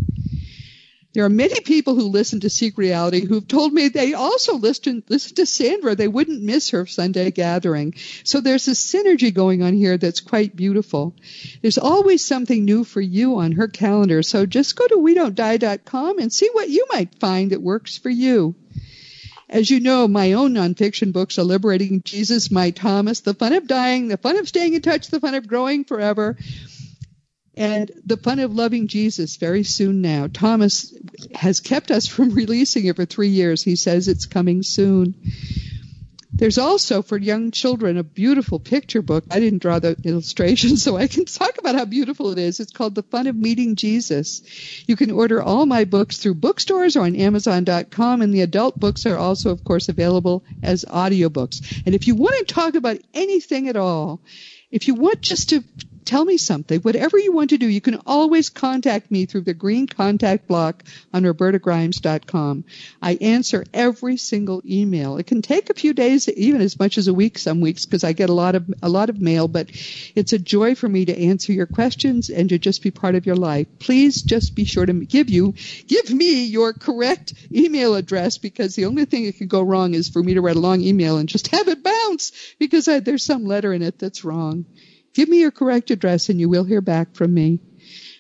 There 1.12 1.26
are 1.26 1.30
many 1.30 1.60
people 1.62 1.96
who 1.96 2.04
listen 2.04 2.42
to 2.42 2.52
Seek 2.52 2.78
Reality 2.78 3.26
who've 3.26 3.48
told 3.48 3.74
me 3.74 3.88
they 3.88 4.14
also 4.14 4.58
listen, 4.58 5.04
listen 5.10 5.36
to 5.36 5.46
Sandra. 5.48 5.96
They 5.96 6.08
wouldn't 6.08 6.44
miss 6.44 6.70
her 6.70 6.86
Sunday 6.86 7.32
gathering. 7.32 7.96
So 8.24 8.42
there's 8.42 8.68
a 8.68 8.72
synergy 8.72 9.34
going 9.34 9.64
on 9.64 9.74
here 9.74 9.98
that's 9.98 10.20
quite 10.20 10.56
beautiful. 10.56 11.16
There's 11.64 11.80
always 11.80 12.24
something 12.24 12.64
new 12.64 12.84
for 12.84 13.02
you 13.02 13.40
on 13.40 13.54
her 13.54 13.68
calendar. 13.68 14.22
So 14.22 14.46
just 14.46 14.76
go 14.76 14.88
to 14.88 14.98
we 14.98 15.16
don't 15.16 15.34
die.com 15.34 16.20
and 16.20 16.32
see 16.32 16.50
what 16.54 16.70
you 16.70 16.86
might 16.94 17.20
find 17.20 17.52
that 17.52 17.62
works 17.62 17.98
for 17.98 18.10
you. 18.10 18.54
As 19.50 19.72
you 19.72 19.80
know, 19.80 20.08
my 20.08 20.34
own 20.34 20.54
nonfiction 20.54 21.12
books 21.12 21.40
are 21.40 21.44
Liberating 21.44 22.04
Jesus, 22.04 22.52
My 22.52 22.70
Thomas, 22.70 23.22
The 23.22 23.34
Fun 23.34 23.54
of 23.54 23.66
Dying, 23.66 24.08
The 24.08 24.18
Fun 24.18 24.38
of 24.38 24.48
Staying 24.48 24.76
in 24.76 24.82
Touch, 24.84 25.08
The 25.08 25.20
Fun 25.20 25.34
of 25.34 25.48
Growing 25.48 25.86
Forever, 25.86 26.38
and 27.56 27.92
The 28.06 28.18
Fun 28.18 28.38
of 28.38 28.54
Loving 28.54 28.88
Jesus 28.88 29.38
very 29.38 29.64
soon 29.64 30.02
now. 30.02 30.28
Thomas 30.32 30.96
has 31.34 31.62
kept 31.62 31.90
us 31.90 32.06
from 32.06 32.30
releasing 32.36 32.86
it 32.86 32.96
for 32.96 33.06
three 33.06 33.30
years. 33.30 33.64
He 33.64 33.76
says 33.76 34.08
it's 34.08 34.28
coming 34.28 34.62
soon. 34.62 35.16
There's 36.40 36.58
also 36.58 37.02
for 37.02 37.18
young 37.18 37.52
children 37.52 37.98
a 37.98 38.04
beautiful 38.04 38.60
picture 38.60 39.02
book. 39.02 39.26
I 39.30 39.42
didn't 39.42 39.62
draw 39.62 39.80
the 39.80 39.98
illustrations, 40.06 40.82
so 40.86 40.96
I 40.96 41.08
can 41.08 41.26
talk 41.26 41.58
about 41.58 41.76
how 41.76 41.84
beautiful 41.84 42.32
it 42.32 42.38
is. 42.38 42.62
It's 42.62 42.72
called 42.72 42.96
The 42.96 43.04
Fun 43.04 43.28
of 43.28 43.36
Meeting 43.36 43.76
Jesus. 43.76 44.42
You 44.88 44.96
can 44.96 45.12
order 45.12 45.42
all 45.42 45.66
my 45.66 45.84
books 45.84 46.18
through 46.18 46.36
bookstores 46.36 46.96
or 46.96 47.02
on 47.02 47.18
Amazon.com, 47.18 48.22
and 48.22 48.34
the 48.34 48.40
adult 48.40 48.80
books 48.80 49.06
are 49.06 49.18
also, 49.18 49.50
of 49.52 49.66
course, 49.66 49.90
available 49.90 50.46
as 50.64 50.86
audiobooks. 50.86 51.84
And 51.86 51.94
if 51.94 52.08
you 52.08 52.16
want 52.16 52.38
to 52.38 52.54
talk 52.54 52.76
about 52.76 53.00
anything 53.14 53.68
at 53.68 53.76
all, 53.76 54.22
if 54.72 54.88
you 54.88 54.94
want 54.94 55.20
just 55.20 55.50
to 55.50 55.62
tell 56.10 56.26
me 56.26 56.38
something. 56.38 56.80
Whatever 56.82 57.20
you 57.20 57.32
want 57.32 57.52
to 57.52 57.60
do, 57.60 57.68
you 57.68 57.82
can 57.82 58.02
always 58.08 58.50
contact 58.50 59.12
me 59.12 59.28
through 59.28 59.42
the 59.42 59.54
green 59.54 59.86
contact 59.86 60.48
block 60.48 60.84
on 61.14 61.22
robertagrimes.com. 61.22 62.64
I 63.00 63.14
answer 63.22 63.64
every 63.76 64.18
single 64.18 64.64
email. 64.66 65.18
It 65.18 65.28
can 65.28 65.44
take 65.44 65.70
a 65.70 65.76
few 65.76 65.94
days, 65.94 66.28
even 66.28 66.62
as 66.62 66.80
much 66.80 66.98
as 66.98 67.08
a 67.08 67.14
week 67.14 67.38
some 67.38 67.62
weeks, 67.62 67.86
because 67.86 68.04
I 68.04 68.14
get 68.14 68.32
a 68.32 68.34
lot 68.34 68.56
of 68.56 68.74
a 68.82 68.90
lot 68.90 69.12
of 69.12 69.22
mail, 69.22 69.48
but 69.48 69.70
it's 70.16 70.34
a 70.34 70.40
joy 70.40 70.74
for 70.74 70.90
me 70.90 71.06
to 71.06 71.26
answer 71.26 71.54
your 71.54 71.68
questions 71.68 72.32
and 72.32 72.50
to 72.50 72.58
just 72.58 72.82
be 72.82 72.90
part 72.90 73.14
of 73.14 73.28
your 73.28 73.36
life. 73.36 73.68
Please 73.78 74.24
just 74.24 74.56
be 74.56 74.66
sure 74.66 74.88
to 74.88 74.94
give 74.94 75.30
you 75.30 75.54
give 75.86 76.12
me 76.12 76.46
your 76.46 76.74
correct 76.74 77.36
email 77.54 77.94
address 77.94 78.40
because 78.40 78.76
the 78.76 78.86
only 78.86 79.06
thing 79.06 79.26
that 79.26 79.38
could 79.38 79.50
go 79.50 79.62
wrong 79.62 79.94
is 79.94 80.10
for 80.10 80.24
me 80.24 80.34
to 80.34 80.42
write 80.42 80.56
a 80.56 80.60
long 80.60 80.82
email 80.82 81.18
and 81.18 81.30
just 81.30 81.50
have 81.50 81.68
it 81.68 81.84
bounce 81.84 82.32
because 82.58 82.88
I, 82.88 83.00
there's 83.00 83.24
some 83.24 83.46
letter 83.46 83.72
in 83.74 83.84
it 83.84 84.00
that's 84.00 84.24
wrong. 84.24 84.66
Give 85.14 85.30
me 85.30 85.40
your 85.40 85.52
correct 85.52 85.92
address 85.92 86.30
and 86.30 86.40
you 86.40 86.50
will 86.50 86.64
hear 86.64 86.82
back 86.82 87.16
from 87.16 87.34
me. 87.34 87.60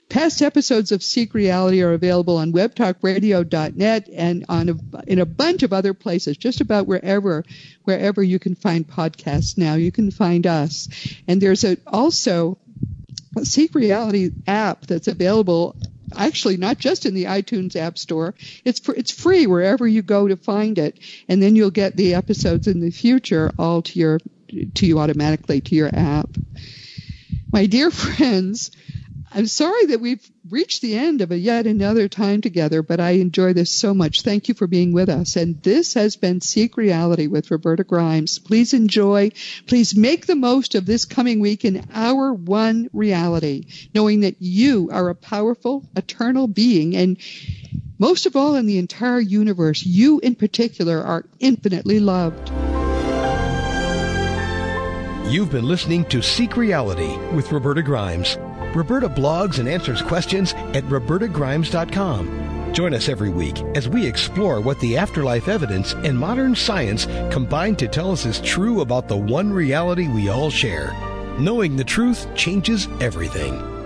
Past 0.10 0.42
episodes 0.42 0.92
of 0.92 1.04
Seek 1.04 1.36
Reality 1.36 1.84
are 1.84 1.94
available 1.94 2.38
on 2.38 2.52
webtalkradio.net 2.52 4.10
and 4.12 4.44
on 4.50 4.70
a, 4.70 4.76
in 5.06 5.20
a 5.20 5.26
bunch 5.26 5.62
of 5.62 5.72
other 5.72 5.94
places, 5.94 6.36
just 6.36 6.62
about 6.62 6.88
wherever 6.88 7.46
wherever 7.84 8.24
you 8.24 8.40
can 8.40 8.56
find 8.56 8.88
podcasts 8.88 9.56
now. 9.56 9.76
You 9.76 9.92
can 9.92 10.10
find 10.10 10.48
us. 10.48 10.90
And 11.28 11.40
there's 11.40 11.64
a, 11.64 11.78
also 11.86 12.58
a 13.38 13.46
Seek 13.46 13.76
Reality 13.76 14.32
app 14.48 14.88
that's 14.88 15.08
available 15.08 15.76
actually 16.16 16.58
not 16.58 16.80
just 16.80 17.06
in 17.06 17.14
the 17.14 17.26
iTunes 17.26 17.76
App 17.76 17.98
Store. 17.98 18.34
It's 18.66 18.80
for, 18.80 18.96
it's 18.96 19.12
free 19.12 19.46
wherever 19.46 19.88
you 19.88 20.02
go 20.02 20.28
to 20.28 20.38
find 20.38 20.80
it, 20.80 21.00
and 21.28 21.42
then 21.42 21.56
you'll 21.56 21.70
get 21.70 21.96
the 21.96 22.16
episodes 22.16 22.68
in 22.68 22.80
the 22.80 22.90
future 22.90 23.52
all 23.60 23.84
to 23.84 24.00
your 24.00 24.20
to 24.76 24.86
you 24.86 25.00
automatically 25.00 25.62
to 25.62 25.76
your 25.76 25.89
app. 25.93 26.30
My 27.52 27.66
dear 27.66 27.91
friends, 27.91 28.72
I'm 29.32 29.45
sorry 29.45 29.86
that 29.88 30.02
we've 30.02 30.28
reached 30.50 30.82
the 30.82 30.97
end 30.97 31.22
of 31.22 31.32
a 31.32 31.38
yet 31.38 31.68
another 31.68 32.08
time 32.08 32.41
together, 32.41 32.82
but 32.82 33.00
I 33.00 33.12
enjoy 33.12 33.54
this 33.54 33.72
so 33.72 33.93
much. 33.93 34.24
Thank 34.24 34.47
you 34.47 34.56
for 34.56 34.66
being 34.66 34.91
with 34.91 35.08
us. 35.08 35.36
And 35.36 35.62
this 35.62 35.93
has 35.93 36.16
been 36.16 36.41
Seek 36.41 36.78
Reality 36.78 37.28
with 37.28 37.52
Roberta 37.52 37.84
Grimes. 37.84 38.39
Please 38.39 38.74
enjoy. 38.74 39.32
Please 39.68 39.95
make 39.95 40.26
the 40.26 40.36
most 40.36 40.74
of 40.74 40.88
this 40.88 41.06
coming 41.06 41.39
week 41.39 41.64
in 41.64 41.88
our 41.93 42.34
one 42.34 42.89
reality, 42.91 43.66
knowing 43.93 44.22
that 44.22 44.38
you 44.39 44.89
are 44.91 45.10
a 45.10 45.16
powerful, 45.16 45.88
eternal 45.95 46.47
being 46.47 46.95
and 46.95 47.18
most 48.00 48.26
of 48.26 48.36
all 48.36 48.56
in 48.56 48.66
the 48.66 48.78
entire 48.80 49.20
universe, 49.20 49.86
you 49.86 50.20
in 50.22 50.34
particular 50.34 51.02
are 51.02 51.26
infinitely 51.39 52.00
loved. 52.00 52.50
You've 55.30 55.51
been 55.51 55.67
listening 55.67 56.05
to 56.05 56.23
Seek 56.23 56.57
Reality 56.57 57.15
with 57.36 57.51
Roberta 57.51 57.84
Grimes. 57.84 58.39
Roberta 58.73 59.07
blogs 59.07 59.59
and 59.59 59.69
answers 59.69 60.01
questions 60.01 60.53
at 60.73 60.84
robertagrimes.com. 60.86 62.73
Join 62.73 62.95
us 62.95 63.09
every 63.09 63.30
week 63.30 63.61
as 63.75 63.88
we 63.88 64.07
explore 64.07 64.59
what 64.59 64.80
the 64.80 64.97
afterlife 64.97 65.47
evidence 65.47 65.93
and 65.93 66.17
modern 66.17 66.55
science 66.55 67.05
combine 67.32 67.75
to 67.75 67.88
tell 67.88 68.11
us 68.11 68.25
is 68.25 68.41
true 68.41 68.82
about 68.82 69.07
the 69.07 69.17
one 69.17 69.53
reality 69.53 70.07
we 70.07 70.30
all 70.30 70.49
share. 70.49 70.93
Knowing 71.38 71.75
the 71.75 71.84
truth 71.84 72.27
changes 72.34 72.88
everything. 72.99 73.78